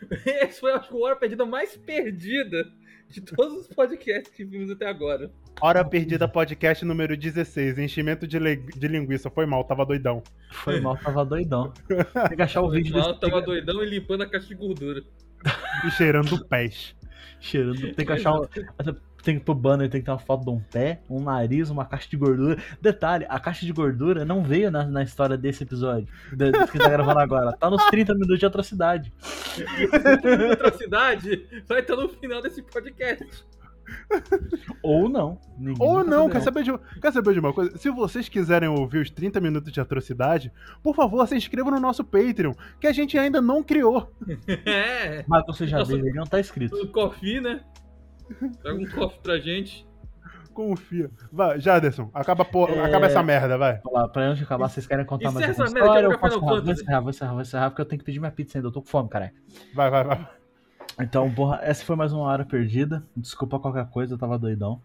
Esse 0.24 0.60
foi 0.60 0.72
acho 0.72 0.88
que, 0.88 0.94
a 0.94 0.98
hora 0.98 1.16
perdida 1.16 1.44
mais 1.44 1.76
perdida 1.76 2.64
de 3.08 3.20
todos 3.20 3.62
os 3.62 3.68
podcasts 3.68 4.34
que 4.34 4.44
vimos 4.44 4.70
até 4.70 4.86
agora. 4.88 5.30
Hora 5.60 5.84
Perdida 5.84 6.28
Podcast 6.28 6.84
número 6.84 7.16
16. 7.16 7.78
Enchimento 7.78 8.26
de, 8.26 8.38
de 8.38 8.88
linguiça. 8.88 9.30
Foi 9.30 9.46
mal, 9.46 9.64
tava 9.64 9.86
doidão. 9.86 10.22
Foi 10.52 10.80
mal, 10.80 10.96
tava 10.98 11.24
doidão. 11.24 11.72
Tem 12.28 12.36
que 12.36 12.42
achar 12.42 12.60
o 12.62 12.70
vídeo 12.70 12.92
Mal 12.96 13.08
desse 13.14 13.20
tava 13.20 13.40
doidão 13.40 13.82
e 13.82 13.86
limpando 13.88 14.22
a 14.22 14.26
caixa 14.28 14.48
de 14.48 14.54
gordura. 14.54 15.02
E 15.86 15.90
cheirando 15.92 16.44
pés. 16.46 16.94
cheirando. 17.40 17.94
Tem 17.94 18.04
que 18.06 18.12
achar. 18.12 18.34
o- 18.34 18.48
Tem 19.26 19.40
que 19.40 19.44
pro 19.44 19.56
banner, 19.56 19.90
tem 19.90 20.00
que 20.00 20.04
ter 20.04 20.12
uma 20.12 20.20
foto 20.20 20.44
de 20.44 20.50
um 20.50 20.60
pé, 20.60 21.00
um 21.10 21.20
nariz, 21.20 21.68
uma 21.68 21.84
caixa 21.84 22.08
de 22.08 22.16
gordura. 22.16 22.62
Detalhe, 22.80 23.26
a 23.28 23.40
caixa 23.40 23.66
de 23.66 23.72
gordura 23.72 24.24
não 24.24 24.44
veio 24.44 24.70
na, 24.70 24.84
na 24.84 25.02
história 25.02 25.36
desse 25.36 25.64
episódio. 25.64 26.06
de- 26.32 26.52
que 26.68 26.78
tá 26.78 26.88
gravando 26.88 27.18
agora. 27.18 27.52
Tá 27.52 27.68
nos 27.68 27.84
30 27.86 28.14
minutos 28.14 28.38
de 28.38 28.46
atrocidade. 28.46 29.12
Atrocidade 30.52 31.44
vai 31.68 31.80
estar 31.80 31.96
no 31.96 32.08
final 32.08 32.40
desse 32.40 32.62
podcast. 32.62 33.26
Ou 34.80 35.08
não. 35.08 35.40
Ninguém 35.58 35.84
Ou 35.84 36.04
não, 36.04 36.28
quer 36.28 36.40
saber, 36.42 36.62
de, 36.62 36.72
quer 37.00 37.12
saber 37.12 37.32
de 37.34 37.40
uma 37.40 37.52
coisa? 37.52 37.76
Se 37.78 37.90
vocês 37.90 38.28
quiserem 38.28 38.68
ouvir 38.68 38.98
os 38.98 39.10
30 39.10 39.40
minutos 39.40 39.72
de 39.72 39.80
atrocidade, 39.80 40.52
por 40.84 40.94
favor, 40.94 41.26
se 41.26 41.34
inscrevam 41.36 41.72
no 41.72 41.80
nosso 41.80 42.04
Patreon, 42.04 42.52
que 42.80 42.86
a 42.86 42.92
gente 42.92 43.18
ainda 43.18 43.40
não 43.40 43.60
criou. 43.62 44.08
É. 44.64 45.24
Mas 45.26 45.44
você 45.46 45.66
já 45.66 45.78
Nossa. 45.78 45.96
deveriam 45.96 46.22
estar 46.22 46.38
inscrito. 46.38 46.76
O 46.76 46.88
coffee, 46.88 47.40
né? 47.40 47.60
Traga 48.62 48.78
um 48.78 48.86
coffee 48.90 49.20
pra 49.22 49.38
gente. 49.38 49.86
Confia. 50.52 51.10
Vai, 51.30 51.60
Jaderson, 51.60 52.10
acaba, 52.14 52.42
por, 52.42 52.70
É. 52.70 52.80
acaba 52.82 53.06
essa 53.06 53.22
merda, 53.22 53.58
vai. 53.58 53.78
Vamos 53.84 54.00
lá, 54.00 54.08
pra 54.08 54.22
antes 54.22 54.38
de 54.38 54.44
acabar, 54.44 54.68
vocês 54.70 54.86
querem 54.86 55.04
contar 55.04 55.30
mais 55.30 55.46
alguma 55.46 55.52
essa 55.52 55.74
merda, 55.74 55.78
história? 55.80 56.02
quero 56.08 56.12
Eu 56.14 56.18
posso 56.18 56.36
encerrar? 56.36 56.40
Vou 56.62 56.72
encerrar, 56.72 57.00
vou 57.00 57.10
encerrar, 57.10 57.32
vou 57.32 57.40
encerrar, 57.42 57.70
porque 57.70 57.82
eu 57.82 57.86
tenho 57.86 57.98
que 57.98 58.04
pedir 58.06 58.18
minha 58.20 58.32
pizza 58.32 58.56
ainda. 58.56 58.68
Eu 58.68 58.72
tô 58.72 58.80
com 58.80 58.88
fome, 58.88 59.08
cara. 59.10 59.32
Vai, 59.74 59.90
vai, 59.90 60.02
vai. 60.04 60.28
Então, 60.98 61.30
porra, 61.30 61.60
essa 61.62 61.84
foi 61.84 61.94
mais 61.94 62.10
uma 62.10 62.22
hora 62.22 62.42
perdida. 62.42 63.04
Desculpa 63.14 63.58
qualquer 63.60 63.86
coisa, 63.90 64.14
eu 64.14 64.18
tava 64.18 64.38
doidão. 64.38 64.80